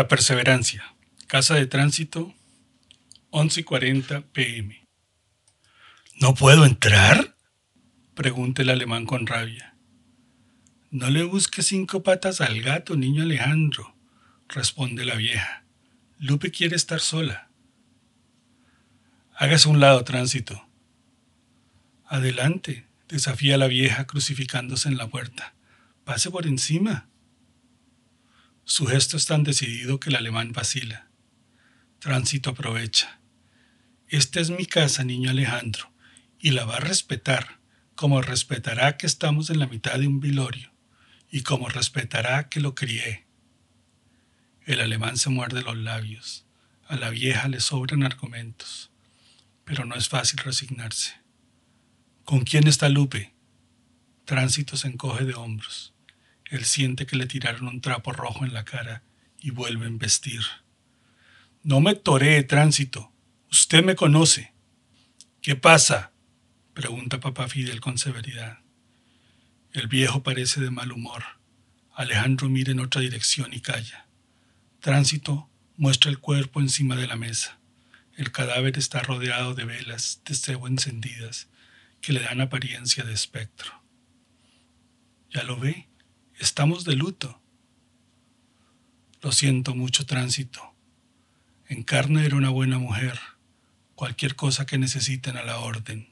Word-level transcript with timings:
La 0.00 0.08
Perseverancia, 0.08 0.94
Casa 1.26 1.56
de 1.56 1.66
Tránsito, 1.66 2.32
11 3.28 3.60
y 3.60 3.64
40 3.64 4.22
pm. 4.32 4.88
¿No 6.18 6.34
puedo 6.34 6.64
entrar? 6.64 7.36
pregunta 8.14 8.62
el 8.62 8.70
alemán 8.70 9.04
con 9.04 9.26
rabia. 9.26 9.76
No 10.90 11.10
le 11.10 11.22
busque 11.24 11.62
cinco 11.62 12.02
patas 12.02 12.40
al 12.40 12.62
gato, 12.62 12.96
niño 12.96 13.24
Alejandro, 13.24 13.94
responde 14.48 15.04
la 15.04 15.16
vieja. 15.16 15.66
Lupe 16.18 16.50
quiere 16.50 16.76
estar 16.76 17.00
sola. 17.00 17.50
Hágase 19.34 19.68
un 19.68 19.80
lado, 19.80 20.02
tránsito. 20.04 20.66
Adelante, 22.06 22.86
desafía 23.06 23.58
la 23.58 23.66
vieja 23.66 24.06
crucificándose 24.06 24.88
en 24.88 24.96
la 24.96 25.08
puerta. 25.08 25.52
Pase 26.04 26.30
por 26.30 26.46
encima. 26.46 27.06
Su 28.70 28.86
gesto 28.86 29.16
es 29.16 29.26
tan 29.26 29.42
decidido 29.42 29.98
que 29.98 30.10
el 30.10 30.14
alemán 30.14 30.52
vacila. 30.52 31.08
Tránsito 31.98 32.50
aprovecha. 32.50 33.18
Esta 34.06 34.38
es 34.38 34.50
mi 34.50 34.64
casa, 34.64 35.02
niño 35.02 35.28
Alejandro, 35.28 35.90
y 36.38 36.52
la 36.52 36.66
va 36.66 36.76
a 36.76 36.80
respetar, 36.80 37.58
como 37.96 38.22
respetará 38.22 38.96
que 38.96 39.08
estamos 39.08 39.50
en 39.50 39.58
la 39.58 39.66
mitad 39.66 39.98
de 39.98 40.06
un 40.06 40.20
vilorio, 40.20 40.70
y 41.32 41.42
como 41.42 41.68
respetará 41.68 42.48
que 42.48 42.60
lo 42.60 42.76
crié. 42.76 43.26
El 44.64 44.80
alemán 44.80 45.16
se 45.16 45.30
muerde 45.30 45.62
los 45.62 45.76
labios. 45.76 46.46
A 46.86 46.94
la 46.94 47.10
vieja 47.10 47.48
le 47.48 47.58
sobran 47.58 48.04
argumentos, 48.04 48.92
pero 49.64 49.84
no 49.84 49.96
es 49.96 50.08
fácil 50.08 50.38
resignarse. 50.38 51.14
¿Con 52.24 52.42
quién 52.44 52.68
está 52.68 52.88
Lupe? 52.88 53.34
Tránsito 54.26 54.76
se 54.76 54.86
encoge 54.86 55.24
de 55.24 55.34
hombros. 55.34 55.92
Él 56.50 56.64
siente 56.64 57.06
que 57.06 57.16
le 57.16 57.26
tiraron 57.26 57.68
un 57.68 57.80
trapo 57.80 58.12
rojo 58.12 58.44
en 58.44 58.52
la 58.52 58.64
cara 58.64 59.04
y 59.40 59.50
vuelve 59.50 59.86
a 59.86 59.88
embestir. 59.88 60.42
No 61.62 61.80
me 61.80 61.94
toree, 61.94 62.42
tránsito. 62.42 63.12
Usted 63.52 63.84
me 63.84 63.94
conoce. 63.94 64.52
¿Qué 65.40 65.54
pasa? 65.54 66.12
pregunta 66.74 67.20
papá 67.20 67.48
Fidel 67.48 67.80
con 67.80 67.98
severidad. 67.98 68.58
El 69.72 69.86
viejo 69.86 70.24
parece 70.24 70.60
de 70.60 70.72
mal 70.72 70.90
humor. 70.90 71.22
Alejandro 71.94 72.48
mira 72.48 72.72
en 72.72 72.80
otra 72.80 73.00
dirección 73.00 73.52
y 73.52 73.60
calla. 73.60 74.08
Tránsito 74.80 75.48
muestra 75.76 76.10
el 76.10 76.18
cuerpo 76.18 76.60
encima 76.60 76.96
de 76.96 77.06
la 77.06 77.16
mesa. 77.16 77.60
El 78.16 78.32
cadáver 78.32 78.76
está 78.76 79.00
rodeado 79.00 79.54
de 79.54 79.64
velas 79.64 80.20
de 80.24 80.34
cebo 80.34 80.66
encendidas 80.66 81.48
que 82.00 82.12
le 82.12 82.20
dan 82.20 82.40
apariencia 82.40 83.04
de 83.04 83.12
espectro. 83.12 83.72
¿Ya 85.30 85.44
lo 85.44 85.56
ve? 85.56 85.89
Estamos 86.40 86.84
de 86.84 86.96
luto. 86.96 87.38
Lo 89.20 89.30
siento 89.30 89.74
mucho, 89.74 90.06
tránsito. 90.06 90.74
Encarna 91.68 92.24
era 92.24 92.34
una 92.34 92.48
buena 92.48 92.78
mujer. 92.78 93.20
Cualquier 93.94 94.36
cosa 94.36 94.64
que 94.64 94.78
necesiten 94.78 95.36
a 95.36 95.42
la 95.42 95.58
orden. 95.58 96.08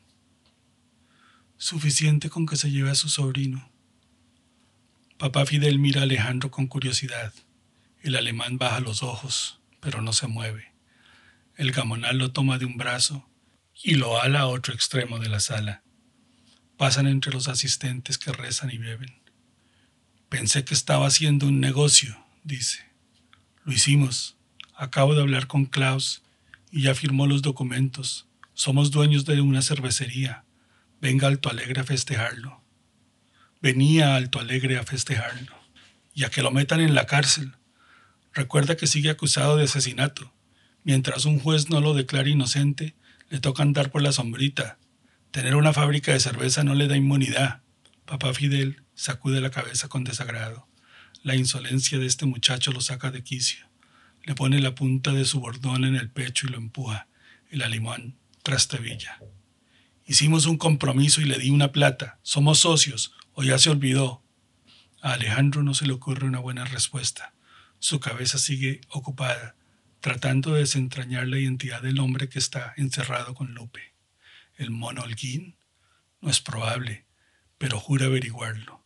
Suficiente 1.56 2.28
con 2.28 2.44
que 2.44 2.56
se 2.56 2.70
lleve 2.70 2.90
a 2.90 2.94
su 2.94 3.08
sobrino. 3.08 3.70
Papá 5.16 5.46
Fidel 5.46 5.78
mira 5.78 6.02
a 6.02 6.04
Alejandro 6.04 6.50
con 6.50 6.66
curiosidad. 6.66 7.32
El 8.02 8.14
alemán 8.14 8.58
baja 8.58 8.80
los 8.80 9.02
ojos, 9.02 9.60
pero 9.80 10.02
no 10.02 10.12
se 10.12 10.26
mueve. 10.26 10.74
El 11.56 11.72
gamonal 11.72 12.18
lo 12.18 12.32
toma 12.32 12.58
de 12.58 12.66
un 12.66 12.76
brazo 12.76 13.26
y 13.82 13.94
lo 13.94 14.20
ala 14.20 14.40
a 14.40 14.46
otro 14.48 14.74
extremo 14.74 15.20
de 15.20 15.30
la 15.30 15.40
sala. 15.40 15.82
Pasan 16.76 17.06
entre 17.06 17.32
los 17.32 17.48
asistentes 17.48 18.18
que 18.18 18.30
rezan 18.30 18.70
y 18.70 18.76
beben. 18.76 19.17
Pensé 20.28 20.62
que 20.64 20.74
estaba 20.74 21.06
haciendo 21.06 21.46
un 21.46 21.58
negocio, 21.58 22.22
dice. 22.44 22.84
Lo 23.64 23.72
hicimos. 23.72 24.36
Acabo 24.76 25.14
de 25.14 25.22
hablar 25.22 25.46
con 25.46 25.64
Klaus 25.64 26.22
y 26.70 26.82
ya 26.82 26.94
firmó 26.94 27.26
los 27.26 27.40
documentos. 27.40 28.26
Somos 28.52 28.90
dueños 28.90 29.24
de 29.24 29.40
una 29.40 29.62
cervecería. 29.62 30.44
Venga 31.00 31.28
Alto 31.28 31.48
Alegre 31.48 31.80
a 31.80 31.84
festejarlo. 31.84 32.62
Venía 33.62 34.16
Alto 34.16 34.38
Alegre 34.38 34.76
a 34.76 34.84
festejarlo. 34.84 35.56
Y 36.12 36.24
a 36.24 36.30
que 36.30 36.42
lo 36.42 36.50
metan 36.50 36.80
en 36.80 36.94
la 36.94 37.06
cárcel. 37.06 37.54
Recuerda 38.34 38.76
que 38.76 38.86
sigue 38.86 39.08
acusado 39.08 39.56
de 39.56 39.64
asesinato. 39.64 40.34
Mientras 40.84 41.24
un 41.24 41.38
juez 41.38 41.70
no 41.70 41.80
lo 41.80 41.94
declare 41.94 42.30
inocente, 42.30 42.94
le 43.30 43.40
toca 43.40 43.62
andar 43.62 43.90
por 43.90 44.02
la 44.02 44.12
sombrita. 44.12 44.78
Tener 45.30 45.56
una 45.56 45.72
fábrica 45.72 46.12
de 46.12 46.20
cerveza 46.20 46.64
no 46.64 46.74
le 46.74 46.86
da 46.86 46.96
inmunidad. 46.96 47.62
Papá 48.04 48.34
Fidel 48.34 48.82
sacude 48.98 49.40
la 49.40 49.50
cabeza 49.50 49.88
con 49.88 50.02
desagrado. 50.02 50.66
La 51.22 51.36
insolencia 51.36 51.98
de 51.98 52.06
este 52.06 52.26
muchacho 52.26 52.72
lo 52.72 52.80
saca 52.80 53.12
de 53.12 53.22
quicio. 53.22 53.64
Le 54.24 54.34
pone 54.34 54.58
la 54.60 54.74
punta 54.74 55.12
de 55.12 55.24
su 55.24 55.38
bordón 55.38 55.84
en 55.84 55.94
el 55.94 56.10
pecho 56.10 56.46
y 56.46 56.50
lo 56.50 56.58
empuja. 56.58 57.06
El 57.48 57.62
alimón 57.62 58.18
trastevilla. 58.42 59.20
Hicimos 60.04 60.46
un 60.46 60.58
compromiso 60.58 61.20
y 61.20 61.26
le 61.26 61.38
di 61.38 61.50
una 61.50 61.70
plata. 61.70 62.18
Somos 62.22 62.58
socios. 62.58 63.14
O 63.34 63.44
ya 63.44 63.56
se 63.58 63.70
olvidó. 63.70 64.24
A 65.00 65.12
Alejandro 65.12 65.62
no 65.62 65.74
se 65.74 65.86
le 65.86 65.92
ocurre 65.92 66.26
una 66.26 66.40
buena 66.40 66.64
respuesta. 66.64 67.34
Su 67.78 68.00
cabeza 68.00 68.36
sigue 68.38 68.80
ocupada, 68.88 69.54
tratando 70.00 70.54
de 70.54 70.60
desentrañar 70.60 71.28
la 71.28 71.38
identidad 71.38 71.82
del 71.82 72.00
hombre 72.00 72.28
que 72.28 72.40
está 72.40 72.74
encerrado 72.76 73.34
con 73.34 73.54
Lupe. 73.54 73.94
¿El 74.56 74.72
mono 74.72 75.02
Holguín? 75.02 75.56
No 76.20 76.30
es 76.30 76.40
probable 76.40 77.06
pero 77.58 77.80
jura 77.80 78.06
averiguarlo. 78.06 78.77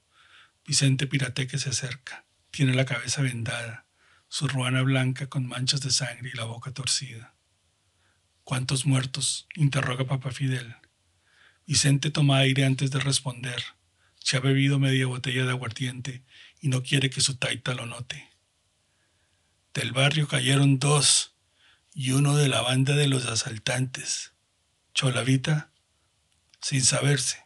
Vicente 0.67 1.07
Pirateque 1.07 1.59
se 1.59 1.71
acerca. 1.71 2.25
Tiene 2.51 2.75
la 2.75 2.85
cabeza 2.85 3.23
vendada, 3.23 3.87
su 4.29 4.47
ruana 4.47 4.83
blanca 4.83 5.29
con 5.29 5.47
manchas 5.47 5.81
de 5.81 5.91
sangre 5.91 6.31
y 6.33 6.37
la 6.37 6.45
boca 6.45 6.73
torcida. 6.73 7.35
¿Cuántos 8.45 8.87
muertos? 8.87 9.47
interroga 9.55 10.07
Papá 10.07 10.31
Fidel. 10.31 10.77
Vicente 11.67 12.11
toma 12.11 12.39
aire 12.39 12.65
antes 12.65 12.91
de 12.91 13.01
responder. 13.01 13.63
Se 14.19 14.37
ha 14.37 14.41
bebido 14.41 14.79
media 14.79 15.07
botella 15.07 15.45
de 15.45 15.51
aguardiente 15.51 16.25
y 16.61 16.69
no 16.69 16.83
quiere 16.83 17.11
que 17.11 17.21
su 17.21 17.37
taita 17.37 17.75
lo 17.75 17.87
note. 17.87 18.31
Del 19.75 19.93
barrio 19.93 20.29
cayeron 20.29 20.79
dos 20.79 21.35
y 21.95 22.13
uno 22.13 22.37
de 22.37 22.49
la 22.49 22.61
banda 22.61 22.95
de 22.95 23.09
los 23.09 23.27
asaltantes. 23.27 24.33
Cholavita, 24.95 25.73
sin 26.61 26.83
saberse. 26.85 27.42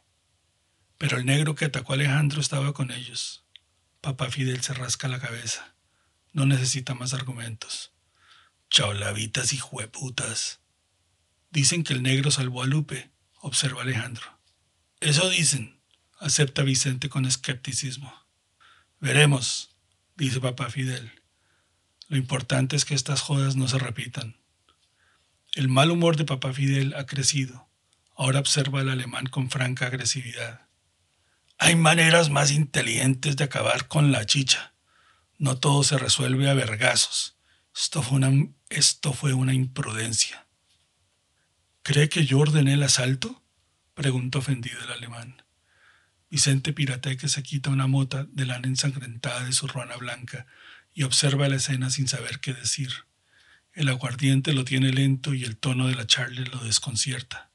Pero 0.98 1.18
el 1.18 1.26
negro 1.26 1.54
que 1.54 1.66
atacó 1.66 1.92
a 1.92 1.96
Alejandro 1.96 2.40
estaba 2.40 2.72
con 2.72 2.90
ellos. 2.90 3.44
Papá 4.00 4.30
Fidel 4.30 4.62
se 4.62 4.74
rasca 4.74 5.08
la 5.08 5.20
cabeza. 5.20 5.74
No 6.32 6.46
necesita 6.46 6.94
más 6.94 7.12
argumentos. 7.12 7.92
Chaulavitas 8.70 9.52
y 9.52 9.58
jueputas. 9.58 10.60
Dicen 11.50 11.84
que 11.84 11.92
el 11.92 12.02
negro 12.02 12.30
salvó 12.30 12.62
a 12.62 12.66
Lupe, 12.66 13.10
observa 13.40 13.82
Alejandro. 13.82 14.38
Eso 15.00 15.28
dicen, 15.28 15.80
acepta 16.18 16.62
Vicente 16.62 17.08
con 17.08 17.26
escepticismo. 17.26 18.12
Veremos, 19.00 19.76
dice 20.16 20.40
papá 20.40 20.70
Fidel. 20.70 21.22
Lo 22.08 22.16
importante 22.16 22.76
es 22.76 22.84
que 22.84 22.94
estas 22.94 23.20
jodas 23.20 23.56
no 23.56 23.68
se 23.68 23.78
repitan. 23.78 24.36
El 25.54 25.68
mal 25.68 25.90
humor 25.90 26.16
de 26.16 26.24
papá 26.24 26.52
Fidel 26.52 26.94
ha 26.94 27.06
crecido. 27.06 27.68
Ahora 28.16 28.40
observa 28.40 28.80
al 28.80 28.88
alemán 28.88 29.26
con 29.26 29.50
franca 29.50 29.86
agresividad. 29.86 30.65
Hay 31.58 31.74
maneras 31.74 32.28
más 32.28 32.50
inteligentes 32.50 33.36
de 33.36 33.44
acabar 33.44 33.88
con 33.88 34.12
la 34.12 34.26
chicha. 34.26 34.74
No 35.38 35.58
todo 35.58 35.82
se 35.84 35.96
resuelve 35.96 36.50
a 36.50 36.54
vergazos. 36.54 37.36
Esto 37.74 38.02
fue 38.02 38.18
una, 38.18 38.48
esto 38.68 39.12
fue 39.14 39.32
una 39.32 39.54
imprudencia. 39.54 40.46
¿Cree 41.82 42.08
que 42.08 42.26
yo 42.26 42.40
ordené 42.40 42.74
el 42.74 42.82
asalto? 42.82 43.42
preguntó 43.94 44.40
ofendido 44.40 44.82
el 44.84 44.92
alemán. 44.92 45.42
Vicente 46.28 46.74
Pirateque 46.74 47.28
se 47.28 47.42
quita 47.42 47.70
una 47.70 47.86
mota 47.86 48.26
de 48.28 48.44
lana 48.44 48.68
ensangrentada 48.68 49.44
de 49.44 49.52
su 49.52 49.66
ruana 49.66 49.96
blanca 49.96 50.46
y 50.92 51.04
observa 51.04 51.48
la 51.48 51.56
escena 51.56 51.88
sin 51.88 52.06
saber 52.06 52.40
qué 52.40 52.52
decir. 52.52 52.90
El 53.72 53.88
aguardiente 53.88 54.52
lo 54.52 54.64
tiene 54.64 54.92
lento 54.92 55.32
y 55.32 55.44
el 55.44 55.56
tono 55.56 55.88
de 55.88 55.94
la 55.94 56.06
charla 56.06 56.42
lo 56.52 56.58
desconcierta. 56.64 57.50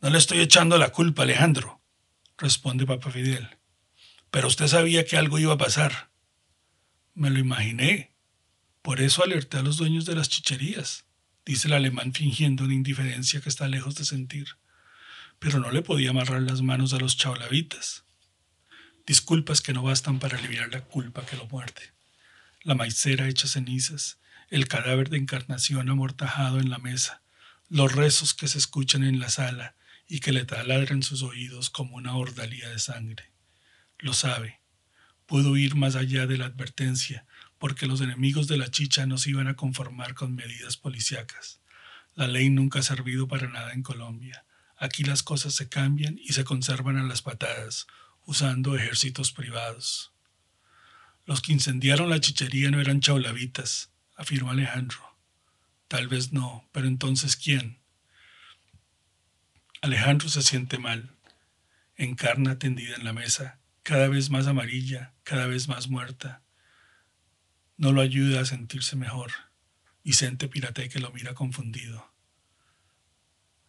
No 0.00 0.10
le 0.10 0.18
estoy 0.18 0.38
echando 0.40 0.78
la 0.78 0.90
culpa, 0.90 1.22
Alejandro 1.22 1.79
responde 2.40 2.86
Papa 2.86 3.10
Fidel. 3.10 3.48
Pero 4.30 4.48
usted 4.48 4.66
sabía 4.66 5.04
que 5.04 5.16
algo 5.16 5.38
iba 5.38 5.52
a 5.52 5.58
pasar. 5.58 6.10
Me 7.14 7.30
lo 7.30 7.38
imaginé. 7.38 8.16
Por 8.82 9.00
eso 9.00 9.22
alerté 9.22 9.58
a 9.58 9.62
los 9.62 9.76
dueños 9.76 10.06
de 10.06 10.14
las 10.14 10.28
chicherías, 10.28 11.04
dice 11.44 11.68
el 11.68 11.74
alemán 11.74 12.14
fingiendo 12.14 12.64
una 12.64 12.74
indiferencia 12.74 13.40
que 13.40 13.48
está 13.48 13.68
lejos 13.68 13.94
de 13.96 14.04
sentir. 14.04 14.56
Pero 15.38 15.58
no 15.58 15.70
le 15.70 15.82
podía 15.82 16.10
amarrar 16.10 16.42
las 16.42 16.62
manos 16.62 16.92
a 16.94 16.98
los 16.98 17.16
chaulavitas. 17.16 18.04
Disculpas 19.06 19.60
que 19.60 19.72
no 19.72 19.82
bastan 19.82 20.18
para 20.18 20.38
aliviar 20.38 20.72
la 20.72 20.82
culpa 20.82 21.26
que 21.26 21.36
lo 21.36 21.46
muerde. 21.46 21.92
La 22.62 22.74
maicera 22.74 23.28
hecha 23.28 23.48
cenizas, 23.48 24.18
el 24.48 24.68
cadáver 24.68 25.10
de 25.10 25.18
encarnación 25.18 25.88
amortajado 25.88 26.58
en 26.58 26.70
la 26.70 26.78
mesa, 26.78 27.22
los 27.68 27.92
rezos 27.92 28.34
que 28.34 28.48
se 28.48 28.58
escuchan 28.58 29.04
en 29.04 29.18
la 29.18 29.30
sala, 29.30 29.76
y 30.10 30.18
que 30.18 30.32
le 30.32 30.44
taladran 30.44 31.04
sus 31.04 31.22
oídos 31.22 31.70
como 31.70 31.94
una 31.94 32.16
ordalía 32.16 32.68
de 32.68 32.80
sangre. 32.80 33.30
Lo 34.00 34.12
sabe. 34.12 34.60
Pudo 35.24 35.56
ir 35.56 35.76
más 35.76 35.94
allá 35.94 36.26
de 36.26 36.36
la 36.36 36.46
advertencia, 36.46 37.26
porque 37.58 37.86
los 37.86 38.00
enemigos 38.00 38.48
de 38.48 38.56
la 38.56 38.72
chicha 38.72 39.06
no 39.06 39.18
se 39.18 39.30
iban 39.30 39.46
a 39.46 39.54
conformar 39.54 40.14
con 40.14 40.34
medidas 40.34 40.76
policíacas. 40.76 41.60
La 42.16 42.26
ley 42.26 42.50
nunca 42.50 42.80
ha 42.80 42.82
servido 42.82 43.28
para 43.28 43.48
nada 43.48 43.72
en 43.72 43.84
Colombia. 43.84 44.44
Aquí 44.76 45.04
las 45.04 45.22
cosas 45.22 45.54
se 45.54 45.68
cambian 45.68 46.18
y 46.18 46.32
se 46.32 46.42
conservan 46.42 46.96
a 46.96 47.04
las 47.04 47.22
patadas, 47.22 47.86
usando 48.26 48.74
ejércitos 48.74 49.30
privados. 49.30 50.12
Los 51.24 51.40
que 51.40 51.52
incendiaron 51.52 52.10
la 52.10 52.18
chichería 52.18 52.68
no 52.72 52.80
eran 52.80 53.00
chaulavitas, 53.00 53.92
afirmó 54.16 54.50
Alejandro. 54.50 54.98
Tal 55.86 56.08
vez 56.08 56.32
no, 56.32 56.68
pero 56.72 56.88
entonces 56.88 57.36
¿quién? 57.36 57.79
Alejandro 59.82 60.28
se 60.28 60.42
siente 60.42 60.78
mal. 60.78 61.16
Encarna 61.96 62.58
tendida 62.58 62.96
en 62.96 63.04
la 63.04 63.14
mesa, 63.14 63.60
cada 63.82 64.08
vez 64.08 64.28
más 64.28 64.46
amarilla, 64.46 65.14
cada 65.22 65.46
vez 65.46 65.68
más 65.68 65.88
muerta. 65.88 66.42
No 67.78 67.92
lo 67.92 68.02
ayuda 68.02 68.42
a 68.42 68.44
sentirse 68.44 68.94
mejor. 68.94 69.32
Vicente 70.04 70.48
Pirateque 70.48 70.98
lo 70.98 71.10
mira 71.12 71.32
confundido. 71.32 72.12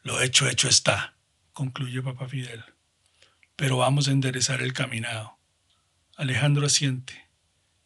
Lo 0.04 0.22
hecho, 0.22 0.50
hecho 0.50 0.68
está, 0.68 1.16
concluye 1.54 2.02
Papá 2.02 2.28
Fidel. 2.28 2.63
Pero 3.56 3.78
vamos 3.78 4.08
a 4.08 4.12
enderezar 4.12 4.62
el 4.62 4.74
caminado. 4.74 5.38
Alejandro 6.18 6.66
asiente. 6.66 7.30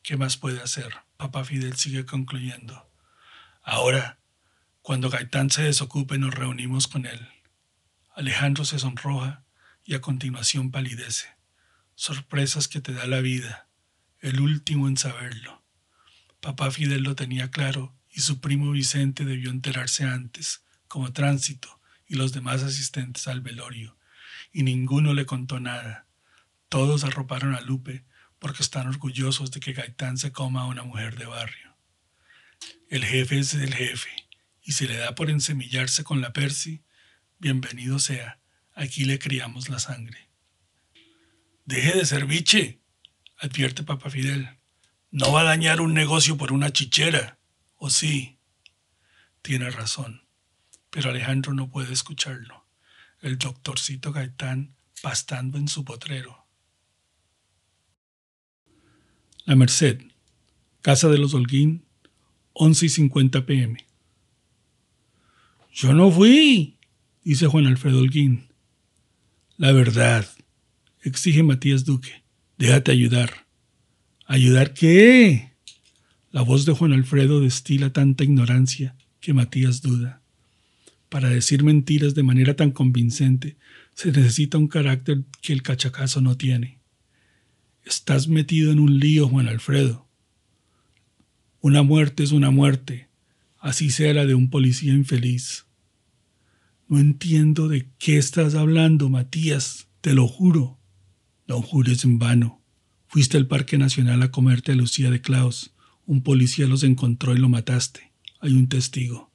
¿Qué 0.01 0.18
más 0.18 0.38
puede 0.38 0.62
hacer? 0.62 0.92
Papá 1.18 1.44
Fidel 1.44 1.75
sigue 1.75 2.06
concluyendo. 2.06 2.89
Ahora, 3.62 4.18
cuando 4.81 5.10
Gaitán 5.12 5.51
se 5.51 5.63
desocupe, 5.63 6.18
nos 6.18 6.33
reunimos 6.33 6.88
con 6.88 7.06
él. 7.06 7.27
Alejandro 8.15 8.63
se 8.63 8.79
sonroja 8.79 9.44
y 9.83 9.94
a 9.94 10.00
continuación 10.00 10.71
palidece. 10.71 11.27
Sorpresas 11.95 12.69
que 12.69 12.79
te 12.79 12.94
da 12.94 13.07
la 13.07 13.19
vida, 13.19 13.67
el 14.21 14.39
último 14.39 14.88
en 14.88 14.95
saberlo. 14.95 15.62
Papá 16.39 16.71
Fidel 16.71 17.03
lo 17.03 17.15
tenía 17.15 17.51
claro 17.51 17.94
y 18.09 18.21
su 18.21 18.39
primo 18.39 18.71
Vicente 18.71 19.25
debió 19.25 19.50
enterarse 19.50 20.06
antes, 20.06 20.63
como 20.88 21.12
tránsito 21.12 21.81
y 22.07 22.15
los 22.15 22.31
demás 22.31 22.63
asistentes 22.63 23.27
al 23.27 23.41
velorio, 23.41 23.97
y 24.53 24.63
ninguno 24.63 25.13
le 25.13 25.25
contó 25.25 25.59
nada. 25.59 26.07
Todos 26.69 27.03
arroparon 27.03 27.53
a 27.53 27.59
Lupe 27.59 28.06
porque 28.39 28.63
están 28.63 28.88
orgullosos 28.88 29.51
de 29.51 29.59
que 29.59 29.73
Gaitán 29.73 30.17
se 30.17 30.31
coma 30.31 30.62
a 30.62 30.67
una 30.67 30.83
mujer 30.83 31.17
de 31.17 31.25
barrio. 31.25 31.75
El 32.88 33.03
jefe 33.03 33.39
es 33.39 33.53
el 33.56 33.73
jefe, 33.73 34.12
y 34.62 34.71
si 34.71 34.88
le 34.88 34.95
da 34.95 35.15
por 35.15 35.29
ensemillarse 35.29 36.06
con 36.06 36.21
la 36.21 36.31
Percy, 36.31 36.85
bienvenido 37.40 38.00
sea, 38.00 38.40
aquí 38.74 39.06
le 39.06 39.20
criamos 39.20 39.70
la 39.70 39.80
sangre. 39.80 40.30
Deje 41.66 41.98
de 41.98 42.06
ser 42.06 42.26
biche, 42.26 42.80
advierte 43.38 43.84
Papa 43.84 44.10
Fidel. 44.10 44.58
No 45.12 45.32
va 45.32 45.42
a 45.42 45.46
dañar 45.46 45.82
un 45.82 45.94
negocio 45.94 46.38
por 46.38 46.52
una 46.52 46.72
chichera. 46.72 47.40
¿O 47.78 47.90
sí? 47.90 48.38
Tiene 49.42 49.70
razón, 49.70 50.24
pero 50.90 51.10
Alejandro 51.10 51.54
no 51.54 51.70
puede 51.70 51.94
escucharlo. 51.94 52.66
El 53.22 53.38
doctorcito 53.38 54.12
Gaitán 54.12 54.76
pastando 55.02 55.58
en 55.58 55.68
su 55.68 55.84
potrero. 55.84 56.46
La 59.46 59.56
Merced, 59.56 60.02
Casa 60.82 61.10
de 61.10 61.18
los 61.18 61.34
Holguín, 61.34 61.86
11 62.54 62.86
y 62.86 62.90
50 62.90 63.46
pm. 63.46 63.86
Yo 65.72 65.94
no 65.94 66.10
fui, 66.10 66.75
dice 67.25 67.48
Juan 67.48 67.66
Alfredo 67.66 68.00
Holguín. 68.00 68.45
La 69.57 69.72
verdad, 69.72 70.27
exige 71.01 71.44
Matías 71.44 71.83
Duque. 71.83 72.24
Déjate 72.57 72.92
ayudar. 72.92 73.48
¿Ayudar 74.27 74.74
qué? 74.74 75.51
La 76.31 76.42
voz 76.42 76.66
de 76.66 76.74
Juan 76.74 76.94
Alfredo 76.94 77.42
destila 77.42 77.92
tanta 77.92 78.24
ignorancia 78.24 78.95
que 79.19 79.33
Matías 79.33 79.81
duda. 79.81 80.22
Para 81.10 81.30
decir 81.30 81.63
mentiras 81.63 82.13
de 82.13 82.24
manera 82.24 82.56
tan 82.56 82.72
convincente 82.72 83.57
se 83.95 84.12
necesita 84.12 84.57
un 84.57 84.68
carácter 84.68 85.24
que 85.42 85.54
el 85.54 85.63
cachacazo 85.63 86.22
no 86.22 86.38
tiene. 86.38 86.80
Estás 87.83 88.27
metido 88.27 88.72
en 88.72 88.80
un 88.80 89.00
lío, 89.00 89.27
Juan 89.27 89.48
Alfredo. 89.48 90.07
Una 91.62 91.81
muerte 91.81 92.24
es 92.24 92.31
una 92.31 92.51
muerte, 92.51 93.10
así 93.60 93.89
sea 93.89 94.13
la 94.13 94.25
de 94.25 94.36
un 94.36 94.50
policía 94.50 94.94
infeliz. 94.94 95.64
No 96.88 97.00
entiendo 97.00 97.68
de 97.68 97.90
qué 97.98 98.18
estás 98.18 98.54
hablando, 98.54 99.10
Matías, 99.10 99.88
te 100.02 100.14
lo 100.14 100.28
juro. 100.28 100.78
No 101.48 101.62
jures 101.62 102.04
en 102.06 102.20
vano. 102.20 102.62
Fuiste 103.08 103.38
al 103.38 103.48
Parque 103.48 103.80
Nacional 103.80 104.22
a 104.22 104.30
comerte 104.30 104.74
a 104.74 104.76
Lucía 104.76 105.10
de 105.10 105.20
Klaus. 105.20 105.74
Un 106.06 106.22
policía 106.22 106.68
los 106.68 106.84
encontró 106.84 107.34
y 107.34 107.40
lo 107.40 107.50
mataste. 107.50 108.12
Hay 108.40 108.54
un 108.54 108.68
testigo. 108.68 109.32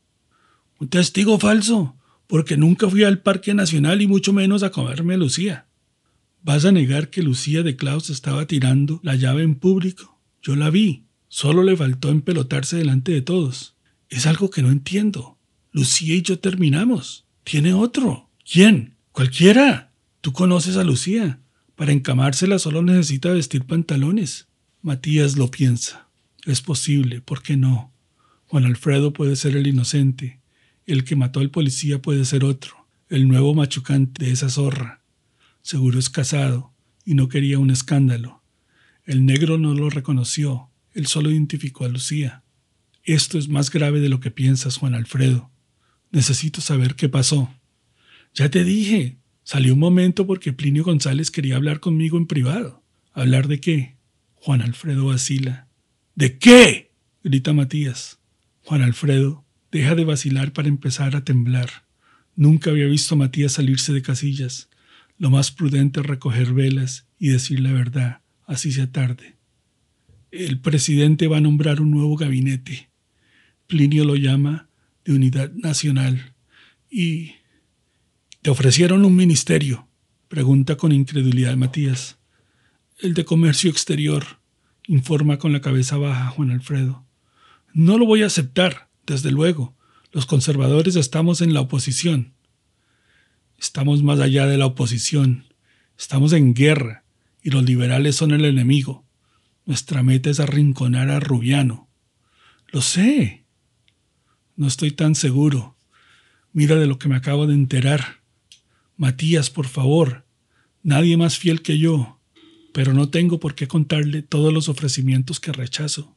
Un 0.78 0.88
testigo 0.88 1.40
falso, 1.40 1.96
porque 2.28 2.56
nunca 2.56 2.88
fui 2.88 3.02
al 3.02 3.20
Parque 3.20 3.52
Nacional 3.52 4.00
y 4.00 4.06
mucho 4.06 4.32
menos 4.32 4.62
a 4.62 4.70
comerme 4.70 5.14
a 5.14 5.16
Lucía. 5.16 5.66
¿Vas 6.42 6.64
a 6.64 6.72
negar 6.72 7.10
que 7.10 7.22
Lucía 7.22 7.64
de 7.64 7.74
Klaus 7.74 8.10
estaba 8.10 8.46
tirando 8.46 9.00
la 9.02 9.16
llave 9.16 9.42
en 9.42 9.56
público? 9.56 10.20
Yo 10.40 10.54
la 10.54 10.70
vi. 10.70 11.06
Solo 11.26 11.64
le 11.64 11.76
faltó 11.76 12.10
empelotarse 12.10 12.76
delante 12.76 13.10
de 13.10 13.22
todos. 13.22 13.74
Es 14.08 14.26
algo 14.26 14.50
que 14.50 14.62
no 14.62 14.70
entiendo. 14.70 15.36
Lucía 15.72 16.14
y 16.14 16.22
yo 16.22 16.38
terminamos. 16.38 17.26
Tiene 17.50 17.74
otro. 17.74 18.30
¿Quién? 18.48 18.94
Cualquiera. 19.10 19.90
Tú 20.20 20.32
conoces 20.32 20.76
a 20.76 20.84
Lucía. 20.84 21.40
Para 21.74 21.90
encamársela 21.90 22.60
solo 22.60 22.80
necesita 22.80 23.30
vestir 23.30 23.64
pantalones. 23.64 24.46
Matías 24.82 25.36
lo 25.36 25.50
piensa. 25.50 26.06
Es 26.46 26.60
posible, 26.62 27.20
¿por 27.20 27.42
qué 27.42 27.56
no? 27.56 27.92
Juan 28.46 28.66
Alfredo 28.66 29.12
puede 29.12 29.34
ser 29.34 29.56
el 29.56 29.66
inocente, 29.66 30.38
el 30.86 31.02
que 31.02 31.16
mató 31.16 31.40
al 31.40 31.50
policía 31.50 32.00
puede 32.00 32.24
ser 32.24 32.44
otro, 32.44 32.86
el 33.08 33.26
nuevo 33.26 33.52
machucante 33.52 34.26
de 34.26 34.30
esa 34.30 34.48
zorra. 34.48 35.02
Seguro 35.60 35.98
es 35.98 36.08
casado 36.08 36.72
y 37.04 37.14
no 37.14 37.28
quería 37.28 37.58
un 37.58 37.72
escándalo. 37.72 38.44
El 39.04 39.26
negro 39.26 39.58
no 39.58 39.74
lo 39.74 39.90
reconoció, 39.90 40.70
él 40.92 41.08
solo 41.08 41.32
identificó 41.32 41.84
a 41.84 41.88
Lucía. 41.88 42.44
Esto 43.02 43.38
es 43.38 43.48
más 43.48 43.72
grave 43.72 43.98
de 43.98 44.08
lo 44.08 44.20
que 44.20 44.30
piensas, 44.30 44.76
Juan 44.76 44.94
Alfredo. 44.94 45.49
Necesito 46.10 46.60
saber 46.60 46.96
qué 46.96 47.08
pasó. 47.08 47.54
Ya 48.34 48.50
te 48.50 48.64
dije, 48.64 49.18
salió 49.42 49.74
un 49.74 49.80
momento 49.80 50.26
porque 50.26 50.52
Plinio 50.52 50.84
González 50.84 51.30
quería 51.30 51.56
hablar 51.56 51.80
conmigo 51.80 52.18
en 52.18 52.26
privado. 52.26 52.82
¿Hablar 53.12 53.48
de 53.48 53.60
qué? 53.60 53.96
Juan 54.34 54.62
Alfredo 54.62 55.06
vacila. 55.06 55.68
¿De 56.14 56.38
qué? 56.38 56.92
grita 57.22 57.52
Matías. 57.52 58.18
Juan 58.62 58.82
Alfredo 58.82 59.44
deja 59.70 59.94
de 59.94 60.04
vacilar 60.04 60.52
para 60.52 60.68
empezar 60.68 61.14
a 61.14 61.24
temblar. 61.24 61.86
Nunca 62.34 62.70
había 62.70 62.86
visto 62.86 63.14
a 63.14 63.18
Matías 63.18 63.52
salirse 63.52 63.92
de 63.92 64.02
casillas. 64.02 64.68
Lo 65.18 65.30
más 65.30 65.50
prudente 65.50 66.00
es 66.00 66.06
recoger 66.06 66.54
velas 66.54 67.06
y 67.18 67.28
decir 67.28 67.60
la 67.60 67.72
verdad, 67.72 68.22
así 68.46 68.72
sea 68.72 68.90
tarde. 68.90 69.36
El 70.30 70.60
presidente 70.60 71.26
va 71.26 71.36
a 71.36 71.42
nombrar 71.42 71.80
un 71.80 71.90
nuevo 71.90 72.16
gabinete. 72.16 72.88
Plinio 73.66 74.04
lo 74.04 74.16
llama 74.16 74.69
Unidad 75.12 75.52
Nacional. 75.52 76.34
¿Y 76.90 77.34
te 78.42 78.50
ofrecieron 78.50 79.04
un 79.04 79.14
ministerio? 79.16 79.88
Pregunta 80.28 80.76
con 80.76 80.92
incredulidad 80.92 81.56
Matías. 81.56 82.18
El 82.98 83.14
de 83.14 83.24
Comercio 83.24 83.70
Exterior, 83.70 84.40
informa 84.86 85.38
con 85.38 85.52
la 85.52 85.60
cabeza 85.60 85.96
baja 85.96 86.28
Juan 86.30 86.50
Alfredo. 86.50 87.06
No 87.72 87.98
lo 87.98 88.06
voy 88.06 88.22
a 88.22 88.26
aceptar, 88.26 88.88
desde 89.06 89.30
luego. 89.30 89.76
Los 90.12 90.26
conservadores 90.26 90.96
estamos 90.96 91.40
en 91.40 91.54
la 91.54 91.60
oposición. 91.60 92.34
Estamos 93.58 94.02
más 94.02 94.20
allá 94.20 94.46
de 94.46 94.56
la 94.56 94.66
oposición. 94.66 95.44
Estamos 95.98 96.32
en 96.32 96.54
guerra 96.54 97.04
y 97.42 97.50
los 97.50 97.64
liberales 97.64 98.16
son 98.16 98.32
el 98.32 98.44
enemigo. 98.44 99.04
Nuestra 99.66 100.02
meta 100.02 100.30
es 100.30 100.40
arrinconar 100.40 101.10
a 101.10 101.20
Rubiano. 101.20 101.88
Lo 102.72 102.80
sé. 102.80 103.39
No 104.60 104.68
estoy 104.68 104.92
tan 104.92 105.16
seguro. 105.16 105.74
Mira 106.52 106.76
de 106.76 106.86
lo 106.86 106.98
que 106.98 107.08
me 107.08 107.16
acabo 107.16 107.48
de 107.48 107.54
enterar. 107.54 108.20
Matías, 108.96 109.50
por 109.50 109.66
favor. 109.66 110.24
Nadie 110.84 111.16
más 111.16 111.36
fiel 111.36 111.62
que 111.62 111.78
yo 111.78 112.20
pero 112.72 112.94
no 112.94 113.08
tengo 113.08 113.40
por 113.40 113.54
qué 113.54 113.66
contarle 113.66 114.22
todos 114.22 114.52
los 114.52 114.68
ofrecimientos 114.68 115.40
que 115.40 115.52
rechazo. 115.52 116.16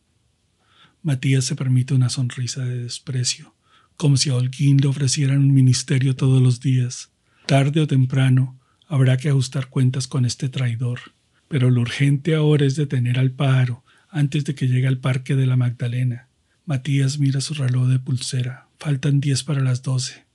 Matías 1.01 1.45
se 1.45 1.55
permite 1.55 1.93
una 1.93 2.09
sonrisa 2.09 2.63
de 2.63 2.83
desprecio, 2.83 3.55
como 3.97 4.17
si 4.17 4.29
a 4.29 4.35
Holguín 4.35 4.77
le 4.77 4.87
ofrecieran 4.87 5.39
un 5.39 5.53
ministerio 5.53 6.15
todos 6.15 6.41
los 6.41 6.59
días. 6.59 7.11
Tarde 7.45 7.81
o 7.81 7.87
temprano 7.87 8.59
habrá 8.87 9.17
que 9.17 9.29
ajustar 9.29 9.67
cuentas 9.67 10.07
con 10.07 10.25
este 10.25 10.49
traidor, 10.49 10.99
pero 11.47 11.69
lo 11.69 11.81
urgente 11.81 12.35
ahora 12.35 12.65
es 12.65 12.75
detener 12.75 13.19
al 13.19 13.31
pájaro 13.31 13.83
antes 14.09 14.45
de 14.45 14.55
que 14.55 14.67
llegue 14.67 14.87
al 14.87 14.99
parque 14.99 15.35
de 15.35 15.47
la 15.47 15.57
Magdalena. 15.57 16.29
Matías 16.65 17.19
mira 17.19 17.41
su 17.41 17.53
reloj 17.53 17.89
de 17.89 17.99
pulsera. 17.99 18.69
Faltan 18.79 19.19
diez 19.19 19.43
para 19.43 19.61
las 19.61 19.81
doce. 19.81 20.25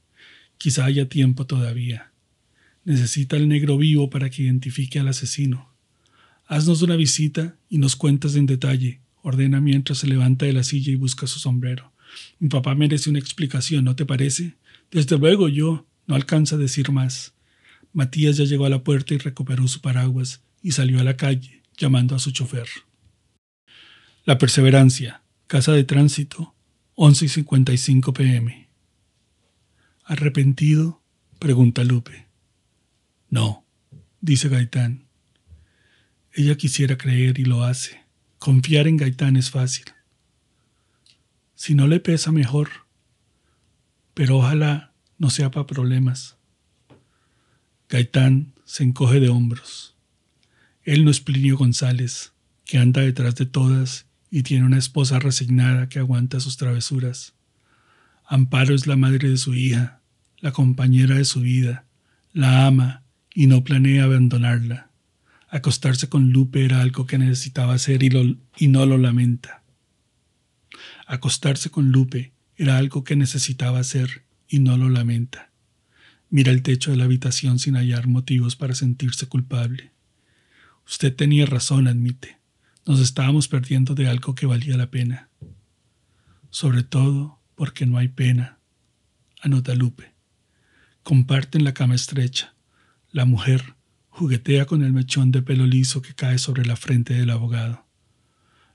Quizá 0.58 0.84
haya 0.84 1.08
tiempo 1.08 1.46
todavía. 1.46 2.12
Necesita 2.84 3.36
el 3.36 3.48
negro 3.48 3.78
vivo 3.78 4.10
para 4.10 4.28
que 4.28 4.42
identifique 4.42 4.98
al 4.98 5.08
asesino. 5.08 5.72
Haznos 6.46 6.82
una 6.82 6.96
visita 6.96 7.56
y 7.70 7.78
nos 7.78 7.96
cuentas 7.96 8.34
en 8.34 8.46
detalle, 8.46 9.00
ordena 9.22 9.60
mientras 9.60 9.98
se 9.98 10.06
levanta 10.06 10.46
de 10.46 10.52
la 10.52 10.64
silla 10.64 10.92
y 10.92 10.96
busca 10.96 11.26
su 11.26 11.38
sombrero. 11.38 11.92
Mi 12.38 12.48
papá 12.48 12.74
merece 12.74 13.10
una 13.10 13.18
explicación, 13.18 13.84
¿no 13.84 13.96
te 13.96 14.06
parece? 14.06 14.54
Desde 14.90 15.18
luego 15.18 15.48
yo. 15.48 15.86
No 16.06 16.14
alcanza 16.14 16.56
a 16.56 16.58
decir 16.58 16.90
más. 16.90 17.34
Matías 17.92 18.38
ya 18.38 18.44
llegó 18.44 18.64
a 18.64 18.70
la 18.70 18.82
puerta 18.82 19.12
y 19.12 19.18
recuperó 19.18 19.68
su 19.68 19.82
paraguas 19.82 20.40
y 20.62 20.72
salió 20.72 21.00
a 21.00 21.04
la 21.04 21.18
calle, 21.18 21.62
llamando 21.76 22.16
a 22.16 22.18
su 22.18 22.30
chofer. 22.30 22.66
La 24.24 24.38
Perseverancia, 24.38 25.20
Casa 25.48 25.72
de 25.72 25.82
Tránsito, 25.82 26.54
11 26.94 27.24
y 27.24 27.28
55 27.30 28.12
pm. 28.12 28.68
¿Arrepentido? 30.04 31.02
pregunta 31.38 31.84
Lupe. 31.84 32.26
No, 33.30 33.64
dice 34.20 34.50
Gaitán. 34.50 35.06
Ella 36.34 36.58
quisiera 36.58 36.98
creer 36.98 37.38
y 37.38 37.46
lo 37.46 37.64
hace. 37.64 38.04
Confiar 38.38 38.88
en 38.88 38.98
Gaitán 38.98 39.36
es 39.36 39.50
fácil. 39.50 39.86
Si 41.54 41.74
no 41.74 41.86
le 41.86 41.98
pesa 41.98 42.30
mejor, 42.30 42.68
pero 44.12 44.36
ojalá 44.36 44.92
no 45.16 45.30
sea 45.30 45.50
para 45.50 45.66
problemas. 45.66 46.36
Gaitán 47.88 48.52
se 48.66 48.84
encoge 48.84 49.18
de 49.18 49.30
hombros. 49.30 49.96
Él 50.82 51.06
no 51.06 51.10
es 51.10 51.20
Plinio 51.20 51.56
González, 51.56 52.34
que 52.66 52.76
anda 52.76 53.00
detrás 53.00 53.34
de 53.36 53.46
todas 53.46 54.07
y 54.30 54.42
tiene 54.42 54.66
una 54.66 54.78
esposa 54.78 55.18
resignada 55.18 55.88
que 55.88 55.98
aguanta 55.98 56.40
sus 56.40 56.56
travesuras. 56.56 57.34
Amparo 58.26 58.74
es 58.74 58.86
la 58.86 58.96
madre 58.96 59.30
de 59.30 59.36
su 59.36 59.54
hija, 59.54 60.00
la 60.38 60.52
compañera 60.52 61.16
de 61.16 61.24
su 61.24 61.40
vida, 61.40 61.86
la 62.32 62.66
ama 62.66 63.02
y 63.34 63.46
no 63.46 63.64
planea 63.64 64.04
abandonarla. 64.04 64.90
Acostarse 65.48 66.08
con 66.08 66.30
Lupe 66.30 66.64
era 66.64 66.82
algo 66.82 67.06
que 67.06 67.16
necesitaba 67.16 67.74
hacer 67.74 68.02
y, 68.02 68.68
no 68.68 68.84
lo 68.84 68.98
lamenta. 68.98 69.62
Acostarse 71.06 71.70
con 71.70 71.90
Lupe 71.90 72.32
era 72.56 72.76
algo 72.76 73.02
que 73.02 73.16
necesitaba 73.16 73.78
hacer 73.78 74.24
y 74.46 74.58
no 74.58 74.76
lo 74.76 74.90
lamenta. 74.90 75.50
Mira 76.28 76.52
el 76.52 76.62
techo 76.62 76.90
de 76.90 76.98
la 76.98 77.04
habitación 77.04 77.58
sin 77.58 77.76
hallar 77.76 78.06
motivos 78.06 78.56
para 78.56 78.74
sentirse 78.74 79.26
culpable. 79.26 79.92
Usted 80.86 81.14
tenía 81.14 81.46
razón, 81.46 81.88
admite. 81.88 82.37
Nos 82.88 83.00
estábamos 83.00 83.48
perdiendo 83.48 83.94
de 83.94 84.08
algo 84.08 84.34
que 84.34 84.46
valía 84.46 84.74
la 84.78 84.90
pena. 84.90 85.28
Sobre 86.48 86.82
todo 86.82 87.38
porque 87.54 87.84
no 87.84 87.98
hay 87.98 88.08
pena, 88.08 88.60
anota 89.42 89.74
Lupe. 89.74 90.14
Comparten 91.02 91.64
la 91.64 91.74
cama 91.74 91.94
estrecha. 91.94 92.54
La 93.10 93.26
mujer 93.26 93.74
juguetea 94.08 94.64
con 94.64 94.82
el 94.82 94.94
mechón 94.94 95.32
de 95.32 95.42
pelo 95.42 95.66
liso 95.66 96.00
que 96.00 96.14
cae 96.14 96.38
sobre 96.38 96.64
la 96.64 96.76
frente 96.76 97.12
del 97.12 97.28
abogado. 97.28 97.84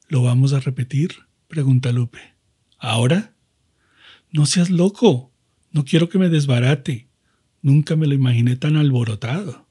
¿Lo 0.10 0.22
vamos 0.22 0.54
a 0.54 0.60
repetir? 0.60 1.16
pregunta 1.48 1.92
Lupe. 1.92 2.36
¿Ahora? 2.78 3.34
No 4.30 4.46
seas 4.46 4.70
loco. 4.70 5.34
No 5.72 5.86
quiero 5.86 6.10
que 6.10 6.20
me 6.20 6.30
desbarate. 6.30 7.08
Nunca 7.64 7.96
me 7.96 8.06
lo 8.06 8.14
imaginé 8.14 8.58
tan 8.58 8.78
alborotado. 8.78 9.68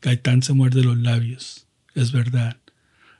Gaitán 0.00 0.42
se 0.42 0.54
muerde 0.54 0.82
los 0.82 0.96
labios. 0.96 1.64
Es 1.94 2.12
verdad. 2.12 2.58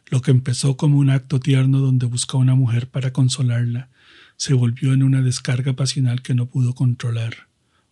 Lo 0.07 0.21
que 0.21 0.31
empezó 0.31 0.77
como 0.77 0.99
un 0.99 1.11
acto 1.11 1.41
tierno 1.41 1.79
donde 1.79 2.07
buscó 2.07 2.37
a 2.37 2.41
una 2.41 2.55
mujer 2.55 2.91
para 2.91 3.13
consolarla, 3.13 3.89
se 4.37 4.53
volvió 4.53 4.93
en 4.93 5.03
una 5.03 5.23
descarga 5.23 5.75
pasional 5.75 6.23
que 6.23 6.35
no 6.35 6.47
pudo 6.47 6.75
controlar. 6.75 7.49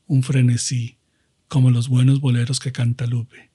Un 0.07 0.23
frenesí, 0.23 0.97
como 1.49 1.71
los 1.71 1.89
buenos 1.89 2.21
boleros 2.21 2.61
que 2.61 2.73
canta 2.73 3.07
Lupe. 3.07 3.51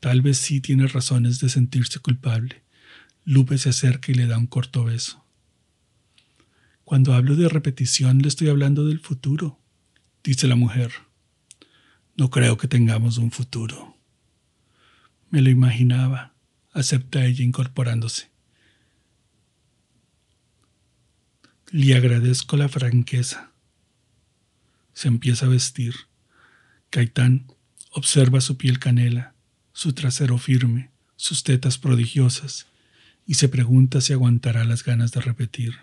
Tal 0.00 0.22
vez 0.22 0.38
sí 0.38 0.60
tiene 0.60 0.88
razones 0.88 1.38
de 1.40 1.48
sentirse 1.48 2.00
culpable. 2.00 2.62
Lupe 3.24 3.58
se 3.58 3.68
acerca 3.68 4.10
y 4.10 4.14
le 4.14 4.26
da 4.26 4.38
un 4.38 4.46
corto 4.46 4.84
beso. 4.84 5.24
Cuando 6.84 7.14
hablo 7.14 7.36
de 7.36 7.48
repetición 7.48 8.20
le 8.20 8.28
estoy 8.28 8.48
hablando 8.48 8.86
del 8.86 8.98
futuro, 8.98 9.60
dice 10.24 10.48
la 10.48 10.56
mujer. 10.56 10.92
No 12.16 12.30
creo 12.30 12.56
que 12.56 12.68
tengamos 12.68 13.18
un 13.18 13.30
futuro. 13.30 13.96
Me 15.30 15.40
lo 15.40 15.50
imaginaba, 15.50 16.31
acepta 16.72 17.24
ella 17.24 17.44
incorporándose. 17.44 18.30
Le 21.70 21.94
agradezco 21.94 22.56
la 22.56 22.68
franqueza. 22.68 23.52
Se 24.92 25.08
empieza 25.08 25.46
a 25.46 25.48
vestir. 25.48 25.94
Caitán 26.90 27.46
observa 27.92 28.40
su 28.40 28.56
piel 28.56 28.78
canela, 28.78 29.34
su 29.72 29.92
trasero 29.92 30.36
firme, 30.38 30.90
sus 31.16 31.44
tetas 31.44 31.78
prodigiosas, 31.78 32.66
y 33.26 33.34
se 33.34 33.48
pregunta 33.48 34.00
si 34.00 34.12
aguantará 34.12 34.64
las 34.64 34.84
ganas 34.84 35.12
de 35.12 35.20
repetir. 35.20 35.74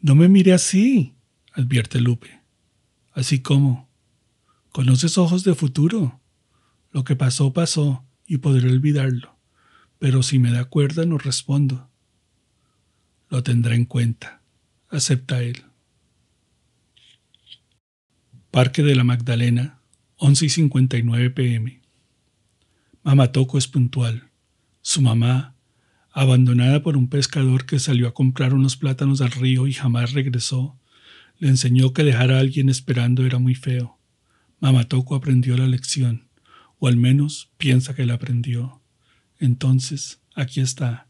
No 0.00 0.14
me 0.14 0.28
mire 0.28 0.52
así, 0.52 1.14
advierte 1.52 2.00
Lupe. 2.00 2.40
Así 3.12 3.40
como, 3.40 3.88
conoces 4.70 5.18
ojos 5.18 5.44
de 5.44 5.54
futuro. 5.54 6.20
Lo 6.92 7.04
que 7.04 7.16
pasó, 7.16 7.52
pasó, 7.52 8.04
y 8.26 8.38
podré 8.38 8.70
olvidarlo. 8.70 9.36
Pero 9.98 10.22
si 10.22 10.38
me 10.38 10.50
da 10.50 10.64
cuerda, 10.64 11.04
no 11.06 11.18
respondo. 11.18 11.88
Lo 13.30 13.42
tendré 13.42 13.74
en 13.74 13.84
cuenta, 13.84 14.42
acepta 14.88 15.42
él. 15.42 15.64
Parque 18.50 18.82
de 18.82 18.94
la 18.94 19.04
Magdalena, 19.04 19.80
11 20.16 20.46
y 20.46 20.48
59 20.48 21.30
pm. 21.30 21.80
Mamá 23.02 23.32
Toco 23.32 23.58
es 23.58 23.66
puntual. 23.66 24.30
Su 24.80 25.02
mamá, 25.02 25.54
abandonada 26.12 26.82
por 26.82 26.96
un 26.96 27.08
pescador 27.08 27.66
que 27.66 27.80
salió 27.80 28.06
a 28.06 28.14
comprar 28.14 28.54
unos 28.54 28.76
plátanos 28.76 29.20
al 29.20 29.32
río 29.32 29.66
y 29.66 29.72
jamás 29.72 30.12
regresó, 30.12 30.78
le 31.38 31.48
enseñó 31.48 31.92
que 31.92 32.04
dejar 32.04 32.30
a 32.30 32.38
alguien 32.38 32.68
esperando 32.68 33.26
era 33.26 33.38
muy 33.38 33.54
feo. 33.54 33.98
Mamatoco 34.60 35.16
aprendió 35.16 35.56
la 35.56 35.66
lección, 35.66 36.28
o 36.84 36.86
al 36.86 36.98
menos 36.98 37.50
piensa 37.56 37.94
que 37.94 38.04
la 38.04 38.12
aprendió. 38.12 38.82
Entonces, 39.38 40.20
aquí 40.34 40.60
está, 40.60 41.08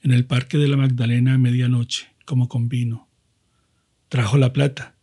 en 0.00 0.12
el 0.12 0.24
Parque 0.24 0.56
de 0.56 0.68
la 0.68 0.76
Magdalena 0.76 1.34
a 1.34 1.38
medianoche, 1.38 2.06
como 2.24 2.48
con 2.48 2.68
vino. 2.68 3.08
Trajo 4.08 4.38
la 4.38 4.52
plata. 4.52 4.94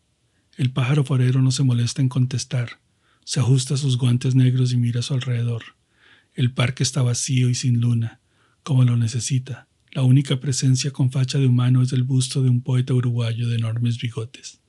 El 0.56 0.72
pájaro 0.72 1.04
forero 1.04 1.42
no 1.42 1.52
se 1.52 1.64
molesta 1.64 2.02
en 2.02 2.08
contestar. 2.08 2.80
Se 3.26 3.42
ajusta 3.42 3.76
sus 3.76 3.98
guantes 3.98 4.34
negros 4.34 4.72
y 4.72 4.78
mira 4.78 5.02
a 5.02 5.04
su 5.04 5.14
alrededor. 5.14 5.64
El 6.36 6.54
parque 6.54 6.84
está 6.84 7.02
vacío 7.02 7.50
y 7.50 7.56
sin 7.56 7.82
luna 7.82 8.22
como 8.64 8.86
lo 8.86 8.96
necesita. 8.96 9.68
La 9.92 10.04
única 10.04 10.40
presencia 10.40 10.92
con 10.92 11.12
facha 11.12 11.38
de 11.38 11.48
humano 11.48 11.82
es 11.82 11.92
el 11.92 12.04
busto 12.04 12.42
de 12.42 12.50
un 12.50 12.62
poeta 12.62 12.94
uruguayo 12.94 13.50
de 13.50 13.58
enormes 13.58 14.00
bigotes. 14.00 14.62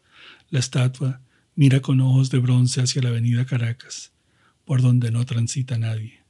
La 0.50 0.58
estatua 0.58 1.20
mira 1.54 1.78
con 1.78 2.00
ojos 2.00 2.30
de 2.30 2.40
bronce 2.40 2.80
hacia 2.80 3.02
la 3.02 3.10
avenida 3.10 3.46
Caracas, 3.46 4.13
por 4.64 4.82
donde 4.82 5.10
no 5.10 5.24
transita 5.24 5.78
nadie. 5.78 6.24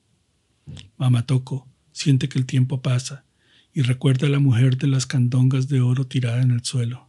Mamatoco 0.97 1.69
siente 1.93 2.29
que 2.29 2.39
el 2.39 2.47
tiempo 2.47 2.83
pasa 2.83 3.25
y 3.73 3.83
recuerda 3.83 4.27
a 4.27 4.31
la 4.31 4.39
mujer 4.39 4.77
de 4.79 4.87
las 4.87 5.07
candongas 5.07 5.69
de 5.69 5.81
oro 5.81 6.07
tirada 6.07 6.43
en 6.43 6.51
el 6.51 6.65
suelo. 6.65 7.09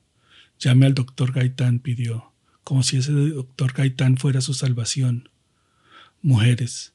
Llame 0.59 0.85
al 0.85 0.93
doctor 0.93 1.31
Gaitán, 1.31 1.79
pidió, 1.79 2.33
como 2.63 2.81
si 2.83 2.97
ese 2.97 3.11
doctor 3.11 3.73
Gaitán 3.73 4.17
fuera 4.17 4.41
su 4.41 4.53
salvación. 4.53 5.29
Mujeres, 6.21 6.93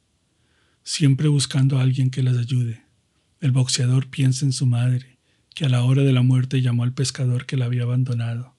siempre 0.82 1.28
buscando 1.28 1.78
a 1.78 1.82
alguien 1.82 2.10
que 2.10 2.22
las 2.22 2.36
ayude. 2.36 2.82
El 3.40 3.52
boxeador 3.52 4.08
piensa 4.08 4.44
en 4.44 4.52
su 4.52 4.66
madre, 4.66 5.18
que 5.54 5.66
a 5.66 5.68
la 5.68 5.84
hora 5.84 6.02
de 6.02 6.12
la 6.12 6.22
muerte 6.22 6.62
llamó 6.62 6.82
al 6.82 6.94
pescador 6.94 7.46
que 7.46 7.56
la 7.56 7.66
había 7.66 7.82
abandonado. 7.82 8.56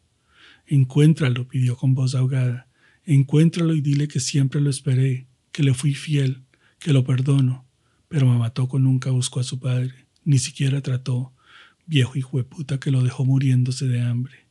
Encuéntralo, 0.66 1.48
pidió 1.48 1.76
con 1.76 1.94
voz 1.94 2.16
ahogada. 2.16 2.68
Encuéntralo 3.04 3.74
y 3.76 3.82
dile 3.82 4.08
que 4.08 4.20
siempre 4.20 4.62
lo 4.62 4.70
esperé, 4.70 5.28
que 5.52 5.64
le 5.64 5.74
fui 5.74 5.94
fiel, 5.94 6.44
que 6.80 6.94
lo 6.94 7.04
perdono. 7.04 7.66
Pero 8.08 8.26
Mamatoco 8.26 8.80
nunca 8.80 9.10
buscó 9.12 9.40
a 9.40 9.44
su 9.44 9.60
padre, 9.60 10.08
ni 10.24 10.40
siquiera 10.40 10.82
trató, 10.82 11.34
viejo 11.86 12.18
hijo 12.18 12.38
de 12.38 12.44
puta 12.44 12.80
que 12.80 12.92
lo 12.92 13.04
dejó 13.04 13.26
muriéndose 13.26 13.88
de 13.88 14.02
hambre. 14.02 14.48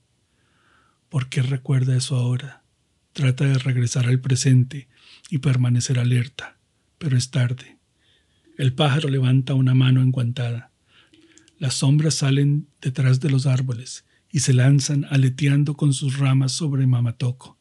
¿Por 1.08 1.28
qué 1.28 1.42
recuerda 1.42 1.96
eso 1.96 2.16
ahora? 2.16 2.62
Trata 3.12 3.44
de 3.44 3.58
regresar 3.58 4.06
al 4.06 4.20
presente 4.20 4.88
y 5.28 5.38
permanecer 5.38 5.98
alerta, 5.98 6.58
pero 6.98 7.16
es 7.16 7.30
tarde. 7.30 7.78
El 8.56 8.72
pájaro 8.72 9.08
levanta 9.08 9.54
una 9.54 9.74
mano 9.74 10.00
enguantada. 10.00 10.70
Las 11.58 11.74
sombras 11.74 12.14
salen 12.14 12.68
detrás 12.80 13.20
de 13.20 13.30
los 13.30 13.46
árboles 13.46 14.04
y 14.30 14.40
se 14.40 14.54
lanzan 14.54 15.06
aleteando 15.10 15.76
con 15.76 15.92
sus 15.92 16.18
ramas 16.18 16.52
sobre 16.52 16.86
Mamatoco. 16.86 17.58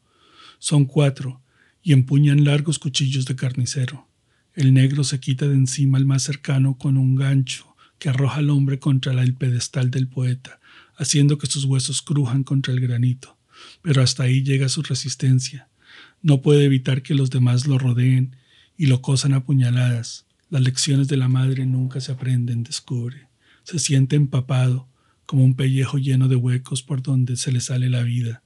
Son 0.60 0.86
cuatro 0.86 1.42
y 1.82 1.94
empuñan 1.94 2.44
largos 2.44 2.80
cuchillos 2.80 3.26
de 3.26 3.36
carnicero. 3.36 4.08
El 4.54 4.74
negro 4.74 5.04
se 5.04 5.20
quita 5.20 5.48
de 5.48 5.56
encima 5.56 5.98
el 5.98 6.06
más 6.06 6.24
cercano 6.24 6.78
con 6.78 6.98
un 6.98 7.16
gancho 7.16 7.76
que 7.98 8.10
arroja 8.10 8.38
al 8.38 8.50
hombre 8.50 8.80
contra 8.80 9.12
el 9.22 9.34
pedestal 9.36 9.92
del 9.92 10.08
poeta, 10.08 10.60
haciendo 10.96 11.38
que 11.38 11.48
sus 11.48 11.66
huesos 11.66 12.02
crujan 12.02 12.44
contra 12.44 12.74
el 12.74 12.80
granito. 12.80 13.38
Pero 13.82 14.02
hasta 14.02 14.24
ahí 14.24 14.44
llega 14.44 14.70
su 14.70 14.82
resistencia. 14.82 15.70
No 16.22 16.42
puede 16.42 16.66
evitar 16.66 17.02
que 17.02 17.14
los 17.14 17.30
demás 17.30 17.68
lo 17.68 17.78
rodeen 17.78 18.36
y 18.78 18.88
lo 18.88 19.02
cosan 19.02 19.34
a 19.34 19.44
puñaladas. 19.44 20.26
Las 20.50 20.62
lecciones 20.62 21.08
de 21.08 21.18
la 21.18 21.28
madre 21.28 21.66
nunca 21.66 22.02
se 22.02 22.12
aprenden, 22.12 22.64
descubre. 22.64 23.28
Se 23.64 23.80
siente 23.80 24.16
empapado, 24.16 24.88
como 25.26 25.44
un 25.44 25.56
pellejo 25.56 25.98
lleno 25.98 26.28
de 26.28 26.36
huecos 26.36 26.82
por 26.82 27.02
donde 27.02 27.38
se 27.38 27.52
le 27.52 27.62
sale 27.62 27.90
la 27.90 28.02
vida. 28.02 28.42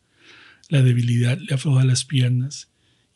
La 0.70 0.82
debilidad 0.82 1.38
le 1.40 1.54
afloja 1.56 1.86
las 1.86 2.04
piernas 2.04 2.68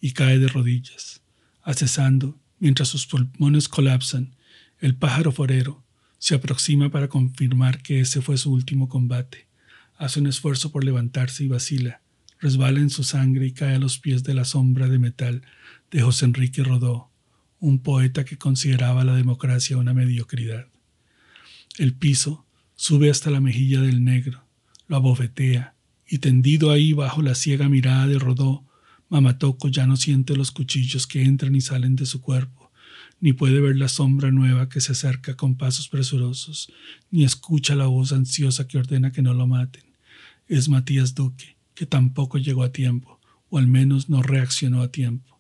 y 0.08 0.12
cae 0.14 0.40
de 0.40 0.48
rodillas, 0.48 1.22
accesando 1.64 2.40
mientras 2.60 2.88
sus 2.88 3.06
pulmones 3.08 3.68
colapsan. 3.68 4.36
El 4.80 4.96
pájaro 4.96 5.34
forero 5.34 5.84
se 6.18 6.34
aproxima 6.34 6.90
para 6.90 7.10
confirmar 7.10 7.82
que 7.82 8.00
ese 8.00 8.22
fue 8.22 8.38
su 8.38 8.54
último 8.54 8.88
combate. 8.88 9.48
Hace 9.98 10.22
un 10.22 10.28
esfuerzo 10.28 10.72
por 10.72 10.86
levantarse 10.86 11.44
y 11.44 11.50
vacila. 11.50 12.00
Resbala 12.40 12.80
en 12.80 12.90
su 12.90 13.04
sangre 13.04 13.48
y 13.48 13.52
cae 13.52 13.76
a 13.76 13.80
los 13.80 14.00
pies 14.00 14.24
de 14.24 14.34
la 14.34 14.46
sombra 14.46 14.88
de 14.88 14.98
metal 14.98 15.42
de 15.92 16.02
José 16.02 16.24
Enrique 16.24 16.64
Rodó, 16.64 17.10
un 17.60 17.80
poeta 17.80 18.24
que 18.24 18.38
consideraba 18.38 19.04
la 19.04 19.14
democracia 19.14 19.76
una 19.76 19.94
mediocridad. 19.94 20.68
El 21.78 21.94
piso 21.94 22.46
sube 22.76 23.10
hasta 23.10 23.30
la 23.30 23.42
mejilla 23.42 23.82
del 23.82 24.06
negro, 24.06 24.46
lo 24.88 24.96
abofetea, 24.96 25.74
y 26.08 26.20
tendido 26.20 26.72
ahí 26.72 26.94
bajo 26.94 27.22
la 27.22 27.36
ciega 27.36 27.68
mirada 27.68 28.08
de 28.08 28.20
Rodó, 28.20 28.67
Mamatoco 29.10 29.70
ya 29.70 29.88
no 29.88 29.96
siente 29.96 30.36
los 30.36 30.52
cuchillos 30.52 31.08
que 31.08 31.24
entran 31.24 31.56
y 31.56 31.62
salen 31.62 31.96
de 31.96 32.06
su 32.06 32.22
cuerpo, 32.22 32.72
ni 33.20 33.34
puede 33.34 33.62
ver 33.62 33.78
la 33.78 33.88
sombra 33.88 34.32
nueva 34.32 34.70
que 34.70 34.82
se 34.82 34.92
acerca 34.92 35.36
con 35.36 35.56
pasos 35.56 35.88
presurosos, 35.88 36.72
ni 37.10 37.24
escucha 37.24 37.76
la 37.76 37.88
voz 37.88 38.12
ansiosa 38.12 38.68
que 38.68 38.78
ordena 38.78 39.12
que 39.12 39.22
no 39.22 39.34
lo 39.34 39.48
maten. 39.48 39.84
Es 40.48 40.70
Matías 40.70 41.16
Duque, 41.16 41.56
que 41.74 41.86
tampoco 41.86 42.38
llegó 42.38 42.64
a 42.64 42.72
tiempo, 42.72 43.20
o 43.50 43.58
al 43.58 43.68
menos 43.68 44.10
no 44.10 44.22
reaccionó 44.22 44.82
a 44.82 44.92
tiempo. 44.92 45.40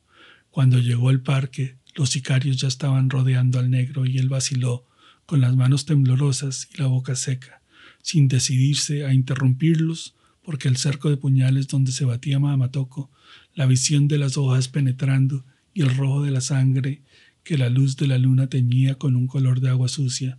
Cuando 0.50 0.80
llegó 0.80 1.10
al 1.10 1.22
parque, 1.22 1.78
los 1.96 2.10
sicarios 2.12 2.58
ya 2.58 2.68
estaban 2.68 3.10
rodeando 3.10 3.60
al 3.60 3.70
negro 3.70 4.06
y 4.06 4.18
él 4.18 4.30
vaciló, 4.30 4.86
con 5.26 5.42
las 5.42 5.56
manos 5.56 5.86
temblorosas 5.86 6.70
y 6.74 6.78
la 6.78 6.88
boca 6.88 7.16
seca, 7.16 7.62
sin 8.02 8.28
decidirse 8.30 9.06
a 9.06 9.14
interrumpirlos, 9.14 10.16
porque 10.42 10.70
el 10.70 10.78
cerco 10.78 11.10
de 11.10 11.18
puñales 11.18 11.68
donde 11.68 11.92
se 11.92 12.06
batía 12.06 12.40
Mamatoco, 12.40 13.12
la 13.58 13.66
visión 13.66 14.08
de 14.08 14.20
las 14.20 14.38
hojas 14.38 14.68
penetrando 14.68 15.44
y 15.74 15.82
el 15.82 15.98
rojo 15.98 16.22
de 16.22 16.30
la 16.30 16.42
sangre 16.42 17.02
que 17.44 17.58
la 17.58 17.70
luz 17.70 17.98
de 17.98 18.06
la 18.06 18.20
luna 18.20 18.50
teñía 18.50 19.00
con 19.00 19.16
un 19.16 19.26
color 19.26 19.62
de 19.62 19.70
agua 19.70 19.88
sucia, 19.88 20.38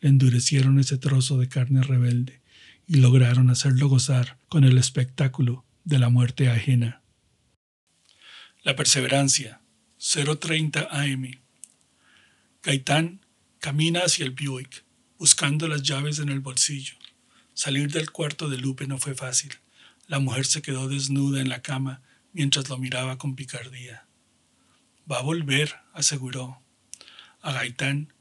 le 0.00 0.08
endurecieron 0.08 0.78
ese 0.78 0.96
trozo 0.96 1.36
de 1.36 1.46
carne 1.46 1.82
rebelde 1.82 2.40
y 2.88 2.96
lograron 2.96 3.50
hacerlo 3.50 3.88
gozar 3.88 4.38
con 4.48 4.64
el 4.64 4.78
espectáculo 4.78 5.66
de 5.84 5.98
la 5.98 6.08
muerte 6.08 6.48
ajena. 6.48 7.02
La 8.62 8.74
perseverancia, 8.74 9.60
030 9.98 10.88
AM. 10.90 11.32
Gaitán 12.62 13.20
camina 13.58 14.00
hacia 14.00 14.24
el 14.24 14.30
Buick, 14.30 14.84
buscando 15.18 15.68
las 15.68 15.82
llaves 15.82 16.18
en 16.18 16.30
el 16.30 16.40
bolsillo. 16.40 16.94
Salir 17.52 17.92
del 17.92 18.10
cuarto 18.10 18.48
de 18.48 18.56
Lupe 18.56 18.86
no 18.86 18.96
fue 18.96 19.14
fácil. 19.14 19.52
La 20.06 20.18
mujer 20.18 20.46
se 20.46 20.62
quedó 20.62 20.88
desnuda 20.88 21.42
en 21.42 21.50
la 21.50 21.60
cama 21.60 22.00
mientras 22.34 22.68
lo 22.68 22.76
miraba 22.76 23.16
con 23.16 23.34
picardía. 23.34 24.06
Va 25.10 25.18
a 25.18 25.22
volver, 25.22 25.80
aseguró. 25.94 26.60
A 27.40 27.52
Gaitán 27.52 28.12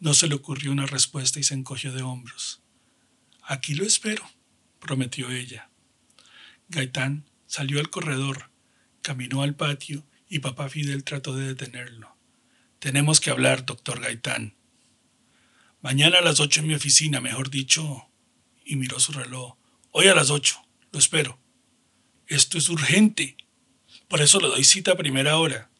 no 0.00 0.14
se 0.14 0.26
le 0.26 0.34
ocurrió 0.34 0.72
una 0.72 0.86
respuesta 0.86 1.38
y 1.38 1.44
se 1.44 1.54
encogió 1.54 1.92
de 1.92 2.02
hombros. 2.02 2.62
Aquí 3.42 3.74
lo 3.74 3.84
espero, 3.84 4.28
prometió 4.80 5.30
ella. 5.30 5.70
Gaitán 6.68 7.24
salió 7.46 7.78
al 7.78 7.90
corredor, 7.90 8.50
caminó 9.02 9.42
al 9.42 9.54
patio 9.54 10.04
y 10.28 10.40
papá 10.40 10.68
Fidel 10.68 11.04
trató 11.04 11.36
de 11.36 11.46
detenerlo. 11.46 12.16
Tenemos 12.78 13.20
que 13.20 13.30
hablar, 13.30 13.64
doctor 13.64 14.00
Gaitán. 14.00 14.54
Mañana 15.80 16.18
a 16.18 16.22
las 16.22 16.40
ocho 16.40 16.60
en 16.60 16.68
mi 16.68 16.74
oficina, 16.74 17.20
mejor 17.20 17.50
dicho. 17.50 18.08
Y 18.64 18.76
miró 18.76 19.00
su 19.00 19.12
reloj. 19.12 19.56
Hoy 19.90 20.08
a 20.08 20.14
las 20.14 20.30
ocho. 20.30 20.60
Lo 20.92 20.98
espero. 20.98 21.38
Esto 22.26 22.58
es 22.58 22.68
urgente. 22.68 23.36
Por 24.08 24.22
eso 24.22 24.40
le 24.40 24.48
doy 24.48 24.64
cita 24.64 24.92
a 24.92 24.96
primera 24.96 25.36
hora. 25.36 25.70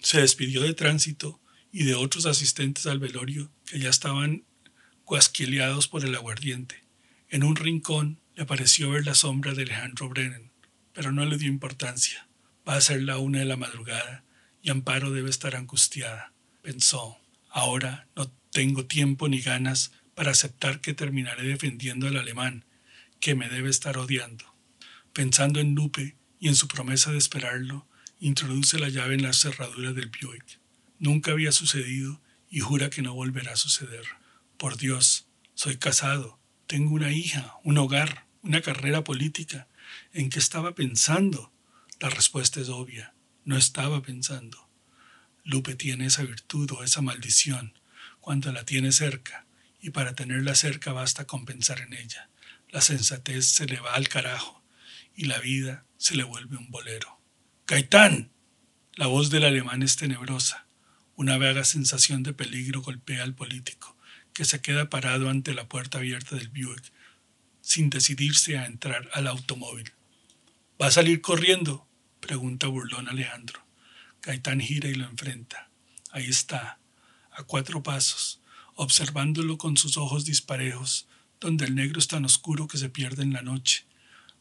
Se 0.00 0.20
despidió 0.20 0.60
de 0.60 0.74
tránsito 0.74 1.40
y 1.72 1.84
de 1.84 1.94
otros 1.94 2.26
asistentes 2.26 2.86
al 2.86 2.98
velorio 2.98 3.50
que 3.64 3.78
ya 3.78 3.88
estaban 3.88 4.44
guasquileados 5.06 5.88
por 5.88 6.04
el 6.04 6.14
aguardiente. 6.14 6.84
En 7.30 7.42
un 7.42 7.56
rincón 7.56 8.20
le 8.34 8.44
pareció 8.44 8.90
ver 8.90 9.06
la 9.06 9.14
sombra 9.14 9.54
de 9.54 9.62
Alejandro 9.62 10.10
Brennan, 10.10 10.52
pero 10.92 11.10
no 11.10 11.24
le 11.24 11.38
dio 11.38 11.48
importancia. 11.48 12.28
Va 12.68 12.76
a 12.76 12.82
ser 12.82 13.02
la 13.02 13.16
una 13.16 13.38
de 13.38 13.46
la 13.46 13.56
madrugada 13.56 14.24
y 14.60 14.70
Amparo 14.70 15.10
debe 15.10 15.30
estar 15.30 15.56
angustiada. 15.56 16.34
Pensó, 16.60 17.18
ahora 17.48 18.08
no 18.14 18.30
tengo 18.50 18.84
tiempo 18.84 19.26
ni 19.28 19.40
ganas 19.40 19.92
para 20.14 20.32
aceptar 20.32 20.82
que 20.82 20.92
terminaré 20.92 21.44
defendiendo 21.44 22.08
al 22.08 22.18
alemán, 22.18 22.66
que 23.20 23.34
me 23.34 23.48
debe 23.48 23.70
estar 23.70 23.96
odiando. 23.96 24.44
Pensando 25.14 25.60
en 25.60 25.74
Lupe 25.74 26.16
y 26.44 26.48
en 26.48 26.56
su 26.56 26.68
promesa 26.68 27.10
de 27.10 27.16
esperarlo, 27.16 27.86
introduce 28.20 28.78
la 28.78 28.90
llave 28.90 29.14
en 29.14 29.22
la 29.22 29.32
cerradura 29.32 29.94
del 29.94 30.10
Buick. 30.10 30.60
Nunca 30.98 31.30
había 31.30 31.52
sucedido 31.52 32.20
y 32.50 32.60
jura 32.60 32.90
que 32.90 33.00
no 33.00 33.14
volverá 33.14 33.54
a 33.54 33.56
suceder. 33.56 34.04
Por 34.58 34.76
Dios, 34.76 35.26
soy 35.54 35.78
casado, 35.78 36.38
tengo 36.66 36.92
una 36.92 37.12
hija, 37.12 37.54
un 37.64 37.78
hogar, 37.78 38.26
una 38.42 38.60
carrera 38.60 39.04
política. 39.04 39.68
¿En 40.12 40.28
qué 40.28 40.38
estaba 40.38 40.74
pensando? 40.74 41.50
La 41.98 42.10
respuesta 42.10 42.60
es 42.60 42.68
obvia. 42.68 43.14
No 43.46 43.56
estaba 43.56 44.02
pensando. 44.02 44.68
Lupe 45.44 45.74
tiene 45.74 46.04
esa 46.04 46.24
virtud 46.24 46.70
o 46.72 46.84
esa 46.84 47.00
maldición 47.00 47.72
cuando 48.20 48.52
la 48.52 48.66
tiene 48.66 48.92
cerca, 48.92 49.46
y 49.80 49.90
para 49.90 50.14
tenerla 50.14 50.54
cerca 50.54 50.92
basta 50.92 51.26
con 51.26 51.46
pensar 51.46 51.80
en 51.80 51.94
ella. 51.94 52.28
La 52.68 52.82
sensatez 52.82 53.46
se 53.46 53.64
le 53.64 53.80
va 53.80 53.94
al 53.94 54.08
carajo 54.08 54.62
y 55.16 55.24
la 55.24 55.38
vida 55.38 55.86
se 56.04 56.14
le 56.14 56.22
vuelve 56.22 56.58
un 56.58 56.70
bolero. 56.70 57.18
¡Gaitán! 57.66 58.30
La 58.94 59.06
voz 59.06 59.30
del 59.30 59.44
alemán 59.44 59.82
es 59.82 59.96
tenebrosa. 59.96 60.66
Una 61.16 61.38
vaga 61.38 61.64
sensación 61.64 62.22
de 62.22 62.34
peligro 62.34 62.82
golpea 62.82 63.22
al 63.22 63.34
político 63.34 63.96
que 64.34 64.44
se 64.44 64.60
queda 64.60 64.90
parado 64.90 65.30
ante 65.30 65.54
la 65.54 65.66
puerta 65.66 65.96
abierta 65.96 66.36
del 66.36 66.50
Buick, 66.50 66.92
sin 67.62 67.88
decidirse 67.88 68.58
a 68.58 68.66
entrar 68.66 69.08
al 69.14 69.26
automóvil. 69.26 69.94
¿Va 70.78 70.88
a 70.88 70.90
salir 70.90 71.22
corriendo? 71.22 71.88
pregunta 72.20 72.66
burlón 72.66 73.08
Alejandro. 73.08 73.64
Gaitán 74.20 74.60
gira 74.60 74.90
y 74.90 74.96
lo 74.96 75.06
enfrenta. 75.06 75.70
Ahí 76.10 76.26
está, 76.26 76.80
a 77.30 77.44
cuatro 77.44 77.82
pasos, 77.82 78.42
observándolo 78.74 79.56
con 79.56 79.78
sus 79.78 79.96
ojos 79.96 80.26
disparejos, 80.26 81.08
donde 81.40 81.64
el 81.64 81.74
negro 81.74 81.98
es 81.98 82.08
tan 82.08 82.26
oscuro 82.26 82.68
que 82.68 82.76
se 82.76 82.90
pierde 82.90 83.22
en 83.22 83.32
la 83.32 83.40
noche. 83.40 83.86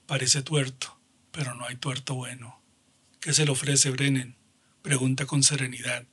Parece 0.05 0.41
tuerto, 0.41 0.99
pero 1.33 1.55
no 1.55 1.65
hay 1.65 1.75
tuerto 1.75 2.13
bueno. 2.13 2.61
¿Qué 3.19 3.33
se 3.33 3.43
le 3.43 3.51
ofrece 3.51 3.89
Brennan? 3.89 4.37
Pregunta 4.83 5.25
con 5.25 5.43
serenidad, 5.43 6.05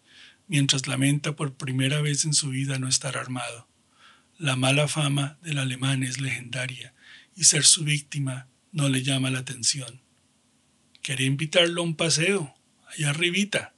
mientras 0.49 0.87
lamenta 0.89 1.37
por 1.37 1.55
primera 1.55 2.01
vez 2.01 2.25
en 2.25 2.33
su 2.33 2.49
vida 2.49 2.79
no 2.79 2.89
estar 2.89 3.17
armado. 3.19 3.69
La 4.39 4.57
mala 4.57 4.89
fama 4.89 5.39
del 5.43 5.59
alemán 5.59 6.03
es 6.03 6.21
legendaria 6.21 6.95
y 7.37 7.45
ser 7.45 7.65
su 7.65 7.85
víctima 7.85 8.49
no 8.73 8.89
le 8.89 9.03
llama 9.03 9.31
la 9.31 9.41
atención. 9.41 10.01
Quería 11.03 11.27
invitarlo 11.27 11.83
a 11.83 11.85
un 11.85 11.97
paseo, 11.97 12.55
allá 12.89 13.11
arribita. 13.11 13.75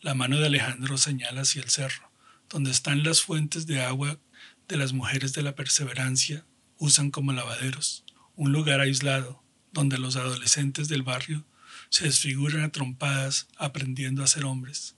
La 0.00 0.14
mano 0.14 0.38
de 0.38 0.46
Alejandro 0.46 0.96
señala 0.96 1.42
hacia 1.42 1.62
el 1.62 1.68
cerro, 1.68 2.10
donde 2.48 2.70
están 2.70 3.02
las 3.02 3.20
fuentes 3.20 3.66
de 3.66 3.82
agua 3.82 4.18
de 4.66 4.76
las 4.78 4.94
mujeres 4.94 5.34
de 5.34 5.42
la 5.42 5.54
perseverancia, 5.54 6.46
usan 6.78 7.10
como 7.10 7.32
lavaderos, 7.32 8.04
un 8.34 8.52
lugar 8.52 8.80
aislado, 8.80 9.42
donde 9.76 9.98
los 9.98 10.16
adolescentes 10.16 10.88
del 10.88 11.02
barrio 11.02 11.44
se 11.90 12.06
desfiguran 12.06 12.62
a 12.62 12.72
trompadas 12.72 13.46
aprendiendo 13.58 14.24
a 14.24 14.26
ser 14.26 14.46
hombres. 14.46 14.96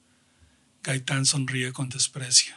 Gaitán 0.84 1.26
sonríe 1.26 1.72
con 1.72 1.88
desprecio. 1.88 2.54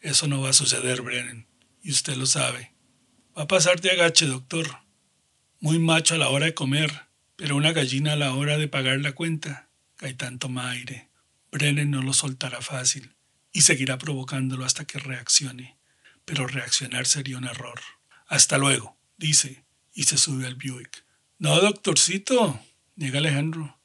Eso 0.00 0.28
no 0.28 0.40
va 0.40 0.50
a 0.50 0.54
suceder, 0.54 1.02
Brennan 1.02 1.46
y 1.82 1.90
usted 1.90 2.16
lo 2.16 2.26
sabe. 2.26 2.72
Va 3.36 3.42
a 3.42 3.48
pasar 3.48 3.80
de 3.80 3.90
agache, 3.90 4.26
doctor. 4.26 4.78
Muy 5.60 5.78
macho 5.78 6.14
a 6.14 6.18
la 6.18 6.28
hora 6.28 6.46
de 6.46 6.54
comer, 6.54 7.08
pero 7.36 7.56
una 7.56 7.72
gallina 7.72 8.12
a 8.12 8.16
la 8.16 8.34
hora 8.34 8.56
de 8.56 8.68
pagar 8.68 9.00
la 9.00 9.12
cuenta. 9.12 9.68
Gaitán 9.98 10.38
toma 10.38 10.70
aire. 10.70 11.08
Brennan 11.50 11.90
no 11.90 12.02
lo 12.02 12.14
soltará 12.14 12.60
fácil 12.62 13.14
y 13.52 13.62
seguirá 13.62 13.98
provocándolo 13.98 14.64
hasta 14.64 14.84
que 14.84 14.98
reaccione. 14.98 15.76
Pero 16.24 16.46
reaccionar 16.46 17.06
sería 17.06 17.36
un 17.36 17.44
error. 17.44 17.80
Hasta 18.28 18.58
luego, 18.58 18.96
dice, 19.16 19.64
y 19.92 20.04
se 20.04 20.18
sube 20.18 20.46
al 20.46 20.54
Buick. 20.54 21.04
No, 21.42 21.60
doctorcito, 21.60 22.60
niega 22.94 23.18
Alejandro. 23.18 23.76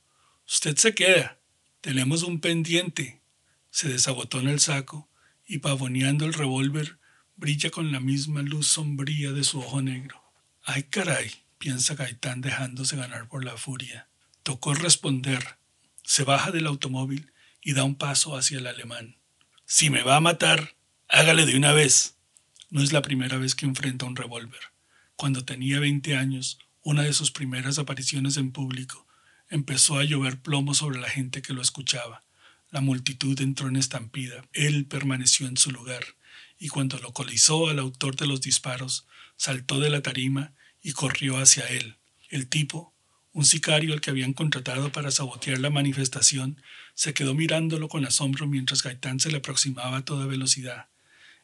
Usted 0.47 0.77
se 0.77 0.93
queda. 0.93 1.39
Tenemos 1.81 2.21
un 2.21 2.39
pendiente. 2.39 3.23
Se 3.71 3.89
desabotona 3.89 4.51
el 4.51 4.59
saco 4.59 5.09
y 5.47 5.57
pavoneando 5.57 6.25
el 6.25 6.35
revólver 6.35 6.99
brilla 7.35 7.71
con 7.71 7.91
la 7.91 7.99
misma 7.99 8.43
luz 8.43 8.67
sombría 8.67 9.31
de 9.31 9.43
su 9.43 9.57
ojo 9.57 9.81
negro. 9.81 10.21
Ay, 10.65 10.83
caray, 10.83 11.31
piensa 11.57 11.95
Gaitán 11.95 12.41
dejándose 12.41 12.95
ganar 12.95 13.27
por 13.27 13.43
la 13.43 13.57
furia. 13.57 14.07
Tocó 14.43 14.75
responder. 14.75 15.57
Se 16.03 16.23
baja 16.23 16.51
del 16.51 16.67
automóvil 16.67 17.31
y 17.63 17.73
da 17.73 17.85
un 17.85 17.95
paso 17.95 18.37
hacia 18.37 18.59
el 18.59 18.67
alemán. 18.67 19.17
Si 19.65 19.89
me 19.89 20.03
va 20.03 20.17
a 20.17 20.21
matar, 20.21 20.75
hágale 21.07 21.47
de 21.47 21.57
una 21.57 21.73
vez. 21.73 22.17
No 22.69 22.83
es 22.83 22.93
la 22.93 23.01
primera 23.01 23.39
vez 23.39 23.55
que 23.55 23.65
enfrenta 23.65 24.05
un 24.05 24.15
revólver. 24.15 24.61
Cuando 25.15 25.43
tenía 25.43 25.79
20 25.79 26.15
años, 26.15 26.59
una 26.87 27.03
de 27.03 27.11
sus 27.11 27.31
primeras 27.31 27.79
apariciones 27.79 28.37
en 28.37 28.53
público, 28.53 29.05
empezó 29.49 29.99
a 29.99 30.05
llover 30.05 30.39
plomo 30.39 30.73
sobre 30.73 31.01
la 31.01 31.09
gente 31.09 31.41
que 31.41 31.51
lo 31.51 31.61
escuchaba. 31.61 32.23
La 32.69 32.79
multitud 32.79 33.37
entró 33.41 33.67
en 33.67 33.75
estampida. 33.75 34.47
Él 34.53 34.85
permaneció 34.85 35.47
en 35.47 35.57
su 35.57 35.71
lugar, 35.71 36.05
y 36.57 36.69
cuando 36.69 36.97
localizó 36.99 37.67
al 37.67 37.79
autor 37.79 38.15
de 38.15 38.25
los 38.25 38.39
disparos, 38.39 39.05
saltó 39.35 39.81
de 39.81 39.89
la 39.89 40.01
tarima 40.01 40.53
y 40.81 40.93
corrió 40.93 41.35
hacia 41.39 41.67
él. 41.67 41.97
El 42.29 42.47
tipo, 42.47 42.93
un 43.33 43.43
sicario 43.43 43.91
al 43.91 43.99
que 43.99 44.11
habían 44.11 44.31
contratado 44.31 44.89
para 44.89 45.11
sabotear 45.11 45.59
la 45.59 45.69
manifestación, 45.69 46.61
se 46.93 47.13
quedó 47.13 47.33
mirándolo 47.33 47.89
con 47.89 48.05
asombro 48.05 48.47
mientras 48.47 48.81
Gaitán 48.81 49.19
se 49.19 49.29
le 49.29 49.39
aproximaba 49.39 49.97
a 49.97 50.05
toda 50.05 50.25
velocidad. 50.25 50.87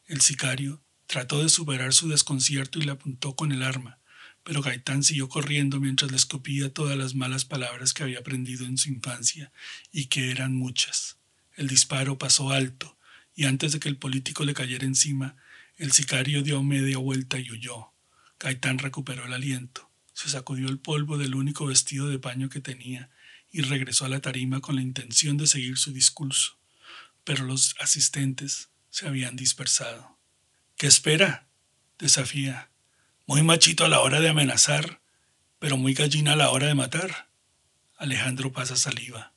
El 0.06 0.22
sicario 0.22 0.80
trató 1.06 1.42
de 1.42 1.50
superar 1.50 1.92
su 1.92 2.08
desconcierto 2.08 2.78
y 2.78 2.84
le 2.84 2.92
apuntó 2.92 3.36
con 3.36 3.52
el 3.52 3.62
arma, 3.62 3.98
pero 4.44 4.62
Gaitán 4.62 5.02
siguió 5.02 5.28
corriendo 5.28 5.80
mientras 5.80 6.10
le 6.10 6.16
escupía 6.16 6.72
todas 6.72 6.96
las 6.96 7.14
malas 7.14 7.44
palabras 7.44 7.92
que 7.92 8.02
había 8.02 8.20
aprendido 8.20 8.66
en 8.66 8.78
su 8.78 8.90
infancia, 8.90 9.50
y 9.90 10.06
que 10.06 10.30
eran 10.30 10.54
muchas. 10.54 11.16
El 11.56 11.66
disparo 11.66 12.18
pasó 12.18 12.50
alto, 12.50 12.96
y 13.34 13.46
antes 13.46 13.72
de 13.72 13.80
que 13.80 13.88
el 13.88 13.96
político 13.96 14.44
le 14.44 14.54
cayera 14.54 14.84
encima, 14.84 15.36
el 15.76 15.92
sicario 15.92 16.42
dio 16.42 16.62
media 16.62 16.98
vuelta 16.98 17.38
y 17.38 17.50
huyó. 17.50 17.92
Gaitán 18.38 18.78
recuperó 18.78 19.24
el 19.24 19.32
aliento, 19.32 19.90
se 20.12 20.28
sacudió 20.28 20.68
el 20.68 20.78
polvo 20.78 21.18
del 21.18 21.34
único 21.34 21.66
vestido 21.66 22.08
de 22.08 22.18
paño 22.18 22.48
que 22.48 22.60
tenía 22.60 23.10
y 23.50 23.62
regresó 23.62 24.04
a 24.04 24.08
la 24.08 24.20
tarima 24.20 24.60
con 24.60 24.76
la 24.76 24.82
intención 24.82 25.36
de 25.36 25.46
seguir 25.46 25.78
su 25.78 25.92
discurso, 25.92 26.58
pero 27.24 27.44
los 27.44 27.74
asistentes 27.80 28.68
se 28.90 29.08
habían 29.08 29.36
dispersado. 29.36 30.18
¿Qué 30.76 30.86
espera? 30.86 31.48
desafía. 31.98 32.70
Muy 33.26 33.42
machito 33.42 33.86
a 33.86 33.88
la 33.88 34.00
hora 34.00 34.20
de 34.20 34.28
amenazar, 34.28 35.00
pero 35.58 35.78
muy 35.78 35.94
gallina 35.94 36.34
a 36.34 36.36
la 36.36 36.50
hora 36.50 36.66
de 36.66 36.74
matar. 36.74 37.30
Alejandro 37.96 38.52
pasa 38.52 38.76
saliva. 38.76 39.32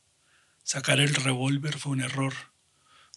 Sacar 0.64 1.00
el 1.00 1.16
revólver 1.16 1.80
fue 1.80 1.94
un 1.94 2.02
error. 2.02 2.34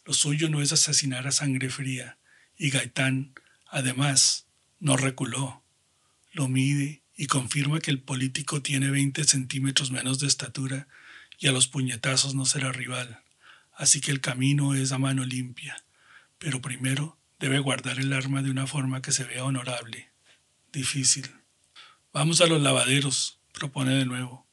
Lo 0.05 0.15
suyo 0.15 0.49
no 0.49 0.63
es 0.63 0.71
asesinar 0.71 1.27
a 1.27 1.33
sangre 1.33 1.71
fría, 1.71 2.19
y 2.57 2.71
Gaitán, 2.71 3.35
además, 3.67 4.47
no 4.79 4.97
reculó. 4.97 5.65
Lo 6.31 6.47
mide 6.47 7.03
y 7.17 7.27
confirma 7.27 7.81
que 7.81 7.91
el 7.91 8.01
político 8.01 8.63
tiene 8.63 8.91
20 8.91 9.25
centímetros 9.25 9.91
menos 9.91 10.21
de 10.21 10.29
estatura 10.29 10.87
y 11.37 11.49
a 11.49 11.53
los 11.53 11.67
puñetazos 11.67 12.37
no 12.37 12.47
será 12.47 12.71
rival. 12.71 13.19
Así 13.75 14.01
que 14.01 14.13
el 14.13 14.21
camino 14.21 14.77
es 14.77 14.93
a 14.93 14.99
mano 14.99 15.25
limpia. 15.25 15.83
Pero 16.39 16.63
primero 16.63 17.19
debe 17.41 17.59
guardar 17.59 17.99
el 17.99 18.13
arma 18.13 18.41
de 18.43 18.53
una 18.53 18.69
forma 18.69 19.03
que 19.03 19.11
se 19.11 19.25
vea 19.25 19.43
honorable 19.43 20.10
difícil. 20.73 21.31
Vamos 22.13 22.41
a 22.41 22.47
los 22.47 22.61
lavaderos, 22.61 23.39
propone 23.53 23.95
de 23.95 24.05
nuevo. 24.05 24.47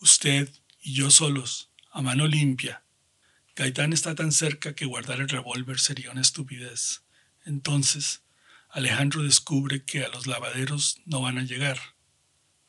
Usted 0.00 0.50
y 0.80 0.94
yo 0.94 1.10
solos, 1.10 1.70
a 1.90 2.02
mano 2.02 2.26
limpia. 2.26 2.84
Gaitán 3.54 3.92
está 3.92 4.14
tan 4.14 4.32
cerca 4.32 4.74
que 4.74 4.86
guardar 4.86 5.20
el 5.20 5.28
revólver 5.28 5.78
sería 5.78 6.10
una 6.10 6.22
estupidez. 6.22 7.02
Entonces, 7.44 8.22
Alejandro 8.70 9.22
descubre 9.22 9.84
que 9.84 10.04
a 10.04 10.08
los 10.08 10.26
lavaderos 10.26 11.00
no 11.04 11.20
van 11.20 11.38
a 11.38 11.44
llegar. 11.44 11.78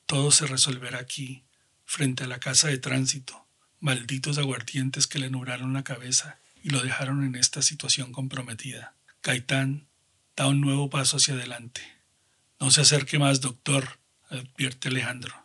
Todo 0.06 0.32
se 0.32 0.46
resolverá 0.46 1.00
aquí, 1.00 1.46
frente 1.86 2.26
a 2.26 2.28
la 2.28 2.40
casa 2.40 2.68
de 2.68 2.78
tránsito, 2.78 3.48
malditos 3.80 4.38
aguardientes 4.38 5.08
que 5.08 5.20
le 5.20 5.30
nubraron 5.30 5.74
la 5.74 5.84
cabeza 5.84 6.40
y 6.62 6.70
lo 6.70 6.82
dejaron 6.82 7.24
en 7.24 7.36
esta 7.36 7.62
situación 7.62 8.12
comprometida. 8.12 8.96
Gaitán 9.22 9.88
da 10.36 10.48
un 10.48 10.60
nuevo 10.60 10.90
paso 10.90 11.18
hacia 11.18 11.36
adelante. 11.36 11.82
No 12.64 12.72
se 12.72 12.80
acerque 12.80 13.20
más, 13.20 13.42
doctor, 13.42 14.00
advierte 14.30 14.88
Alejandro. 14.88 15.36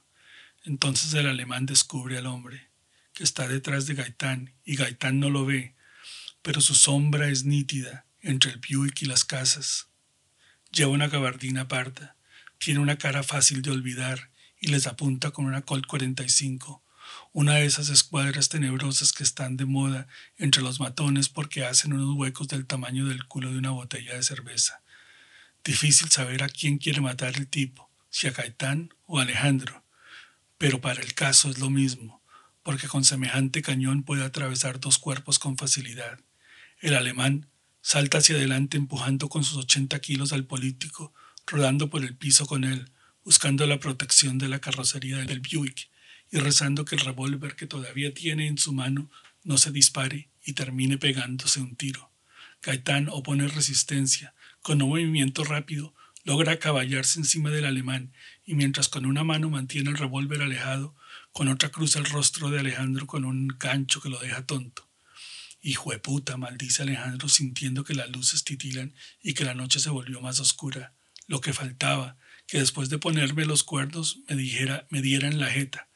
Entonces 0.63 1.13
el 1.15 1.27
alemán 1.27 1.67
descubre 1.67 2.17
al 2.17 2.27
hombre, 2.27 2.71
que 3.13 3.25
está 3.25 3.49
detrás 3.49 3.87
de 3.87 3.95
Gaitán, 3.95 4.55
y 4.65 4.77
Gaitán 4.77 5.19
no 5.19 5.29
lo 5.29 5.45
ve, 5.45 5.75
pero 6.43 6.61
su 6.61 6.77
sombra 6.77 7.29
es 7.29 7.45
nítida 7.45 8.07
entre 8.21 8.53
el 8.53 8.61
Buick 8.61 9.03
y 9.03 9.07
las 9.07 9.25
casas. 9.25 9.89
Lleva 10.71 10.93
una 10.93 11.09
gabardina 11.09 11.67
parda, 11.67 12.15
tiene 12.59 12.79
una 12.79 12.99
cara 12.99 13.25
fácil 13.25 13.63
de 13.63 13.73
olvidar 13.73 14.31
y 14.61 14.69
les 14.69 14.87
apunta 14.87 15.33
con 15.33 15.45
una 15.45 15.63
Colt 15.63 15.87
45, 15.89 16.85
una 17.33 17.55
de 17.55 17.67
esas 17.67 17.89
escuadras 17.89 18.49
tenebrosas 18.49 19.13
que 19.13 19.25
están 19.25 19.57
de 19.57 19.65
moda 19.65 20.07
entre 20.37 20.63
los 20.63 20.79
matones 20.79 21.29
porque 21.29 21.65
hacen 21.65 21.95
unos 21.95 22.17
huecos 22.17 22.47
del 22.47 22.65
tamaño 22.65 23.07
del 23.07 23.27
culo 23.27 23.51
de 23.51 23.59
una 23.59 23.73
botella 23.73 24.15
de 24.15 24.23
cerveza. 24.23 24.83
Difícil 25.69 26.09
saber 26.09 26.43
a 26.43 26.49
quién 26.49 26.79
quiere 26.79 27.03
matar 27.03 27.37
el 27.37 27.47
tipo, 27.47 27.91
si 28.09 28.27
a 28.27 28.31
Gaitán 28.31 28.95
o 29.05 29.19
a 29.19 29.23
Alejandro, 29.25 29.85
pero 30.57 30.81
para 30.81 31.03
el 31.03 31.13
caso 31.13 31.51
es 31.51 31.59
lo 31.59 31.69
mismo, 31.69 32.23
porque 32.63 32.89
con 32.89 33.05
semejante 33.05 33.61
cañón 33.61 34.03
puede 34.03 34.25
atravesar 34.25 34.81
dos 34.81 34.99
cuerpos 34.99 35.39
con 35.39 35.59
facilidad. 35.59 36.21
El 36.81 36.95
alemán 36.95 37.51
salta 37.83 38.17
hacia 38.17 38.37
adelante 38.37 38.79
empujando 38.79 39.29
con 39.29 39.45
sus 39.45 39.59
80 39.59 40.01
kilos 40.01 40.33
al 40.33 40.47
político, 40.47 41.13
rodando 41.47 41.91
por 41.91 42.03
el 42.03 42.17
piso 42.17 42.47
con 42.47 42.65
él, 42.65 42.91
buscando 43.23 43.67
la 43.67 43.79
protección 43.79 44.39
de 44.39 44.49
la 44.49 44.63
carrocería 44.63 45.19
del 45.19 45.41
Buick 45.43 45.91
y 46.31 46.39
rezando 46.39 46.87
que 46.87 46.95
el 46.95 47.03
revólver 47.03 47.57
que 47.57 47.67
todavía 47.67 48.15
tiene 48.15 48.47
en 48.47 48.57
su 48.57 48.73
mano 48.73 49.11
no 49.45 49.59
se 49.59 49.71
dispare 49.71 50.31
y 50.43 50.55
termine 50.55 50.97
pegándose 50.97 51.61
un 51.61 51.77
tiro. 51.77 52.11
Gaitán 52.63 53.11
opone 53.11 53.47
resistencia, 53.49 54.35
con 54.69 54.83
un 54.83 54.91
movimiento 54.91 55.45
rápido, 55.45 55.95
logra 56.25 56.53
acaballarse 56.53 57.19
encima 57.19 57.49
del 57.49 57.65
alemán 57.65 58.13
y 58.45 58.55
mientras 58.55 58.91
con 58.91 59.07
una 59.07 59.25
mano 59.25 59.49
mantiene 59.49 59.89
el 59.89 59.97
revólver 59.97 60.43
alejado, 60.43 60.95
con 61.33 61.49
otra 61.49 61.71
cruza 61.71 62.01
el 62.01 62.05
rostro 62.05 62.51
de 62.51 62.61
Alejandro 62.61 63.07
con 63.07 63.25
un 63.25 63.49
gancho 63.59 64.03
que 64.03 64.11
lo 64.11 64.19
deja 64.19 64.45
tonto. 64.45 64.87
Hijo 65.63 65.91
de 65.91 66.01
puta, 66.01 66.37
maldice 66.37 66.83
Alejandro 66.83 67.31
sintiendo 67.31 67.83
que 67.83 67.95
las 67.95 68.11
luces 68.11 68.45
titilan 68.45 68.93
y 69.23 69.33
que 69.33 69.47
la 69.47 69.55
noche 69.55 69.81
se 69.81 69.89
volvió 69.89 70.21
más 70.21 70.39
oscura. 70.39 70.93
Lo 71.29 71.41
que 71.41 71.55
faltaba, 71.55 72.19
que 72.47 72.59
después 72.59 72.91
de 72.91 72.99
ponerme 72.99 73.47
los 73.47 73.65
cuerdos 73.65 74.19
me 74.29 74.37
dijera, 74.37 74.87
me 74.91 75.01
diera 75.01 75.29
en 75.29 75.41
la 75.41 75.47
jeta. 75.47 75.89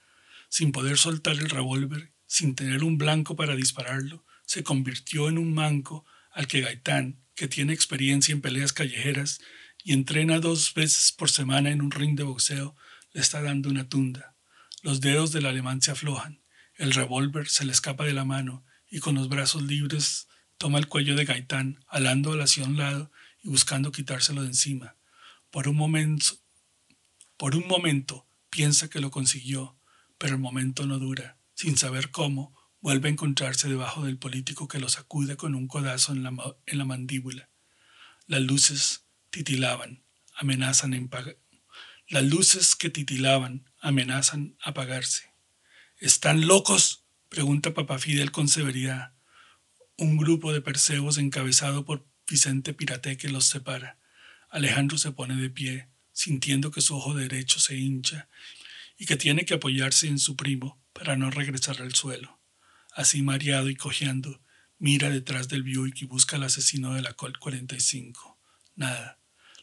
Sin 0.49 0.73
poder 0.73 0.97
soltar 0.97 1.35
el 1.35 1.51
revólver, 1.51 2.15
sin 2.27 2.55
tener 2.55 2.85
un 2.85 2.97
blanco 2.97 3.37
para 3.37 3.55
dispararlo, 3.55 4.25
se 4.47 4.65
convirtió 4.65 5.29
en 5.29 5.37
un 5.37 5.53
manco 5.53 6.07
al 6.31 6.47
que 6.47 6.63
Gaitán, 6.63 7.22
que 7.35 7.49
tiene 7.49 7.73
experiencia 7.73 8.33
en 8.33 8.40
peleas 8.40 8.73
callejeras 8.73 9.40
y 9.83 9.92
entrena 9.92 10.38
dos 10.38 10.75
veces 10.75 11.12
por 11.12 11.31
semana 11.31 11.71
en 11.71 11.83
un 11.83 11.90
ring 11.90 12.16
de 12.16 12.23
boxeo, 12.23 12.77
le 13.12 13.21
está 13.21 13.42
dando 13.42 13.68
una 13.68 13.88
tunda. 13.88 14.35
Los 14.83 15.01
dedos 15.01 15.33
del 15.33 15.47
alemán 15.47 15.81
se 15.81 15.90
aflojan, 15.90 16.42
el 16.77 16.92
revólver 16.92 17.49
se 17.49 17.64
le 17.64 17.73
escapa 17.73 18.05
de 18.05 18.12
la 18.12 18.25
mano 18.25 18.64
y 18.90 19.01
con 19.01 19.14
los 19.14 19.29
brazos 19.29 19.62
libres 19.62 20.29
toma 20.59 20.79
el 20.79 20.88
cuello 20.88 21.16
de 21.16 21.25
Gaitán, 21.25 21.85
alando 21.88 22.33
hacia 22.40 22.64
un 22.64 22.77
lado 22.77 23.11
y 23.42 23.49
buscando 23.49 23.92
quitárselo 23.92 24.42
de 24.42 24.49
encima. 24.49 24.97
Por 25.51 25.68
un 25.68 25.77
momento, 25.77 26.38
por 27.37 27.57
un 27.57 27.66
momento 27.66 28.27
piensa 28.51 28.88
que 28.88 29.01
lo 29.01 29.11
consiguió, 29.11 29.77
pero 30.18 30.35
el 30.35 30.40
momento 30.40 30.87
no 30.87 30.99
dura. 30.99 31.37
Sin 31.55 31.77
saber 31.77 32.11
cómo, 32.11 32.57
vuelve 32.83 33.09
a 33.09 33.12
encontrarse 33.12 33.68
debajo 33.68 34.05
del 34.05 34.18
político 34.18 34.68
que 34.68 34.81
lo 34.81 34.88
sacude 34.88 35.37
con 35.37 35.55
un 35.55 35.68
codazo 35.68 36.12
en 36.12 36.25
la, 36.25 36.35
en 36.66 36.79
la 36.79 36.85
mandíbula. 36.85 37.49
Las 38.27 38.42
luces 38.42 39.07
titilaban, 39.31 40.03
amenazan 40.35 40.92
en 40.92 41.09
Las 42.09 42.25
luces 42.25 42.75
que 42.75 42.90
titilaban 42.90 43.71
amenazan 43.81 44.57
apagarse. 44.62 45.33
¿Están 45.99 46.47
locos? 46.47 47.05
pregunta 47.29 47.73
Papá 47.73 47.99
Fidel 47.99 48.33
con 48.33 48.49
severidad. 48.49 49.14
Un 49.97 50.16
grupo 50.16 50.53
de 50.53 50.61
percebos 50.61 51.18
encabezado 51.18 51.85
por 51.85 52.05
Vicente 52.29 52.75
Pirateque 52.75 53.29
los 53.29 53.47
separa. 53.47 53.99
Alejandro 54.51 54.99
se 54.99 55.12
pone 55.12 55.37
de 55.37 55.51
pie, 55.51 55.88
sintiendo 56.12 56.71
que 56.73 56.81
su 56.81 56.97
ojo 56.97 57.14
derecho 57.14 57.61
se 57.61 57.77
hincha 57.77 58.29
y 58.99 59.07
que 59.07 59.16
tiene 59.16 59.45
que 59.45 59.55
apoyarse 59.55 60.09
en 60.09 60.18
su 60.18 60.37
primo 60.37 60.83
para 60.92 61.16
no 61.16 61.31
regresar 61.31 61.81
al 61.81 61.95
suelo. 61.95 62.41
Así 62.94 63.22
mareado 63.22 63.68
y 63.70 63.76
cojeando, 63.76 64.42
mira 64.78 65.11
detrás 65.11 65.48
del 65.48 65.62
Buick 65.62 66.02
y 66.02 66.07
busca 66.07 66.37
al 66.37 66.44
asesino 66.44 66.94
de 66.94 67.02
la 67.02 67.14
Colt 67.14 67.38
45. 67.38 68.38
Nada. 68.76 69.18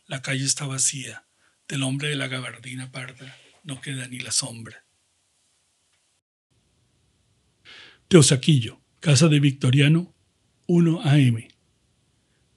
La 0.08 0.22
calle 0.22 0.46
está 0.46 0.66
vacía. 0.66 1.26
Del 1.68 1.84
hombre 1.84 2.10
de 2.10 2.16
la 2.16 2.28
gabardina 2.28 2.92
parda 2.92 3.38
no 3.64 3.80
queda 3.82 4.08
ni 4.08 4.20
la 4.20 4.32
sombra. 4.32 4.84
Teosaquillo, 8.08 8.82
casa 9.00 9.28
de 9.28 9.40
Victoriano, 9.40 10.16
1 10.66 11.02
AM. 11.04 11.48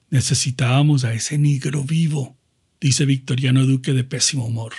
Necesitábamos 0.09 1.03
a 1.03 1.13
ese 1.13 1.37
negro 1.37 1.83
vivo, 1.83 2.37
dice 2.81 3.05
Victoriano 3.05 3.65
Duque 3.65 3.93
de 3.93 4.03
pésimo 4.03 4.47
humor. 4.47 4.73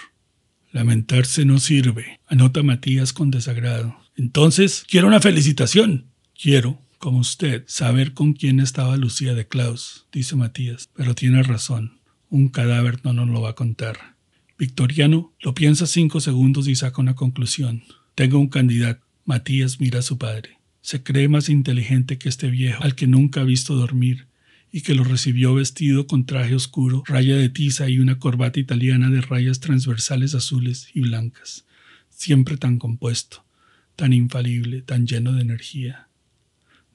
Lamentarse 0.75 1.45
no 1.45 1.61
sirve, 1.61 2.19
anota 2.27 2.65
Matías 2.65 3.13
con 3.13 3.31
desagrado. 3.31 3.97
Entonces, 4.17 4.85
quiero 4.91 5.07
una 5.07 5.21
felicitación. 5.21 6.07
Quiero, 6.37 6.83
como 6.99 7.21
usted, 7.21 7.63
saber 7.69 8.13
con 8.13 8.33
quién 8.33 8.59
estaba 8.59 8.97
Lucía 8.97 9.35
de 9.35 9.47
Klaus, 9.47 10.09
dice 10.11 10.35
Matías, 10.35 10.91
pero 10.97 11.15
tiene 11.15 11.45
razón. 11.45 12.01
Un 12.29 12.49
cadáver 12.49 12.99
no 13.05 13.13
nos 13.13 13.29
lo 13.29 13.41
va 13.41 13.51
a 13.51 13.55
contar. 13.55 14.17
Victoriano 14.59 15.33
lo 15.41 15.55
piensa 15.55 15.87
cinco 15.87 16.19
segundos 16.19 16.67
y 16.67 16.75
saca 16.75 17.01
una 17.01 17.15
conclusión. 17.15 17.85
Tengo 18.17 18.41
un 18.41 18.49
candidato. 18.49 19.07
Matías 19.25 19.79
mira 19.79 20.01
a 20.01 20.03
su 20.03 20.19
padre. 20.19 20.59
Se 20.81 21.05
cree 21.05 21.29
más 21.29 21.51
inteligente 21.51 22.19
que 22.19 22.29
este 22.29 22.51
viejo, 22.51 22.83
al 22.83 22.97
que 22.97 23.07
nunca 23.07 23.43
ha 23.43 23.45
visto 23.45 23.77
dormir, 23.77 24.27
y 24.70 24.83
que 24.83 24.94
lo 24.94 25.05
recibió 25.05 25.55
vestido 25.55 26.07
con 26.07 26.27
traje 26.27 26.55
oscuro, 26.55 27.03
raya 27.07 27.37
de 27.37 27.48
tiza 27.48 27.88
y 27.88 27.98
una 27.98 28.18
corbata 28.18 28.59
italiana 28.59 29.11
de 29.11 29.20
rayas 29.20 29.61
transversales 29.61 30.35
azules 30.35 30.88
y 30.94 31.00
blancas. 31.00 31.64
Siempre 32.11 32.57
tan 32.57 32.79
compuesto, 32.79 33.44
tan 33.96 34.12
infalible, 34.12 34.83
tan 34.83 35.07
lleno 35.07 35.33
de 35.33 35.42
energía. 35.42 36.09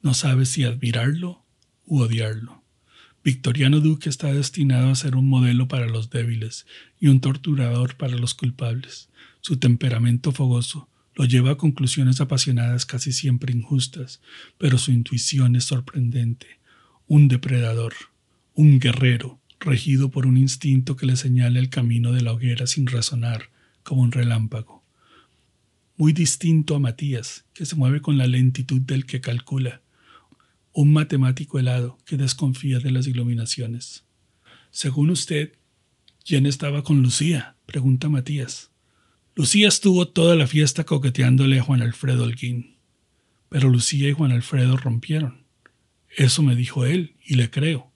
No 0.02 0.14
sabe 0.14 0.46
si 0.46 0.64
admirarlo 0.64 1.44
u 1.84 2.00
odiarlo. 2.00 2.62
Victoriano 3.22 3.80
Duque 3.80 4.08
está 4.08 4.32
destinado 4.32 4.90
a 4.90 4.94
ser 4.94 5.14
un 5.14 5.28
modelo 5.28 5.68
para 5.68 5.86
los 5.86 6.08
débiles 6.08 6.66
y 6.98 7.08
un 7.08 7.20
torturador 7.20 7.96
para 7.96 8.16
los 8.16 8.32
culpables. 8.32 9.10
Su 9.42 9.58
temperamento 9.58 10.32
fogoso 10.32 10.88
lo 11.14 11.26
lleva 11.26 11.50
a 11.50 11.56
conclusiones 11.56 12.20
apasionadas 12.22 12.86
casi 12.86 13.12
siempre 13.12 13.52
injustas, 13.52 14.22
pero 14.56 14.78
su 14.78 14.90
intuición 14.90 15.54
es 15.54 15.64
sorprendente. 15.64 16.59
Un 17.10 17.26
depredador, 17.26 17.92
un 18.54 18.78
guerrero, 18.78 19.40
regido 19.58 20.12
por 20.12 20.26
un 20.26 20.36
instinto 20.36 20.94
que 20.94 21.06
le 21.06 21.16
señala 21.16 21.58
el 21.58 21.68
camino 21.68 22.12
de 22.12 22.20
la 22.20 22.32
hoguera 22.32 22.68
sin 22.68 22.86
razonar, 22.86 23.50
como 23.82 24.02
un 24.02 24.12
relámpago. 24.12 24.84
Muy 25.96 26.12
distinto 26.12 26.76
a 26.76 26.78
Matías, 26.78 27.46
que 27.52 27.66
se 27.66 27.74
mueve 27.74 28.00
con 28.00 28.16
la 28.16 28.28
lentitud 28.28 28.80
del 28.80 29.06
que 29.06 29.20
calcula, 29.20 29.82
un 30.72 30.92
matemático 30.92 31.58
helado 31.58 31.98
que 32.04 32.16
desconfía 32.16 32.78
de 32.78 32.92
las 32.92 33.08
iluminaciones. 33.08 34.04
Según 34.70 35.10
usted, 35.10 35.54
¿quién 36.24 36.46
estaba 36.46 36.84
con 36.84 37.02
Lucía? 37.02 37.56
pregunta 37.66 38.08
Matías. 38.08 38.70
Lucía 39.34 39.66
estuvo 39.66 40.06
toda 40.06 40.36
la 40.36 40.46
fiesta 40.46 40.84
coqueteándole 40.84 41.58
a 41.58 41.64
Juan 41.64 41.82
Alfredo 41.82 42.22
Holguín. 42.22 42.76
Pero 43.48 43.68
Lucía 43.68 44.08
y 44.08 44.12
Juan 44.12 44.30
Alfredo 44.30 44.76
rompieron. 44.76 45.39
Eso 46.16 46.42
me 46.42 46.56
dijo 46.56 46.84
él, 46.84 47.16
y 47.24 47.36
le 47.36 47.50
creo. 47.50 47.90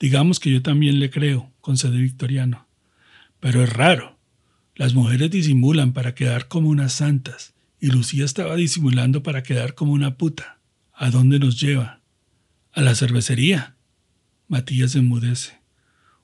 Digamos 0.00 0.40
que 0.40 0.50
yo 0.50 0.62
también 0.62 0.98
le 0.98 1.10
creo, 1.10 1.52
concede 1.60 1.98
Victoriano. 1.98 2.66
Pero 3.40 3.62
es 3.62 3.72
raro. 3.72 4.18
Las 4.74 4.94
mujeres 4.94 5.30
disimulan 5.30 5.92
para 5.92 6.14
quedar 6.14 6.48
como 6.48 6.68
unas 6.68 6.92
santas, 6.92 7.54
y 7.78 7.88
Lucía 7.88 8.24
estaba 8.24 8.56
disimulando 8.56 9.22
para 9.22 9.42
quedar 9.42 9.74
como 9.74 9.92
una 9.92 10.16
puta. 10.16 10.60
¿A 10.92 11.10
dónde 11.10 11.38
nos 11.38 11.60
lleva? 11.60 12.00
A 12.72 12.80
la 12.80 12.94
cervecería. 12.94 13.76
Matías 14.48 14.94
enmudece. 14.94 15.60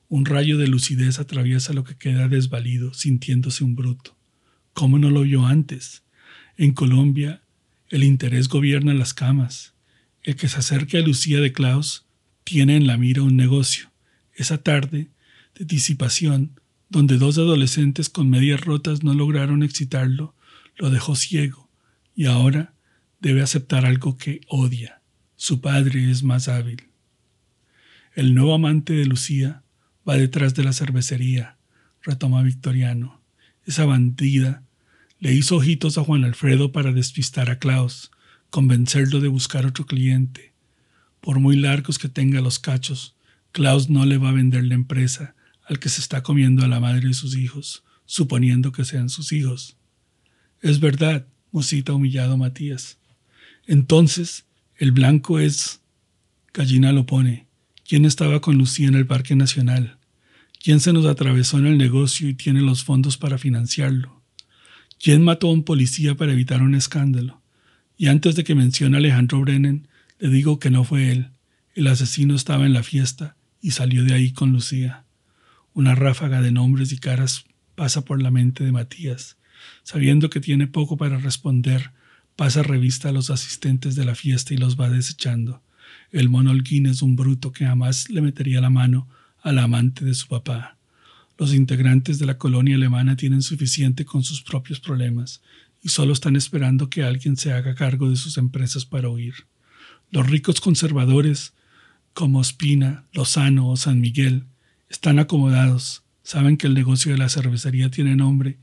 Un 0.08 0.24
rayo 0.24 0.56
de 0.56 0.68
lucidez 0.68 1.18
atraviesa 1.18 1.72
lo 1.72 1.84
que 1.84 1.96
queda 1.96 2.28
desvalido, 2.28 2.94
sintiéndose 2.94 3.62
un 3.62 3.76
bruto. 3.76 4.16
¿Cómo 4.72 4.98
no 4.98 5.10
lo 5.10 5.22
vio 5.22 5.46
antes? 5.46 6.02
En 6.56 6.72
Colombia, 6.72 7.42
el 7.90 8.04
interés 8.04 8.48
gobierna 8.48 8.94
las 8.94 9.12
camas. 9.12 9.74
El 10.28 10.36
que 10.36 10.46
se 10.46 10.58
acerque 10.58 10.98
a 10.98 11.00
Lucía 11.00 11.40
de 11.40 11.54
Klaus 11.54 12.04
tiene 12.44 12.76
en 12.76 12.86
la 12.86 12.98
mira 12.98 13.22
un 13.22 13.34
negocio. 13.34 13.90
Esa 14.34 14.58
tarde 14.58 15.08
de 15.54 15.64
disipación, 15.64 16.60
donde 16.90 17.16
dos 17.16 17.38
adolescentes 17.38 18.10
con 18.10 18.28
medias 18.28 18.60
rotas 18.60 19.02
no 19.02 19.14
lograron 19.14 19.62
excitarlo, 19.62 20.34
lo 20.76 20.90
dejó 20.90 21.16
ciego, 21.16 21.70
y 22.14 22.26
ahora 22.26 22.74
debe 23.20 23.40
aceptar 23.40 23.86
algo 23.86 24.18
que 24.18 24.42
odia. 24.48 25.00
Su 25.36 25.62
padre 25.62 26.10
es 26.10 26.22
más 26.22 26.48
hábil. 26.48 26.88
El 28.14 28.34
nuevo 28.34 28.52
amante 28.52 28.92
de 28.92 29.06
Lucía 29.06 29.62
va 30.06 30.18
detrás 30.18 30.54
de 30.54 30.62
la 30.62 30.74
cervecería, 30.74 31.56
retoma 32.02 32.42
Victoriano. 32.42 33.22
Esa 33.64 33.86
bandida 33.86 34.62
le 35.20 35.32
hizo 35.32 35.56
ojitos 35.56 35.96
a 35.96 36.04
Juan 36.04 36.24
Alfredo 36.24 36.70
para 36.70 36.92
despistar 36.92 37.48
a 37.48 37.58
Klaus, 37.58 38.10
convencerlo 38.50 39.20
de 39.20 39.28
buscar 39.28 39.66
otro 39.66 39.86
cliente. 39.86 40.52
Por 41.20 41.40
muy 41.40 41.56
largos 41.56 41.98
que 41.98 42.08
tenga 42.08 42.40
los 42.40 42.58
cachos, 42.58 43.14
Klaus 43.52 43.88
no 43.90 44.04
le 44.04 44.18
va 44.18 44.30
a 44.30 44.32
vender 44.32 44.64
la 44.64 44.74
empresa 44.74 45.34
al 45.66 45.78
que 45.78 45.88
se 45.88 46.00
está 46.00 46.22
comiendo 46.22 46.64
a 46.64 46.68
la 46.68 46.80
madre 46.80 47.08
de 47.08 47.14
sus 47.14 47.36
hijos, 47.36 47.84
suponiendo 48.06 48.72
que 48.72 48.84
sean 48.84 49.10
sus 49.10 49.32
hijos. 49.32 49.76
Es 50.62 50.80
verdad, 50.80 51.26
musita 51.52 51.92
humillado 51.92 52.36
Matías. 52.36 52.98
Entonces, 53.66 54.46
el 54.76 54.92
blanco 54.92 55.38
es... 55.38 55.80
Gallina 56.54 56.92
lo 56.92 57.04
pone. 57.04 57.46
¿Quién 57.86 58.04
estaba 58.04 58.40
con 58.40 58.58
Lucía 58.58 58.88
en 58.88 58.94
el 58.94 59.06
Parque 59.06 59.36
Nacional? 59.36 59.98
¿Quién 60.62 60.80
se 60.80 60.92
nos 60.92 61.06
atravesó 61.06 61.58
en 61.58 61.66
el 61.66 61.78
negocio 61.78 62.28
y 62.28 62.34
tiene 62.34 62.62
los 62.62 62.82
fondos 62.82 63.16
para 63.16 63.38
financiarlo? 63.38 64.22
¿Quién 64.98 65.22
mató 65.22 65.48
a 65.48 65.52
un 65.52 65.62
policía 65.62 66.16
para 66.16 66.32
evitar 66.32 66.62
un 66.62 66.74
escándalo? 66.74 67.37
Y 67.98 68.06
antes 68.06 68.34
de 68.36 68.44
que 68.44 68.54
mencione 68.54 68.96
a 68.96 69.00
Alejandro 69.00 69.40
Brennan, 69.40 69.88
le 70.18 70.30
digo 70.30 70.58
que 70.58 70.70
no 70.70 70.84
fue 70.84 71.12
él. 71.12 71.28
El 71.74 71.88
asesino 71.88 72.34
estaba 72.34 72.64
en 72.64 72.72
la 72.72 72.82
fiesta 72.82 73.36
y 73.60 73.72
salió 73.72 74.04
de 74.04 74.14
ahí 74.14 74.32
con 74.32 74.52
Lucía. 74.52 75.04
Una 75.74 75.94
ráfaga 75.94 76.40
de 76.40 76.52
nombres 76.52 76.92
y 76.92 76.98
caras 76.98 77.44
pasa 77.74 78.06
por 78.06 78.22
la 78.22 78.30
mente 78.30 78.64
de 78.64 78.72
Matías. 78.72 79.36
Sabiendo 79.82 80.30
que 80.30 80.40
tiene 80.40 80.66
poco 80.66 80.96
para 80.96 81.18
responder, 81.18 81.92
Pasa 82.38 82.62
revista 82.62 83.08
a 83.08 83.12
los 83.12 83.30
asistentes 83.30 83.96
de 83.96 84.04
la 84.04 84.14
fiesta 84.14 84.54
y 84.54 84.58
los 84.58 84.78
va 84.78 84.88
desechando. 84.88 85.60
El 86.12 86.28
monolguín 86.28 86.86
es 86.86 87.02
un 87.02 87.16
bruto 87.16 87.50
que 87.50 87.66
jamás 87.66 88.10
le 88.10 88.22
metería 88.22 88.60
la 88.60 88.70
mano 88.70 89.08
al 89.42 89.58
amante 89.58 90.04
de 90.04 90.14
su 90.14 90.28
papá. 90.28 90.76
Los 91.36 91.52
integrantes 91.52 92.20
de 92.20 92.26
la 92.26 92.38
colonia 92.38 92.76
alemana 92.76 93.16
tienen 93.16 93.42
suficiente 93.42 94.04
con 94.04 94.22
sus 94.22 94.40
propios 94.40 94.78
problemas 94.78 95.42
y 95.82 95.90
solo 95.90 96.12
están 96.12 96.36
esperando 96.36 96.90
que 96.90 97.04
alguien 97.04 97.36
se 97.36 97.52
haga 97.52 97.74
cargo 97.74 98.10
de 98.10 98.16
sus 98.16 98.38
empresas 98.38 98.84
para 98.84 99.08
huir. 99.08 99.34
Los 100.10 100.28
ricos 100.28 100.60
conservadores, 100.60 101.54
como 102.14 102.40
Espina, 102.40 103.04
Lozano 103.12 103.68
o 103.68 103.76
San 103.76 104.00
Miguel, 104.00 104.44
están 104.88 105.18
acomodados, 105.18 106.02
saben 106.22 106.56
que 106.56 106.66
el 106.66 106.74
negocio 106.74 107.12
de 107.12 107.18
la 107.18 107.28
cervecería 107.28 107.90
tiene 107.90 108.16
nombre 108.16 108.58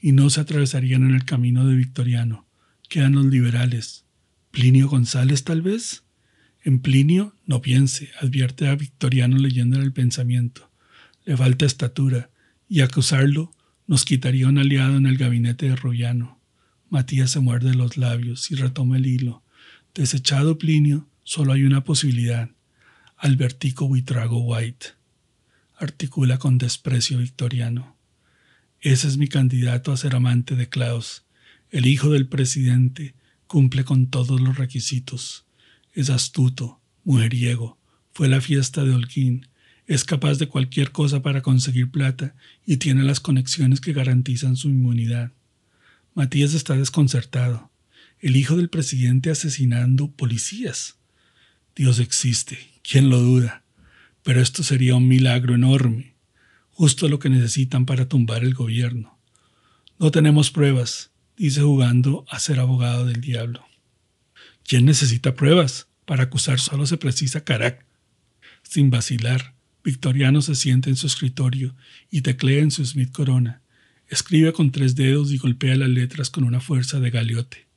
y 0.00 0.12
no 0.12 0.30
se 0.30 0.40
atravesarían 0.40 1.02
en 1.02 1.14
el 1.14 1.24
camino 1.24 1.66
de 1.66 1.74
Victoriano 1.74 2.46
quedan 2.90 3.12
los 3.12 3.24
liberales. 3.24 4.04
Plinio 4.50 4.88
González, 4.88 5.44
tal 5.44 5.62
vez. 5.62 6.02
En 6.62 6.80
Plinio 6.80 7.36
no 7.46 7.62
piense, 7.62 8.10
advierte 8.20 8.66
a 8.66 8.74
Victoriano 8.74 9.38
leyendo 9.38 9.80
el 9.80 9.92
pensamiento. 9.92 10.70
Le 11.24 11.36
falta 11.36 11.64
estatura, 11.64 12.30
y 12.68 12.80
acusarlo 12.80 13.52
nos 13.86 14.04
quitaría 14.04 14.48
un 14.48 14.58
aliado 14.58 14.96
en 14.96 15.06
el 15.06 15.16
gabinete 15.16 15.68
de 15.68 15.76
Rullano. 15.76 16.39
Matías 16.90 17.30
se 17.30 17.40
muerde 17.40 17.74
los 17.74 17.96
labios 17.96 18.50
y 18.50 18.56
retoma 18.56 18.96
el 18.96 19.06
hilo. 19.06 19.42
Desechado 19.94 20.58
Plinio, 20.58 21.08
solo 21.22 21.52
hay 21.52 21.62
una 21.62 21.84
posibilidad. 21.84 22.50
Albertico 23.16 23.86
Buitrago 23.86 24.40
White. 24.40 24.88
Articula 25.78 26.38
con 26.38 26.58
desprecio 26.58 27.18
Victoriano. 27.18 27.96
Ese 28.80 29.08
es 29.08 29.16
mi 29.16 29.28
candidato 29.28 29.92
a 29.92 29.96
ser 29.96 30.16
amante 30.16 30.56
de 30.56 30.68
Klaus. 30.68 31.24
El 31.70 31.86
hijo 31.86 32.10
del 32.10 32.26
presidente 32.26 33.14
cumple 33.46 33.84
con 33.84 34.08
todos 34.08 34.40
los 34.40 34.58
requisitos. 34.58 35.44
Es 35.92 36.10
astuto, 36.10 36.80
mujeriego, 37.04 37.78
fue 38.12 38.28
la 38.28 38.40
fiesta 38.40 38.84
de 38.84 38.92
Holguín, 38.92 39.46
es 39.86 40.04
capaz 40.04 40.38
de 40.38 40.48
cualquier 40.48 40.92
cosa 40.92 41.22
para 41.22 41.42
conseguir 41.42 41.90
plata 41.90 42.34
y 42.64 42.76
tiene 42.76 43.02
las 43.02 43.20
conexiones 43.20 43.80
que 43.80 43.92
garantizan 43.92 44.56
su 44.56 44.68
inmunidad. 44.68 45.32
Matías 46.14 46.54
está 46.54 46.76
desconcertado. 46.76 47.70
El 48.18 48.36
hijo 48.36 48.56
del 48.56 48.68
presidente 48.68 49.30
asesinando 49.30 50.10
policías. 50.10 50.96
Dios 51.74 51.98
existe, 52.00 52.58
¿quién 52.82 53.08
lo 53.08 53.20
duda? 53.20 53.64
Pero 54.22 54.40
esto 54.40 54.62
sería 54.62 54.96
un 54.96 55.08
milagro 55.08 55.54
enorme, 55.54 56.14
justo 56.70 57.08
lo 57.08 57.18
que 57.18 57.30
necesitan 57.30 57.86
para 57.86 58.08
tumbar 58.08 58.44
el 58.44 58.54
gobierno. 58.54 59.18
No 59.98 60.10
tenemos 60.10 60.50
pruebas, 60.50 61.10
dice 61.36 61.62
jugando 61.62 62.24
a 62.28 62.38
ser 62.38 62.60
abogado 62.60 63.06
del 63.06 63.20
diablo. 63.20 63.64
¿Quién 64.64 64.84
necesita 64.84 65.34
pruebas? 65.34 65.88
Para 66.04 66.24
acusar 66.24 66.60
solo 66.60 66.86
se 66.86 66.96
precisa 66.96 67.44
carácter. 67.44 67.86
Sin 68.62 68.90
vacilar, 68.90 69.54
Victoriano 69.82 70.42
se 70.42 70.54
sienta 70.54 70.90
en 70.90 70.96
su 70.96 71.06
escritorio 71.06 71.74
y 72.10 72.20
teclea 72.20 72.62
en 72.62 72.70
su 72.70 72.84
Smith 72.84 73.12
Corona. 73.12 73.62
Escribe 74.10 74.52
con 74.52 74.72
tres 74.72 74.96
dedos 74.96 75.32
y 75.32 75.38
golpea 75.38 75.76
las 75.76 75.88
letras 75.88 76.30
con 76.30 76.44
una 76.44 76.60
fuerza 76.60 77.00
de 77.00 77.10
galeote. 77.10 77.68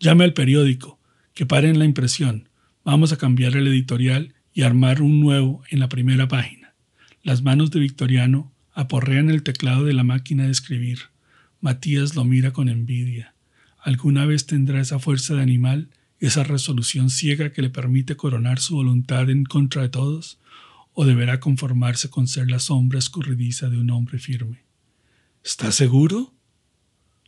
Llame 0.00 0.24
al 0.24 0.34
periódico, 0.34 0.98
que 1.32 1.46
paren 1.46 1.78
la 1.78 1.84
impresión. 1.84 2.48
Vamos 2.84 3.12
a 3.12 3.16
cambiar 3.16 3.56
el 3.56 3.68
editorial 3.68 4.34
y 4.52 4.62
armar 4.62 5.00
un 5.00 5.20
nuevo 5.20 5.62
en 5.70 5.78
la 5.78 5.88
primera 5.88 6.28
página. 6.28 6.74
Las 7.22 7.42
manos 7.42 7.70
de 7.70 7.80
Victoriano 7.80 8.52
aporrean 8.72 9.30
el 9.30 9.42
teclado 9.42 9.84
de 9.84 9.92
la 9.92 10.04
máquina 10.04 10.44
de 10.44 10.50
escribir. 10.50 10.98
Matías 11.60 12.16
lo 12.16 12.24
mira 12.24 12.52
con 12.52 12.68
envidia. 12.68 13.34
¿Alguna 13.78 14.26
vez 14.26 14.46
tendrá 14.46 14.80
esa 14.80 14.98
fuerza 14.98 15.34
de 15.34 15.42
animal, 15.42 15.88
esa 16.18 16.42
resolución 16.42 17.10
ciega 17.10 17.52
que 17.52 17.62
le 17.62 17.70
permite 17.70 18.16
coronar 18.16 18.58
su 18.58 18.74
voluntad 18.74 19.30
en 19.30 19.44
contra 19.44 19.82
de 19.82 19.88
todos? 19.88 20.40
o 20.92 21.04
deberá 21.04 21.40
conformarse 21.40 22.10
con 22.10 22.26
ser 22.26 22.50
la 22.50 22.58
sombra 22.58 22.98
escurridiza 22.98 23.68
de 23.70 23.78
un 23.78 23.90
hombre 23.90 24.18
firme. 24.18 24.64
¿Estás 25.42 25.74
seguro? 25.74 26.34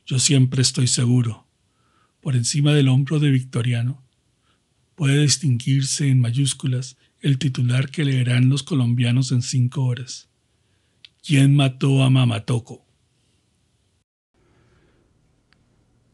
Yo 0.04 0.18
siempre 0.18 0.60
estoy 0.60 0.86
seguro. 0.86 1.46
Por 2.20 2.36
encima 2.36 2.74
del 2.74 2.88
hombro 2.88 3.18
de 3.18 3.30
Victoriano 3.30 4.04
puede 4.94 5.22
distinguirse 5.22 6.08
en 6.08 6.20
mayúsculas 6.20 6.98
el 7.20 7.38
titular 7.38 7.90
que 7.90 8.04
leerán 8.04 8.50
los 8.50 8.62
colombianos 8.62 9.32
en 9.32 9.40
cinco 9.40 9.84
horas. 9.84 10.28
¿Quién 11.22 11.56
mató 11.56 12.02
a 12.02 12.10
Mamatoco? 12.10 12.84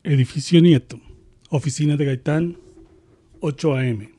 Edificio 0.05 0.61
Nieto, 0.61 1.01
oficina 1.51 1.97
de 1.97 2.05
Gaitán, 2.05 2.59
8 3.41 3.75
a.m. 3.75 4.15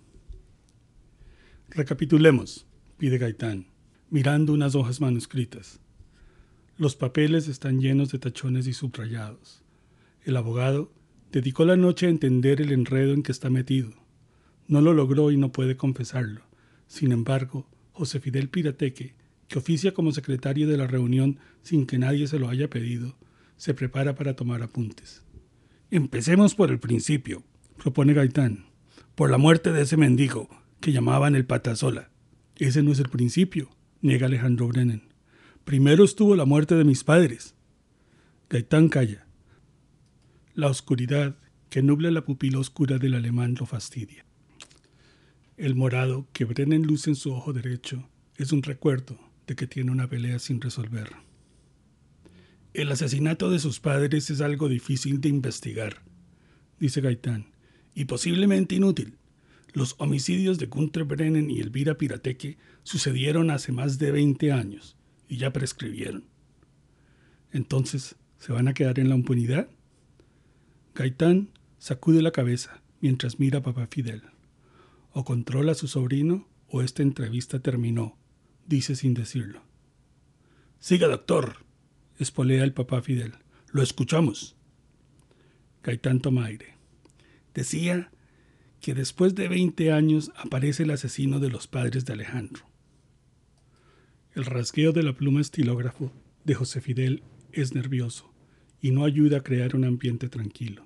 Recapitulemos, 1.69 2.67
pide 2.97 3.17
Gaitán, 3.17 3.67
mirando 4.09 4.53
unas 4.53 4.75
hojas 4.75 4.99
manuscritas. 4.99 5.79
Los 6.79 6.95
papeles 6.95 7.49
están 7.49 7.81
llenos 7.81 8.09
de 8.09 8.19
tachones 8.19 8.65
y 8.65 8.71
subrayados. 8.71 9.61
El 10.23 10.37
abogado 10.37 10.93
dedicó 11.29 11.65
la 11.65 11.75
noche 11.75 12.05
a 12.05 12.09
entender 12.09 12.61
el 12.61 12.71
enredo 12.71 13.13
en 13.13 13.21
que 13.21 13.33
está 13.33 13.49
metido. 13.49 13.91
No 14.65 14.79
lo 14.79 14.93
logró 14.93 15.29
y 15.29 15.35
no 15.35 15.51
puede 15.51 15.75
confesarlo. 15.75 16.39
Sin 16.87 17.11
embargo, 17.11 17.69
José 17.91 18.21
Fidel 18.21 18.47
Pirateque, 18.47 19.13
que 19.49 19.59
oficia 19.59 19.93
como 19.93 20.13
secretario 20.13 20.69
de 20.69 20.77
la 20.77 20.87
reunión 20.87 21.39
sin 21.63 21.85
que 21.85 21.97
nadie 21.97 22.27
se 22.27 22.39
lo 22.39 22.47
haya 22.47 22.69
pedido, 22.69 23.17
se 23.57 23.73
prepara 23.73 24.15
para 24.15 24.37
tomar 24.37 24.63
apuntes. 24.63 25.25
Empecemos 25.91 26.55
por 26.55 26.71
el 26.71 26.79
principio, 26.79 27.43
propone 27.75 28.13
Gaitán, 28.13 28.67
por 29.15 29.29
la 29.29 29.37
muerte 29.37 29.73
de 29.73 29.81
ese 29.81 29.97
mendigo 29.97 30.47
que 30.79 30.93
llamaban 30.93 31.35
el 31.35 31.45
Patasola. 31.45 32.09
Ese 32.55 32.83
no 32.83 32.93
es 32.93 32.99
el 32.99 33.09
principio, 33.09 33.69
niega 34.01 34.27
Alejandro 34.27 34.69
Brennan. 34.69 35.09
Primero 35.65 36.04
estuvo 36.04 36.36
la 36.36 36.45
muerte 36.45 36.76
de 36.76 36.84
mis 36.84 37.04
padres. 37.04 37.54
Gaitán 38.50 38.89
calla. 38.89 39.28
La 40.56 40.67
oscuridad 40.67 41.38
que 41.69 41.84
nubla 41.84 42.10
la 42.12 42.26
pupila 42.26 42.60
oscura 42.60 42.98
del 42.98 43.13
alemán 43.13 43.56
lo 43.60 43.65
fastidia. 43.65 44.26
El 45.58 45.76
morado 45.76 46.28
que 46.34 46.45
Brennan 46.45 46.84
luce 46.84 47.12
en 47.12 47.15
su 47.15 47.32
ojo 47.32 47.54
derecho 47.54 48.10
es 48.38 48.52
un 48.52 48.63
recuerdo 48.63 49.19
de 49.45 49.56
que 49.56 49.67
tiene 49.67 49.91
una 49.91 50.10
pelea 50.10 50.39
sin 50.39 50.62
resolver. 50.62 51.12
El 52.74 52.91
asesinato 52.91 53.52
de 53.52 53.60
sus 53.60 53.80
padres 53.80 54.30
es 54.30 54.41
algo 54.41 54.69
difícil 54.69 55.22
de 55.22 55.30
investigar, 55.30 56.02
dice 56.80 57.02
Gaitán, 57.02 57.52
y 57.93 58.06
posiblemente 58.06 58.76
inútil. 58.76 59.17
Los 59.74 59.95
homicidios 60.00 60.58
de 60.58 60.65
Gunther 60.65 61.04
Brennan 61.04 61.52
y 61.52 61.60
Elvira 61.60 61.98
Pirateque 61.98 62.58
sucedieron 62.84 63.52
hace 63.52 63.72
más 63.72 64.00
de 64.00 64.12
20 64.12 64.52
años 64.52 64.95
y 65.29 65.37
ya 65.37 65.53
prescribieron. 65.53 66.25
Entonces, 67.53 68.17
¿se 68.39 68.51
van 68.51 68.67
a 68.67 68.73
quedar 68.73 68.99
en 68.99 69.07
la 69.07 69.15
impunidad? 69.15 69.69
Gaitán 70.95 71.51
sacude 71.77 72.21
la 72.21 72.31
cabeza 72.31 72.81
mientras 72.99 73.39
mira 73.39 73.59
a 73.59 73.63
papá 73.63 73.87
Fidel. 73.87 74.23
O 75.11 75.23
controla 75.23 75.71
a 75.71 75.75
su 75.75 75.87
sobrino 75.87 76.47
o 76.67 76.81
esta 76.81 77.03
entrevista 77.03 77.59
terminó, 77.59 78.17
dice 78.65 78.95
sin 78.95 79.13
decirlo. 79.13 79.61
Siga, 80.79 81.07
doctor, 81.07 81.57
espolea 82.17 82.63
el 82.63 82.73
papá 82.73 83.01
Fidel. 83.01 83.33
Lo 83.71 83.81
escuchamos. 83.81 84.55
Gaitán 85.83 86.19
toma 86.19 86.45
aire. 86.45 86.75
Decía 87.53 88.11
que 88.81 88.93
después 88.93 89.35
de 89.35 89.47
20 89.47 89.91
años 89.91 90.31
aparece 90.35 90.83
el 90.83 90.91
asesino 90.91 91.39
de 91.39 91.49
los 91.49 91.67
padres 91.67 92.05
de 92.05 92.13
Alejandro. 92.13 92.68
El 94.35 94.45
rasgueo 94.45 94.91
de 94.91 95.01
la 95.01 95.13
pluma 95.13 95.41
estilógrafo 95.41 96.11
de 96.43 96.53
José 96.53 96.81
Fidel 96.81 97.23
es 97.51 97.73
nervioso 97.73 98.31
y 98.79 98.91
no 98.91 99.03
ayuda 99.03 99.37
a 99.37 99.43
crear 99.43 99.75
un 99.75 99.85
ambiente 99.85 100.29
tranquilo. 100.29 100.85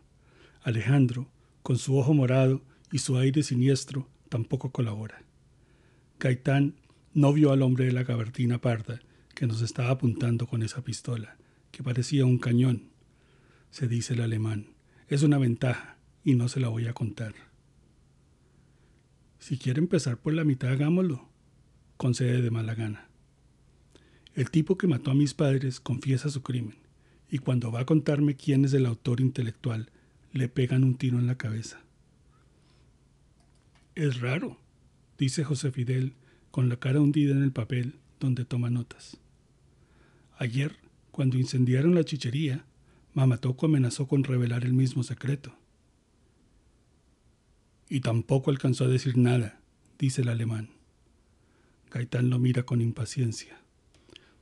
Alejandro, 0.62 1.30
con 1.62 1.78
su 1.78 1.98
ojo 1.98 2.14
morado 2.14 2.64
y 2.90 3.00
su 3.00 3.18
aire 3.18 3.44
siniestro, 3.44 4.08
tampoco 4.30 4.72
colabora. 4.72 5.24
Gaitán 6.20 6.76
no 7.14 7.34
vio 7.34 7.52
al 7.52 7.64
hombre 7.64 7.86
de 7.86 7.92
la 7.92 8.04
gabardina 8.04 8.62
parda 8.62 9.02
que 9.36 9.46
nos 9.46 9.62
estaba 9.62 9.90
apuntando 9.90 10.48
con 10.48 10.64
esa 10.64 10.82
pistola, 10.82 11.36
que 11.72 11.84
parecía 11.84 12.26
un 12.26 12.38
cañón. 12.38 12.92
Se 13.72 13.90
dice 13.90 14.14
el 14.14 14.22
alemán. 14.22 14.68
Es 15.10 15.22
una 15.22 15.38
ventaja 15.38 15.98
y 16.24 16.36
no 16.36 16.48
se 16.48 16.62
la 16.62 16.70
voy 16.70 16.88
a 16.88 16.94
contar. 16.94 17.34
Si 19.38 19.58
quiere 19.58 19.80
empezar 19.80 20.18
por 20.18 20.34
la 20.34 20.46
mitad, 20.46 20.72
hagámoslo, 20.72 21.28
concede 21.98 22.42
de 22.42 22.50
mala 22.50 22.74
gana. 22.74 23.10
El 24.36 24.50
tipo 24.50 24.78
que 24.78 24.88
mató 24.88 25.12
a 25.12 25.16
mis 25.16 25.36
padres 25.36 25.80
confiesa 25.80 26.30
su 26.30 26.42
crimen, 26.42 26.76
y 27.30 27.38
cuando 27.38 27.72
va 27.72 27.82
a 27.82 27.86
contarme 27.86 28.36
quién 28.36 28.66
es 28.66 28.74
el 28.74 28.88
autor 28.88 29.22
intelectual, 29.22 29.90
le 30.32 30.50
pegan 30.50 30.84
un 30.84 30.96
tiro 30.96 31.20
en 31.20 31.28
la 31.28 31.38
cabeza. 31.38 31.82
Es 33.94 34.22
raro, 34.22 34.58
dice 35.20 35.44
José 35.44 35.72
Fidel, 35.72 36.14
con 36.50 36.68
la 36.68 36.78
cara 36.78 37.00
hundida 37.00 37.34
en 37.36 37.44
el 37.44 37.52
papel 37.52 38.00
donde 38.20 38.44
toma 38.44 38.72
notas. 38.72 39.18
Ayer, 40.40 40.78
cuando 41.12 41.38
incendiaron 41.38 41.94
la 41.94 42.04
chichería, 42.04 42.66
Mamatoco 43.14 43.68
amenazó 43.68 44.08
con 44.08 44.24
revelar 44.24 44.66
el 44.66 44.74
mismo 44.74 45.04
secreto. 45.04 45.56
Y 47.88 48.00
tampoco 48.00 48.50
alcanzó 48.50 48.86
a 48.86 48.88
decir 48.88 49.16
nada, 49.18 49.60
dice 50.00 50.24
el 50.24 50.30
alemán. 50.30 50.70
Gaitán 51.92 52.32
lo 52.32 52.40
mira 52.40 52.64
con 52.64 52.82
impaciencia. 52.82 53.63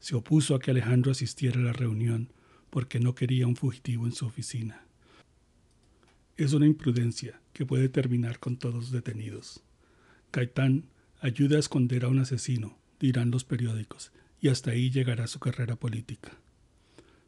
Se 0.02 0.16
opuso 0.16 0.56
a 0.56 0.60
que 0.60 0.72
Alejandro 0.72 1.12
asistiera 1.12 1.60
a 1.60 1.64
la 1.64 1.74
reunión 1.74 2.34
porque 2.72 3.00
no 3.00 3.14
quería 3.14 3.46
un 3.46 3.56
fugitivo 3.56 4.08
en 4.08 4.14
su 4.14 4.26
oficina. 4.26 4.84
Es 6.38 6.54
una 6.54 6.66
imprudencia 6.66 7.40
que 7.54 7.68
puede 7.68 7.88
terminar 7.88 8.40
con 8.40 8.58
todos 8.58 8.90
detenidos. 8.90 9.64
Gaitán 10.34 10.86
ayuda 11.20 11.58
a 11.58 11.60
esconder 11.60 12.04
a 12.04 12.08
un 12.08 12.18
asesino, 12.18 12.80
dirán 13.00 13.30
los 13.30 13.44
periódicos, 13.44 14.12
y 14.40 14.48
hasta 14.48 14.72
ahí 14.72 14.90
llegará 14.90 15.28
su 15.28 15.40
carrera 15.40 15.76
política. 15.76 16.32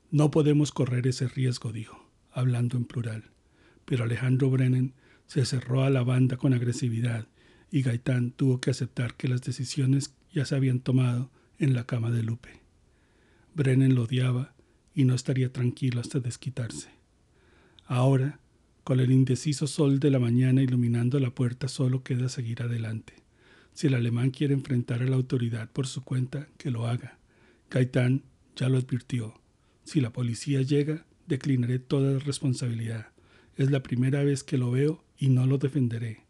No 0.09 0.31
podemos 0.31 0.71
correr 0.71 1.05
ese 1.05 1.27
riesgo, 1.27 1.71
dijo, 1.71 2.09
hablando 2.31 2.75
en 2.75 2.85
plural, 2.85 3.25
pero 3.85 4.05
Alejandro 4.05 4.49
Brennan 4.49 4.93
se 5.27 5.45
cerró 5.45 5.83
a 5.83 5.91
la 5.91 6.03
banda 6.03 6.37
con 6.37 6.55
agresividad 6.55 7.27
y 7.69 7.83
Gaitán 7.83 8.31
tuvo 8.31 8.59
que 8.59 8.71
aceptar 8.71 9.13
que 9.13 9.27
las 9.27 9.41
decisiones 9.41 10.15
ya 10.31 10.45
se 10.45 10.55
habían 10.55 10.79
tomado 10.79 11.29
en 11.59 11.75
la 11.75 11.85
cama 11.85 12.09
de 12.09 12.23
Lupe. 12.23 12.62
Brennan 13.55 13.95
lo 13.95 14.03
odiaba 14.03 14.53
y 14.95 15.05
no 15.05 15.13
estaría 15.13 15.51
tranquilo 15.51 16.01
hasta 16.01 16.19
desquitarse. 16.19 16.89
Ahora, 17.85 18.39
con 18.83 18.99
el 18.99 19.11
indeciso 19.11 19.67
sol 19.67 19.99
de 19.99 20.09
la 20.09 20.19
mañana 20.19 20.61
iluminando 20.61 21.19
la 21.19 21.29
puerta, 21.29 21.67
solo 21.67 22.03
queda 22.03 22.29
seguir 22.29 22.61
adelante. 22.61 23.13
Si 23.73 23.87
el 23.87 23.95
alemán 23.95 24.31
quiere 24.31 24.53
enfrentar 24.53 25.01
a 25.01 25.05
la 25.05 25.15
autoridad 25.15 25.69
por 25.71 25.87
su 25.87 26.03
cuenta, 26.03 26.47
que 26.57 26.69
lo 26.69 26.87
haga. 26.87 27.17
Gaitán 27.69 28.23
ya 28.55 28.69
lo 28.69 28.77
advirtió. 28.77 29.39
Si 29.83 30.01
la 30.01 30.11
policía 30.11 30.61
llega, 30.61 31.05
declinaré 31.27 31.79
toda 31.79 32.19
responsabilidad. 32.19 33.07
Es 33.55 33.71
la 33.71 33.83
primera 33.83 34.23
vez 34.23 34.43
que 34.43 34.57
lo 34.57 34.71
veo 34.71 35.03
y 35.17 35.29
no 35.29 35.45
lo 35.45 35.57
defenderé. 35.57 36.21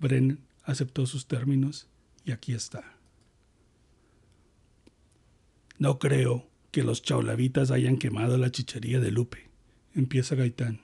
Bren 0.00 0.40
aceptó 0.64 1.06
sus 1.06 1.26
términos 1.26 1.88
y 2.24 2.32
aquí 2.32 2.52
está. 2.52 2.95
No 5.78 5.98
creo 5.98 6.48
que 6.70 6.82
los 6.82 7.02
chaulavitas 7.02 7.70
hayan 7.70 7.98
quemado 7.98 8.38
la 8.38 8.50
chichería 8.50 9.00
de 9.00 9.10
Lupe, 9.10 9.48
empieza 9.94 10.34
Gaitán. 10.34 10.80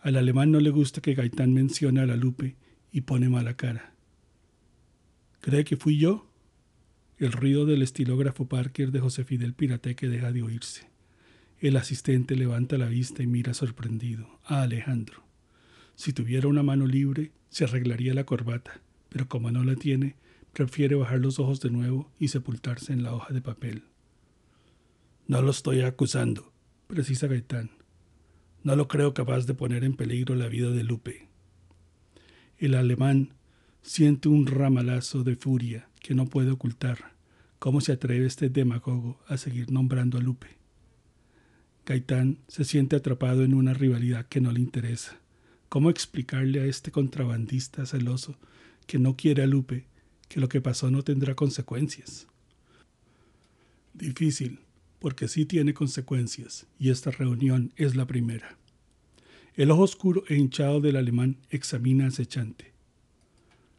Al 0.00 0.16
alemán 0.16 0.50
no 0.50 0.60
le 0.60 0.70
gusta 0.70 1.00
que 1.00 1.14
Gaitán 1.14 1.52
mencione 1.52 2.00
a 2.00 2.06
la 2.06 2.16
Lupe 2.16 2.56
y 2.92 3.02
pone 3.02 3.28
mala 3.28 3.56
cara. 3.56 3.94
¿Cree 5.40 5.64
que 5.64 5.76
fui 5.76 5.98
yo? 5.98 6.30
El 7.18 7.32
ruido 7.32 7.66
del 7.66 7.82
estilógrafo 7.82 8.46
Parker 8.46 8.90
de 8.90 9.00
José 9.00 9.24
Fidel 9.24 9.54
Pirateque 9.54 10.08
deja 10.08 10.32
de 10.32 10.42
oírse. 10.42 10.88
El 11.60 11.76
asistente 11.76 12.36
levanta 12.36 12.76
la 12.78 12.86
vista 12.86 13.22
y 13.22 13.26
mira 13.26 13.54
sorprendido 13.54 14.40
a 14.44 14.62
Alejandro. 14.62 15.24
Si 15.94 16.12
tuviera 16.12 16.48
una 16.48 16.62
mano 16.62 16.86
libre, 16.86 17.32
se 17.48 17.64
arreglaría 17.64 18.14
la 18.14 18.24
corbata, 18.24 18.80
pero 19.10 19.28
como 19.28 19.50
no 19.50 19.64
la 19.64 19.76
tiene, 19.76 20.16
prefiere 20.54 20.94
bajar 20.94 21.20
los 21.20 21.38
ojos 21.38 21.60
de 21.60 21.70
nuevo 21.70 22.10
y 22.18 22.28
sepultarse 22.28 22.92
en 22.92 23.02
la 23.02 23.14
hoja 23.14 23.34
de 23.34 23.42
papel. 23.42 23.84
No 25.26 25.42
lo 25.42 25.50
estoy 25.50 25.82
acusando, 25.82 26.52
precisa 26.86 27.26
Gaitán. 27.26 27.70
No 28.62 28.76
lo 28.76 28.88
creo 28.88 29.12
capaz 29.12 29.44
de 29.44 29.52
poner 29.52 29.84
en 29.84 29.94
peligro 29.94 30.34
la 30.34 30.48
vida 30.48 30.70
de 30.70 30.84
Lupe. 30.84 31.28
El 32.56 32.74
alemán 32.74 33.34
Siente 33.86 34.30
un 34.30 34.46
ramalazo 34.46 35.24
de 35.24 35.36
furia 35.36 35.90
que 36.00 36.14
no 36.14 36.24
puede 36.24 36.50
ocultar. 36.50 37.12
¿Cómo 37.58 37.82
se 37.82 37.92
atreve 37.92 38.24
este 38.24 38.48
demagogo 38.48 39.20
a 39.28 39.36
seguir 39.36 39.70
nombrando 39.70 40.16
a 40.16 40.22
Lupe? 40.22 40.56
Gaitán 41.84 42.38
se 42.48 42.64
siente 42.64 42.96
atrapado 42.96 43.44
en 43.44 43.52
una 43.52 43.74
rivalidad 43.74 44.24
que 44.24 44.40
no 44.40 44.52
le 44.52 44.60
interesa. 44.60 45.18
¿Cómo 45.68 45.90
explicarle 45.90 46.60
a 46.60 46.64
este 46.64 46.92
contrabandista 46.92 47.84
celoso 47.84 48.38
que 48.86 48.98
no 48.98 49.16
quiere 49.16 49.42
a 49.42 49.46
Lupe 49.46 49.86
que 50.28 50.40
lo 50.40 50.48
que 50.48 50.60
pasó 50.60 50.90
no 50.90 51.02
tendrá 51.02 51.34
consecuencias. 51.34 52.26
Difícil, 53.92 54.60
porque 54.98 55.28
sí 55.28 55.44
tiene 55.44 55.74
consecuencias, 55.74 56.66
y 56.78 56.90
esta 56.90 57.10
reunión 57.10 57.72
es 57.76 57.94
la 57.94 58.06
primera. 58.06 58.56
El 59.54 59.70
ojo 59.70 59.82
oscuro 59.82 60.24
e 60.28 60.36
hinchado 60.36 60.80
del 60.80 60.96
alemán 60.96 61.36
examina 61.50 62.06
acechante. 62.06 62.72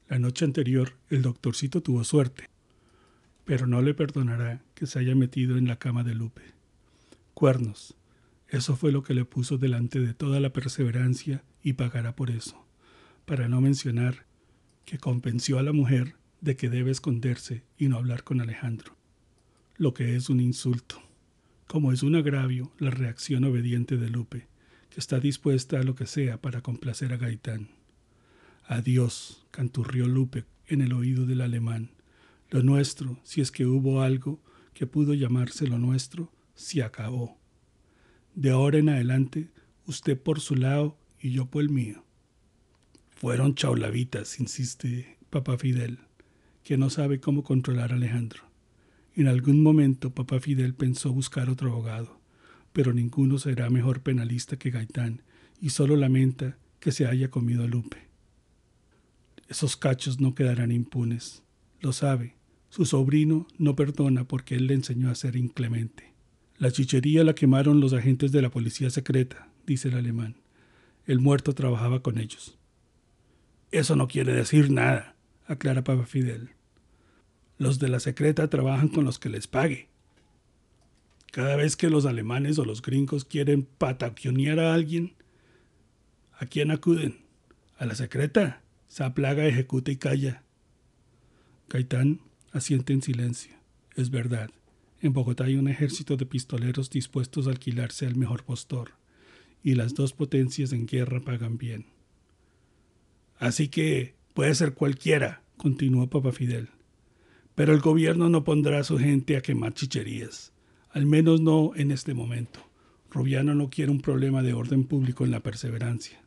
La 0.08 0.20
noche 0.20 0.46
anterior 0.46 0.94
el 1.10 1.22
doctorcito 1.22 1.82
tuvo 1.82 2.04
suerte, 2.04 2.48
pero 3.44 3.68
no 3.68 3.82
le 3.82 3.94
perdonará 3.94 4.64
que 4.74 4.88
se 4.88 5.00
haya 5.00 5.16
metido 5.16 5.58
en 5.58 5.68
la 5.68 5.78
cama 5.78 6.04
de 6.04 6.16
Lupe. 6.16 6.44
Cuernos, 7.34 7.96
eso 8.48 8.76
fue 8.76 8.92
lo 8.92 9.04
que 9.04 9.14
le 9.14 9.26
puso 9.26 9.58
delante 9.58 10.00
de 10.00 10.14
toda 10.14 10.40
la 10.40 10.54
perseverancia 10.54 11.44
y 11.62 11.74
pagará 11.74 12.16
por 12.16 12.30
eso, 12.30 12.66
para 13.26 13.50
no 13.50 13.60
mencionar 13.60 14.26
que 14.86 15.00
convenció 15.00 15.60
a 15.60 15.64
la 15.64 15.74
mujer 15.74 16.16
de 16.46 16.56
que 16.56 16.70
debe 16.70 16.92
esconderse 16.92 17.64
y 17.76 17.88
no 17.88 17.98
hablar 17.98 18.24
con 18.24 18.40
Alejandro, 18.40 18.96
lo 19.78 19.96
que 19.96 20.16
es 20.16 20.30
un 20.30 20.40
insulto, 20.40 21.02
como 21.68 21.92
es 21.92 22.04
un 22.04 22.16
agravio 22.16 22.72
la 22.78 22.92
reacción 22.92 23.44
obediente 23.46 23.98
de 23.98 24.12
Lupe, 24.12 24.48
que 24.92 25.00
está 25.00 25.20
dispuesta 25.20 25.80
a 25.80 25.84
lo 25.84 25.96
que 25.96 26.06
sea 26.06 26.40
para 26.40 26.62
complacer 26.62 27.14
a 27.14 27.18
Gaitán. 27.18 27.70
Adiós, 28.68 29.44
canturrió 29.50 30.08
Lupe 30.08 30.46
en 30.68 30.82
el 30.82 30.94
oído 30.94 31.26
del 31.26 31.42
alemán. 31.42 31.90
Lo 32.52 32.62
nuestro, 32.62 33.20
si 33.24 33.42
es 33.42 33.52
que 33.52 33.66
hubo 33.66 34.04
algo 34.04 34.40
que 34.76 34.86
pudo 34.86 35.16
llamarse 35.16 35.68
lo 35.68 35.80
nuestro, 35.80 36.32
se 36.54 36.84
acabó. 36.84 37.40
De 38.36 38.52
ahora 38.52 38.78
en 38.78 38.90
adelante, 38.90 39.50
usted 39.88 40.22
por 40.22 40.40
su 40.40 40.56
lado 40.56 40.96
y 41.20 41.32
yo 41.32 41.48
por 41.48 41.64
el 41.64 41.70
mío. 41.70 42.04
Fueron 43.10 43.56
chaulavitas, 43.56 44.40
insiste 44.40 45.18
papá 45.32 45.58
Fidel, 45.58 46.00
que 46.66 46.78
no 46.78 46.90
sabe 46.90 47.20
cómo 47.20 47.44
controlar 47.44 47.94
a 47.94 47.96
Alejandro. 47.96 48.42
En 49.16 49.28
algún 49.28 49.62
momento 49.62 50.10
papá 50.10 50.40
Fidel 50.40 50.74
pensó 50.74 51.14
buscar 51.14 51.48
otro 51.48 51.72
abogado, 51.72 52.20
pero 52.74 52.92
ninguno 52.92 53.38
será 53.38 53.70
mejor 53.70 54.02
penalista 54.02 54.58
que 54.58 54.72
Gaitán, 54.72 55.22
y 55.62 55.70
solo 55.70 55.96
lamenta 55.96 56.58
que 56.80 56.92
se 56.92 57.06
haya 57.06 57.30
comido 57.30 57.64
a 57.64 57.68
Lupe. 57.68 57.98
Esos 59.48 59.78
cachos 59.78 60.20
no 60.20 60.34
quedarán 60.34 60.72
impunes. 60.72 61.44
Lo 61.82 61.94
sabe. 61.94 62.36
Su 62.70 62.86
sobrino 62.86 63.46
no 63.60 63.76
perdona 63.76 64.28
porque 64.28 64.56
él 64.56 64.66
le 64.66 64.74
enseñó 64.74 65.12
a 65.12 65.16
ser 65.16 65.36
inclemente. 65.36 66.14
La 66.58 66.72
chichería 66.72 67.24
la 67.24 67.36
quemaron 67.36 67.80
los 67.80 67.94
agentes 67.94 68.32
de 68.32 68.42
la 68.42 68.50
policía 68.50 68.90
secreta, 68.90 69.50
dice 69.68 69.90
el 69.90 69.98
alemán. 69.98 70.38
El 71.06 71.20
muerto 71.20 71.54
trabajaba 71.54 72.02
con 72.02 72.18
ellos. 72.18 72.58
Eso 73.70 73.96
no 73.96 74.08
quiere 74.08 74.34
decir 74.34 74.72
nada, 74.72 75.15
aclara 75.46 75.84
Papa 75.84 76.06
Fidel. 76.06 76.52
Los 77.58 77.80
de 77.80 77.88
la 77.88 78.00
secreta 78.00 78.50
trabajan 78.50 78.90
con 78.90 79.06
los 79.06 79.20
que 79.20 79.30
les 79.30 79.48
pague. 79.48 79.88
Cada 81.32 81.56
vez 81.56 81.76
que 81.76 81.90
los 81.90 82.06
alemanes 82.06 82.60
o 82.60 82.66
los 82.66 82.82
gringos 82.82 83.26
quieren 83.26 83.64
patacionar 83.64 84.60
a 84.60 84.74
alguien, 84.74 85.16
¿a 86.40 86.46
quién 86.46 86.72
acuden? 86.72 87.26
¿A 87.78 87.86
la 87.86 87.96
secreta? 87.96 88.62
Esa 88.90 89.14
plaga 89.14 89.46
ejecuta 89.46 89.92
y 89.92 89.98
calla. 89.98 90.44
Gaitán 91.70 92.22
asiente 92.52 92.94
en 92.94 93.02
silencio. 93.02 93.54
Es 93.96 94.10
verdad. 94.12 94.52
En 95.02 95.14
Bogotá 95.14 95.46
hay 95.46 95.56
un 95.56 95.68
ejército 95.68 96.18
de 96.18 96.26
pistoleros 96.26 96.90
dispuestos 96.90 97.48
a 97.48 97.52
alquilarse 97.52 98.06
al 98.06 98.16
mejor 98.16 98.44
postor, 98.44 98.92
y 99.62 99.76
las 99.76 99.94
dos 99.94 100.14
potencias 100.14 100.72
en 100.72 100.86
guerra 100.86 101.22
pagan 101.22 101.58
bien. 101.58 101.88
Así 103.38 103.68
que 103.68 104.16
puede 104.36 104.54
ser 104.54 104.74
cualquiera, 104.74 105.42
continuó 105.56 106.10
Papa 106.10 106.34
Fidel. 106.34 106.68
Pero 107.56 107.74
el 107.74 107.80
gobierno 107.80 108.28
no 108.30 108.44
pondrá 108.44 108.80
a 108.80 108.84
su 108.84 109.00
gente 109.00 109.38
a 109.38 109.42
quemar 109.42 109.74
chicherías, 109.74 110.52
al 110.90 111.06
menos 111.06 111.40
no 111.40 111.72
en 111.76 111.90
este 111.90 112.14
momento. 112.14 112.60
Rubiano 113.10 113.56
no 113.56 113.70
quiere 113.70 113.92
un 113.92 114.02
problema 114.02 114.44
de 114.44 114.54
orden 114.54 114.84
público 114.84 115.24
en 115.24 115.32
la 115.32 115.40
perseverancia. 115.40 116.22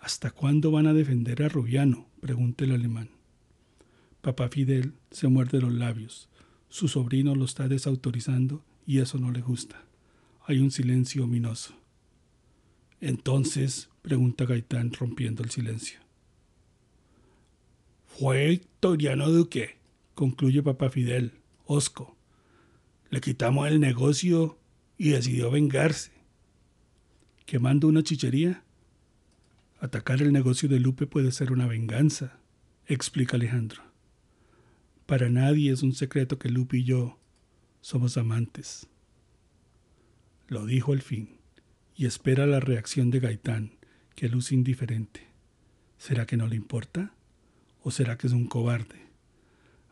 ¿Hasta 0.00 0.32
cuándo 0.32 0.72
van 0.72 0.88
a 0.88 0.92
defender 0.92 1.44
a 1.44 1.48
Rubiano? 1.48 2.08
pregunta 2.20 2.64
el 2.64 2.72
alemán. 2.72 3.10
Papá 4.20 4.48
Fidel 4.48 4.94
se 5.12 5.28
muerde 5.28 5.60
los 5.60 5.72
labios. 5.72 6.28
Su 6.68 6.88
sobrino 6.88 7.36
lo 7.36 7.44
está 7.44 7.68
desautorizando 7.68 8.64
y 8.84 8.98
eso 8.98 9.16
no 9.18 9.30
le 9.30 9.42
gusta. 9.42 9.84
Hay 10.44 10.58
un 10.58 10.72
silencio 10.72 11.22
ominoso. 11.22 11.72
Entonces, 13.00 13.90
pregunta 14.02 14.44
Gaitán 14.44 14.92
rompiendo 14.92 15.44
el 15.44 15.50
silencio. 15.50 16.02
Fue 18.18 18.46
Victoriano 18.48 19.30
Duque, 19.30 19.78
concluye 20.14 20.62
papá 20.62 20.90
Fidel, 20.90 21.32
Osco. 21.64 22.14
Le 23.10 23.20
quitamos 23.20 23.68
el 23.68 23.80
negocio 23.80 24.58
y 24.98 25.10
decidió 25.10 25.50
vengarse. 25.50 26.12
¿Quemando 27.46 27.88
una 27.88 28.02
chichería? 28.02 28.64
Atacar 29.80 30.20
el 30.20 30.32
negocio 30.32 30.68
de 30.68 30.78
Lupe 30.78 31.06
puede 31.06 31.32
ser 31.32 31.52
una 31.52 31.66
venganza, 31.66 32.38
explica 32.86 33.36
Alejandro. 33.36 33.82
Para 35.06 35.30
nadie 35.30 35.72
es 35.72 35.82
un 35.82 35.94
secreto 35.94 36.38
que 36.38 36.50
Lupe 36.50 36.78
y 36.78 36.84
yo 36.84 37.18
somos 37.80 38.18
amantes. 38.18 38.88
Lo 40.48 40.66
dijo 40.66 40.92
al 40.92 41.02
fin, 41.02 41.38
y 41.96 42.04
espera 42.04 42.46
la 42.46 42.60
reacción 42.60 43.10
de 43.10 43.20
Gaitán, 43.20 43.72
que 44.14 44.28
luce 44.28 44.54
indiferente. 44.54 45.26
¿Será 45.96 46.26
que 46.26 46.36
no 46.36 46.46
le 46.46 46.56
importa? 46.56 47.14
¿O 47.82 47.90
será 47.90 48.16
que 48.16 48.26
es 48.26 48.32
un 48.32 48.46
cobarde? 48.46 49.06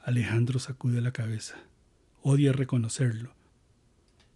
Alejandro 0.02 0.58
sacude 0.58 1.00
la 1.00 1.12
cabeza. 1.12 1.56
Odia 2.22 2.52
reconocerlo, 2.52 3.34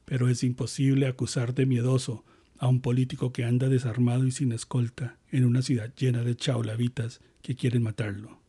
pero 0.05 0.29
es 0.29 0.43
imposible 0.43 1.07
acusar 1.07 1.55
de 1.55 1.67
miedoso 1.67 2.25
a 2.59 2.69
un 2.69 2.81
político 2.81 3.33
que 3.33 3.45
anda 3.45 3.69
desarmado 3.69 4.27
y 4.27 4.31
sin 4.31 4.53
escolta 4.53 5.19
en 5.31 5.45
una 5.45 5.63
ciudad 5.63 5.95
llena 5.95 6.23
de 6.23 6.37
chaulavitas 6.37 7.21
que 7.43 7.57
quieren 7.57 7.83
matarlo 7.83 8.45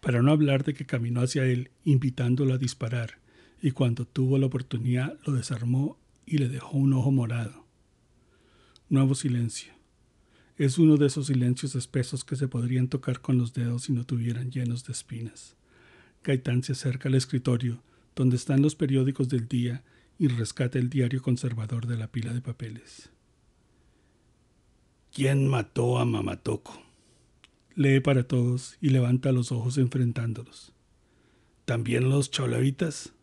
para 0.00 0.22
no 0.22 0.32
hablar 0.32 0.64
de 0.64 0.74
que 0.74 0.86
caminó 0.86 1.20
hacia 1.20 1.44
él 1.44 1.70
invitándolo 1.84 2.54
a 2.54 2.58
disparar, 2.58 3.18
y 3.62 3.72
cuando 3.72 4.06
tuvo 4.06 4.38
la 4.38 4.46
oportunidad 4.46 5.18
lo 5.26 5.34
desarmó 5.34 5.98
y 6.24 6.38
le 6.38 6.48
dejó 6.48 6.78
un 6.78 6.94
ojo 6.94 7.10
morado. 7.10 7.66
Nuevo 8.88 9.14
silencio. 9.14 9.79
Es 10.60 10.76
uno 10.76 10.98
de 10.98 11.06
esos 11.06 11.28
silencios 11.28 11.74
espesos 11.74 12.22
que 12.22 12.36
se 12.36 12.46
podrían 12.46 12.88
tocar 12.88 13.22
con 13.22 13.38
los 13.38 13.54
dedos 13.54 13.84
si 13.84 13.94
no 13.94 14.04
tuvieran 14.04 14.50
llenos 14.50 14.84
de 14.84 14.92
espinas. 14.92 15.56
Gaitán 16.22 16.62
se 16.62 16.72
acerca 16.72 17.08
al 17.08 17.14
escritorio, 17.14 17.82
donde 18.14 18.36
están 18.36 18.60
los 18.60 18.74
periódicos 18.74 19.30
del 19.30 19.48
día, 19.48 19.82
y 20.18 20.28
rescata 20.28 20.78
el 20.78 20.90
diario 20.90 21.22
conservador 21.22 21.86
de 21.86 21.96
la 21.96 22.08
pila 22.12 22.34
de 22.34 22.42
papeles. 22.42 23.08
¿Quién 25.14 25.48
mató 25.48 25.98
a 25.98 26.04
Mamatoco? 26.04 26.82
lee 27.74 28.00
para 28.00 28.24
todos 28.24 28.76
y 28.82 28.90
levanta 28.90 29.32
los 29.32 29.52
ojos 29.52 29.78
enfrentándolos. 29.78 30.74
¿También 31.64 32.10
los 32.10 32.30
chaulavitas? 32.30 33.14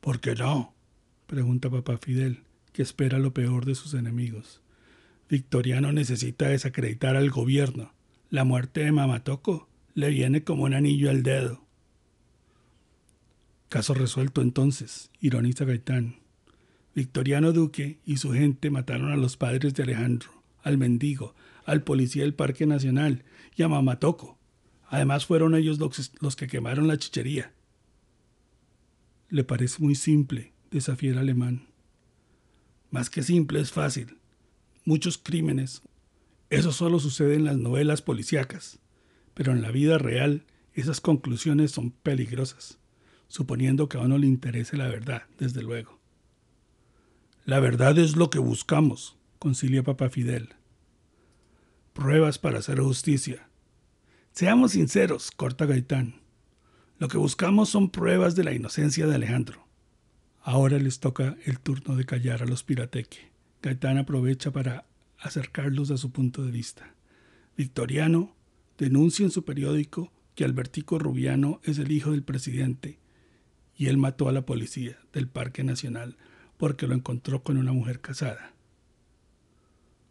¿Por 0.00 0.20
qué 0.20 0.36
no? 0.36 0.72
pregunta 1.26 1.68
papá 1.68 1.98
Fidel, 1.98 2.44
que 2.72 2.80
espera 2.80 3.18
lo 3.18 3.34
peor 3.34 3.66
de 3.66 3.74
sus 3.74 3.92
enemigos. 3.92 4.62
Victoriano 5.28 5.92
necesita 5.92 6.48
desacreditar 6.48 7.16
al 7.16 7.30
gobierno. 7.30 7.92
La 8.30 8.44
muerte 8.44 8.84
de 8.84 8.92
Mamatoco 8.92 9.68
le 9.94 10.10
viene 10.10 10.44
como 10.44 10.64
un 10.64 10.74
anillo 10.74 11.10
al 11.10 11.22
dedo. 11.22 11.64
Caso 13.68 13.94
resuelto 13.94 14.42
entonces, 14.42 15.10
ironiza 15.20 15.64
Gaitán. 15.64 16.20
Victoriano 16.94 17.52
Duque 17.52 17.98
y 18.06 18.18
su 18.18 18.32
gente 18.32 18.70
mataron 18.70 19.10
a 19.10 19.16
los 19.16 19.36
padres 19.36 19.74
de 19.74 19.82
Alejandro, 19.82 20.30
al 20.62 20.78
mendigo, 20.78 21.34
al 21.64 21.82
policía 21.82 22.22
del 22.22 22.34
Parque 22.34 22.64
Nacional 22.66 23.24
y 23.56 23.62
a 23.62 23.68
Mamatoco. 23.68 24.38
Además 24.88 25.26
fueron 25.26 25.54
ellos 25.54 25.78
los, 25.78 26.36
que 26.36 26.46
quemaron 26.46 26.86
la 26.86 26.96
chichería. 26.96 27.52
Le 29.28 29.42
parece 29.42 29.82
muy 29.82 29.96
simple, 29.96 30.52
desafía 30.70 31.10
el 31.10 31.18
alemán. 31.18 31.66
Más 32.90 33.10
que 33.10 33.22
simple, 33.22 33.60
es 33.60 33.72
fácil. 33.72 34.16
Muchos 34.86 35.18
crímenes. 35.18 35.82
Eso 36.48 36.72
solo 36.72 36.98
sucede 36.98 37.34
en 37.34 37.44
las 37.44 37.58
novelas 37.58 38.00
policíacas. 38.00 38.78
Pero 39.34 39.52
en 39.52 39.60
la 39.60 39.70
vida 39.70 39.98
real, 39.98 40.46
esas 40.72 41.02
conclusiones 41.02 41.72
son 41.72 41.90
peligrosas, 41.90 42.78
suponiendo 43.28 43.90
que 43.90 43.98
a 43.98 44.00
uno 44.00 44.16
le 44.16 44.26
interese 44.26 44.78
la 44.78 44.88
verdad, 44.88 45.24
desde 45.38 45.62
luego. 45.62 46.00
La 47.44 47.60
verdad 47.60 47.98
es 47.98 48.16
lo 48.16 48.30
que 48.30 48.38
buscamos, 48.38 49.18
concilia 49.38 49.82
Papa 49.82 50.08
Fidel 50.08 50.56
pruebas 51.96 52.38
para 52.38 52.58
hacer 52.58 52.78
justicia. 52.78 53.48
Seamos 54.32 54.72
sinceros, 54.72 55.30
corta 55.30 55.64
Gaitán. 55.64 56.20
Lo 56.98 57.08
que 57.08 57.16
buscamos 57.16 57.70
son 57.70 57.88
pruebas 57.88 58.36
de 58.36 58.44
la 58.44 58.52
inocencia 58.52 59.06
de 59.06 59.14
Alejandro. 59.14 59.66
Ahora 60.42 60.78
les 60.78 61.00
toca 61.00 61.38
el 61.46 61.58
turno 61.58 61.96
de 61.96 62.04
callar 62.04 62.42
a 62.42 62.46
los 62.46 62.62
pirateque. 62.62 63.32
Gaitán 63.66 63.98
aprovecha 63.98 64.52
para 64.52 64.86
acercarlos 65.18 65.90
a 65.90 65.96
su 65.96 66.12
punto 66.12 66.44
de 66.44 66.52
vista. 66.52 66.94
Victoriano 67.56 68.36
denuncia 68.78 69.24
en 69.24 69.32
su 69.32 69.44
periódico 69.44 70.12
que 70.36 70.44
Albertico 70.44 71.00
Rubiano 71.00 71.60
es 71.64 71.78
el 71.78 71.90
hijo 71.90 72.12
del 72.12 72.22
presidente 72.22 73.00
y 73.76 73.86
él 73.86 73.96
mató 73.96 74.28
a 74.28 74.32
la 74.32 74.46
policía 74.46 74.96
del 75.12 75.26
Parque 75.26 75.64
Nacional 75.64 76.16
porque 76.58 76.86
lo 76.86 76.94
encontró 76.94 77.42
con 77.42 77.56
una 77.56 77.72
mujer 77.72 78.00
casada. 78.00 78.52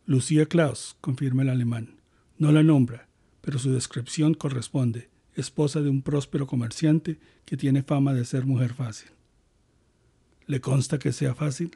Lucía 0.05 0.47
Klaus, 0.47 0.97
confirma 0.99 1.43
el 1.43 1.49
alemán, 1.49 2.01
no 2.37 2.51
la 2.51 2.61
nombra, 2.61 3.07
pero 3.39 3.57
su 3.57 3.71
descripción 3.71 4.33
corresponde, 4.33 5.09
esposa 5.33 5.79
de 5.79 5.89
un 5.89 6.01
próspero 6.01 6.45
comerciante 6.45 7.19
que 7.45 7.55
tiene 7.55 7.83
fama 7.83 8.13
de 8.13 8.25
ser 8.25 8.45
mujer 8.45 8.73
fácil. 8.73 9.11
¿Le 10.45 10.59
consta 10.59 10.99
que 10.99 11.13
sea 11.13 11.35
fácil? 11.35 11.71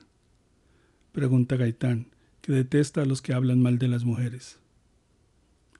Pregunta 1.12 1.56
Gaitán, 1.56 2.08
que 2.42 2.52
detesta 2.52 3.02
a 3.02 3.06
los 3.06 3.22
que 3.22 3.34
hablan 3.34 3.62
mal 3.62 3.80
de 3.80 3.88
las 3.88 4.04
mujeres. 4.04 4.60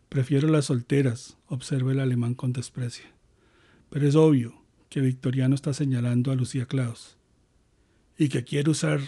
Prefiero 0.10 0.48
las 0.48 0.66
solteras, 0.66 1.38
observa 1.48 1.92
el 1.92 2.00
alemán 2.00 2.34
con 2.34 2.52
desprecio. 2.52 3.06
Pero 3.92 4.08
es 4.08 4.16
obvio 4.16 4.60
que 4.90 5.02
Victoriano 5.02 5.54
está 5.54 5.74
señalando 5.74 6.32
a 6.32 6.36
Lucía 6.36 6.66
Klaus 6.66 7.18
y 8.18 8.30
que 8.30 8.44
quiere 8.44 8.72
usar 8.72 9.00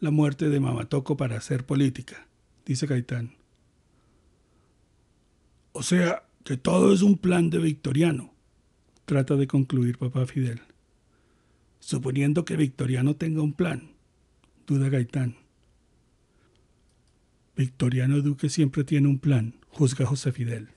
la 0.00 0.10
muerte 0.10 0.50
de 0.50 0.60
Mamatoco 0.60 1.16
para 1.16 1.38
hacer 1.38 1.64
política, 1.64 2.28
dice 2.66 2.86
Gaitán. 2.86 3.34
O 5.72 5.82
sea, 5.82 6.24
que 6.44 6.58
todo 6.58 6.92
es 6.92 7.00
un 7.00 7.16
plan 7.16 7.48
de 7.48 7.58
Victoriano, 7.58 8.34
trata 9.06 9.36
de 9.36 9.46
concluir 9.46 9.96
papá 9.96 10.26
Fidel. 10.26 10.60
Suponiendo 11.80 12.44
que 12.44 12.56
Victoriano 12.56 13.16
tenga 13.16 13.40
un 13.42 13.54
plan, 13.54 13.92
duda 14.66 14.90
Gaitán. 14.90 15.43
Victoriano 17.56 18.20
Duque 18.20 18.48
siempre 18.48 18.84
tiene 18.84 19.08
un 19.08 19.18
plan, 19.18 19.54
juzga 19.68 20.06
José 20.06 20.32
Fidel. 20.32 20.70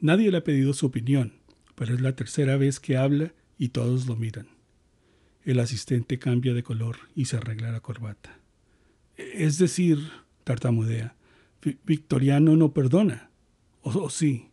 Nadie 0.00 0.30
le 0.30 0.38
ha 0.38 0.44
pedido 0.44 0.72
su 0.72 0.86
opinión, 0.86 1.34
pero 1.74 1.94
es 1.94 2.00
la 2.00 2.16
tercera 2.16 2.56
vez 2.56 2.80
que 2.80 2.96
habla 2.96 3.32
y 3.58 3.68
todos 3.68 4.06
lo 4.06 4.16
miran. 4.16 4.48
El 5.44 5.60
asistente 5.60 6.18
cambia 6.18 6.54
de 6.54 6.62
color 6.62 6.96
y 7.14 7.26
se 7.26 7.36
arregla 7.36 7.70
la 7.70 7.80
corbata. 7.80 8.38
Es 9.16 9.58
decir, 9.58 9.98
tartamudea, 10.44 11.16
Victoriano 11.84 12.56
no 12.56 12.72
perdona. 12.72 13.30
¿O, 13.82 14.10
sí? 14.10 14.48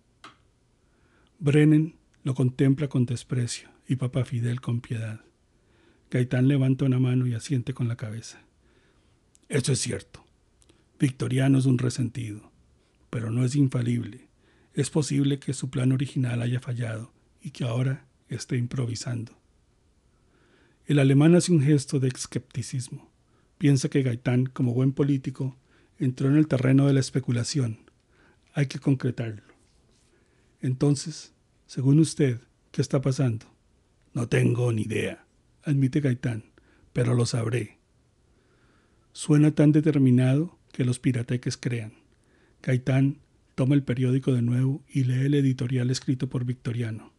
Brennan 1.39 1.95
lo 2.23 2.33
contempla 2.35 2.87
con 2.89 3.05
desprecio 3.05 3.69
y 3.87 3.95
papá 3.95 4.25
Fidel 4.25 4.61
con 4.61 4.81
piedad. 4.81 5.21
Gaitán 6.11 6.47
levanta 6.47 6.85
una 6.85 6.99
mano 6.99 7.27
y 7.27 7.33
asiente 7.33 7.73
con 7.73 7.87
la 7.87 7.95
cabeza. 7.95 8.41
Eso 9.49 9.71
es 9.71 9.79
cierto. 9.79 10.26
Victoriano 10.99 11.59
es 11.59 11.65
un 11.67 11.77
resentido, 11.77 12.51
pero 13.11 13.29
no 13.29 13.45
es 13.45 13.55
infalible. 13.55 14.27
Es 14.73 14.89
posible 14.89 15.37
que 15.37 15.53
su 15.53 15.69
plan 15.69 15.91
original 15.91 16.41
haya 16.41 16.59
fallado 16.59 17.13
y 17.41 17.51
que 17.51 17.65
ahora 17.65 18.07
esté 18.29 18.57
improvisando. 18.57 19.37
El 20.87 20.97
alemán 20.99 21.35
hace 21.35 21.51
un 21.51 21.61
gesto 21.61 21.99
de 21.99 22.07
escepticismo. 22.07 23.11
Piensa 23.59 23.89
que 23.89 24.01
Gaitán, 24.01 24.45
como 24.47 24.73
buen 24.73 24.91
político, 24.91 25.55
entró 25.99 26.29
en 26.29 26.37
el 26.37 26.47
terreno 26.47 26.87
de 26.87 26.93
la 26.93 26.99
especulación. 26.99 27.79
Hay 28.53 28.65
que 28.65 28.79
concretarlo. 28.79 29.43
Entonces, 30.61 31.33
según 31.67 31.99
usted, 31.99 32.39
¿qué 32.71 32.81
está 32.81 33.01
pasando? 33.01 33.45
No 34.13 34.27
tengo 34.27 34.71
ni 34.71 34.83
idea, 34.83 35.25
admite 35.63 35.99
Gaitán, 35.99 36.45
pero 36.91 37.13
lo 37.13 37.27
sabré. 37.27 37.77
Suena 39.11 39.51
tan 39.51 39.71
determinado 39.71 40.56
que 40.77 40.85
los 40.85 40.99
pirateques 40.99 41.57
crean. 41.57 41.93
Gaitán 42.61 43.17
toma 43.55 43.73
el 43.73 43.81
periódico 43.81 44.31
de 44.31 44.43
nuevo 44.43 44.83
y 44.87 45.05
lee 45.05 45.25
el 45.25 45.33
editorial 45.33 45.89
escrito 45.89 46.29
por 46.29 46.45
Victoriano. 46.45 47.13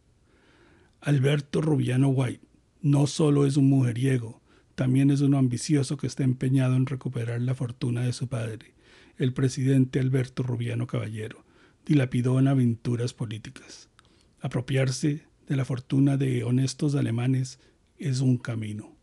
Alberto 1.00 1.61
Rubiano 1.61 2.09
White 2.09 2.46
no 2.82 3.09
solo 3.09 3.46
es 3.46 3.56
un 3.56 3.68
mujeriego, 3.68 4.40
también 4.76 5.11
es 5.11 5.22
un 5.22 5.34
ambicioso 5.34 5.96
que 5.96 6.06
está 6.06 6.22
empeñado 6.22 6.76
en 6.76 6.86
recuperar 6.86 7.40
la 7.40 7.56
fortuna 7.56 8.02
de 8.02 8.12
su 8.12 8.28
padre, 8.28 8.74
el 9.16 9.32
presidente 9.32 9.98
Alberto 9.98 10.44
Rubiano 10.44 10.86
Caballero, 10.86 11.44
dilapidó 11.84 12.38
en 12.38 12.46
aventuras 12.46 13.12
políticas. 13.12 13.88
Apropiarse 14.40 15.24
de 15.48 15.56
la 15.56 15.64
fortuna 15.64 16.16
de 16.16 16.44
honestos 16.44 16.94
alemanes 16.94 17.59
es 17.96 18.20
un 18.20 18.38
camino. 18.38 18.94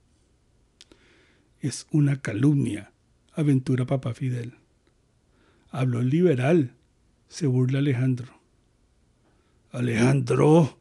Es 1.59 1.87
una 1.91 2.21
calumnia, 2.21 2.93
aventura 3.35 3.85
papá 3.85 4.13
Fidel. 4.13 4.53
Habló 5.69 5.99
el 5.99 6.09
liberal, 6.09 6.73
se 7.27 7.47
burla 7.47 7.79
Alejandro. 7.79 8.33
Alejandro, 9.71 10.79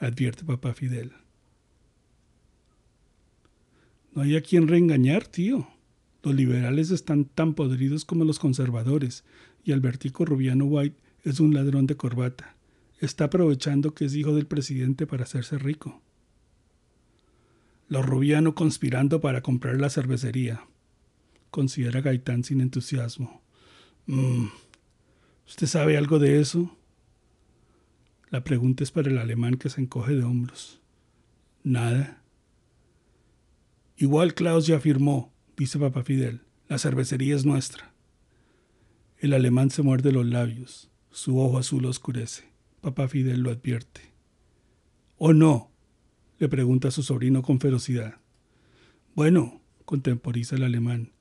advierte 0.00 0.44
papá 0.44 0.74
Fidel. 0.74 1.12
No 4.12 4.22
hay 4.22 4.36
a 4.36 4.42
quien 4.42 4.66
reengañar, 4.66 5.26
tío. 5.26 5.68
Los 6.22 6.34
liberales 6.34 6.90
están 6.90 7.26
tan 7.26 7.54
podridos 7.54 8.04
como 8.04 8.24
los 8.24 8.38
conservadores, 8.38 9.24
y 9.64 9.72
Albertico 9.72 10.24
Rubiano 10.24 10.64
White 10.64 10.96
es 11.22 11.38
un 11.38 11.54
ladrón 11.54 11.86
de 11.86 11.96
corbata. 11.96 12.56
Está 12.98 13.24
aprovechando 13.24 13.94
que 13.94 14.06
es 14.06 14.14
hijo 14.14 14.34
del 14.34 14.46
presidente 14.46 15.06
para 15.06 15.24
hacerse 15.24 15.58
rico. 15.58 16.00
Los 17.88 18.04
Rubiano 18.04 18.54
conspirando 18.54 19.20
para 19.20 19.42
comprar 19.42 19.80
la 19.80 19.90
cervecería 19.90 20.66
considera 21.54 22.00
Gaitán 22.00 22.42
sin 22.42 22.60
entusiasmo. 22.60 23.40
Mm, 24.06 24.46
¿Usted 25.46 25.68
sabe 25.68 25.96
algo 25.96 26.18
de 26.18 26.40
eso? 26.40 26.76
La 28.28 28.42
pregunta 28.42 28.82
es 28.82 28.90
para 28.90 29.08
el 29.08 29.18
alemán 29.18 29.54
que 29.54 29.70
se 29.70 29.80
encoge 29.80 30.16
de 30.16 30.24
hombros. 30.24 30.80
Nada. 31.62 32.24
Igual 33.96 34.34
Klaus 34.34 34.66
ya 34.66 34.78
afirmó, 34.78 35.32
dice 35.56 35.78
Papa 35.78 36.02
Fidel, 36.02 36.40
la 36.68 36.78
cervecería 36.78 37.36
es 37.36 37.46
nuestra. 37.46 37.94
El 39.18 39.32
alemán 39.32 39.70
se 39.70 39.82
muerde 39.82 40.10
los 40.10 40.26
labios, 40.26 40.90
su 41.12 41.38
ojo 41.38 41.58
azul 41.58 41.86
oscurece. 41.86 42.50
Papá 42.80 43.06
Fidel 43.06 43.42
lo 43.42 43.52
advierte. 43.52 44.00
¿O 45.18 45.32
no? 45.32 45.70
le 46.40 46.48
pregunta 46.48 46.90
su 46.90 47.04
sobrino 47.04 47.42
con 47.42 47.60
ferocidad. 47.60 48.16
Bueno, 49.14 49.60
contemporiza 49.84 50.56
el 50.56 50.64
alemán, 50.64 51.13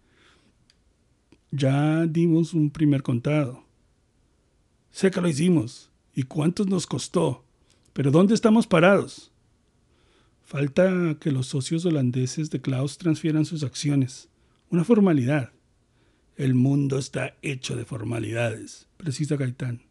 ya 1.56 2.08
dimos 2.08 2.56
un 2.56 2.72
primer 2.72 3.04
contado. 3.04 3.64
Sé 4.90 5.12
que 5.12 5.22
lo 5.22 5.28
hicimos. 5.28 5.92
¿Y 6.16 6.24
cuántos 6.24 6.66
nos 6.66 6.88
costó? 6.88 7.46
Pero 7.94 8.10
¿dónde 8.10 8.34
estamos 8.34 8.66
parados? 8.66 9.32
Falta 10.44 11.16
que 11.20 11.32
los 11.32 11.48
socios 11.48 11.86
holandeses 11.86 12.50
de 12.50 12.60
Klaus 12.60 12.98
transfieran 12.98 13.46
sus 13.46 13.64
acciones. 13.64 14.30
Una 14.72 14.84
formalidad. 14.84 15.52
El 16.38 16.56
mundo 16.56 16.98
está 16.98 17.36
hecho 17.44 17.76
de 17.76 17.86
formalidades, 17.86 18.88
precisa 18.98 19.36
Gaitán. 19.36 19.84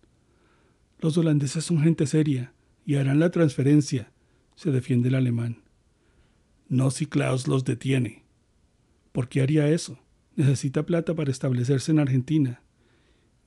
Los 0.99 1.17
holandeses 1.17 1.65
son 1.65 1.81
gente 1.81 2.09
seria 2.09 2.53
y 2.85 2.97
harán 2.97 3.21
la 3.21 3.31
transferencia, 3.31 4.11
se 4.57 4.73
defiende 4.73 5.11
el 5.11 5.15
alemán. 5.15 5.63
No 6.69 6.91
si 6.91 7.07
Klaus 7.07 7.47
los 7.47 7.65
detiene. 7.65 8.25
¿Por 9.13 9.29
qué 9.29 9.43
haría 9.43 9.69
eso? 9.69 10.02
Necesita 10.37 10.85
plata 10.87 11.15
para 11.15 11.31
establecerse 11.31 11.93
en 11.93 11.99
Argentina 11.99 12.63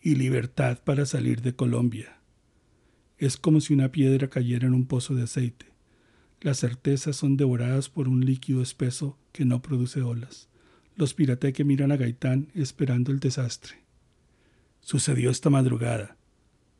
y 0.01 0.15
libertad 0.15 0.79
para 0.83 1.05
salir 1.05 1.41
de 1.41 1.55
Colombia. 1.55 2.19
Es 3.17 3.37
como 3.37 3.61
si 3.61 3.73
una 3.73 3.91
piedra 3.91 4.29
cayera 4.29 4.67
en 4.67 4.73
un 4.73 4.85
pozo 4.85 5.15
de 5.15 5.23
aceite. 5.23 5.67
Las 6.41 6.59
certezas 6.59 7.15
son 7.15 7.37
devoradas 7.37 7.89
por 7.89 8.07
un 8.07 8.25
líquido 8.25 8.61
espeso 8.61 9.17
que 9.31 9.45
no 9.45 9.61
produce 9.61 10.01
olas. 10.01 10.49
Los 10.95 11.13
pirateque 11.13 11.63
miran 11.63 11.91
a 11.91 11.97
Gaitán 11.97 12.51
esperando 12.53 13.11
el 13.11 13.19
desastre. 13.19 13.77
Sucedió 14.81 15.31
esta 15.31 15.49
madrugada, 15.49 16.17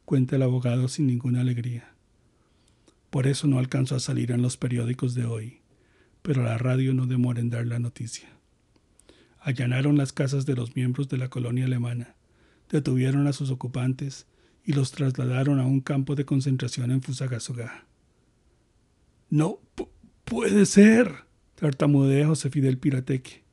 cuenta 0.04 0.36
el 0.36 0.44
abogado 0.44 0.88
sin 0.88 1.08
ninguna 1.08 1.42
alegría. 1.42 1.96
Por 3.10 3.28
eso 3.28 3.48
no 3.48 3.58
alcanzó 3.58 3.96
a 3.96 4.00
salir 4.00 4.32
en 4.32 4.42
los 4.42 4.58
periódicos 4.58 5.16
de 5.16 5.26
hoy, 5.26 5.62
pero 6.22 6.44
la 6.44 6.58
radio 6.58 6.94
no 6.94 7.08
demora 7.08 7.40
en 7.40 7.50
dar 7.50 7.66
la 7.66 7.80
noticia 7.80 8.35
allanaron 9.46 9.96
las 9.96 10.12
casas 10.12 10.48
de 10.48 10.56
los 10.56 10.76
miembros 10.76 11.08
de 11.08 11.20
la 11.20 11.30
colonia 11.30 11.66
alemana, 11.66 12.16
detuvieron 12.68 13.28
a 13.28 13.34
sus 13.34 13.52
ocupantes 13.52 14.26
y 14.66 14.74
los 14.74 14.92
trasladaron 14.92 15.60
a 15.60 15.68
un 15.68 15.82
campo 15.82 16.16
de 16.16 16.26
concentración 16.26 16.90
en 16.90 17.04
Fusagasugá. 17.04 17.86
No 19.30 19.60
puede 20.24 20.66
ser, 20.66 21.26
tartamudea 21.54 22.26
José 22.26 22.50
Fidel 22.50 22.80
Pirateque. 22.80 23.44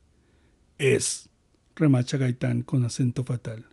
Es, 0.79 1.29
remacha 1.75 2.17
Gaitán 2.17 2.63
con 2.63 2.83
acento 2.85 3.23
fatal. 3.23 3.67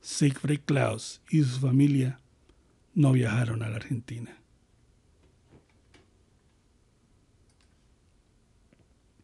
Siegfried 0.00 0.62
Klaus 0.66 1.22
y 1.30 1.44
su 1.44 1.60
familia 1.60 2.18
no 2.92 3.12
viajaron 3.12 3.62
a 3.62 3.68
la 3.68 3.76
Argentina. 3.76 4.36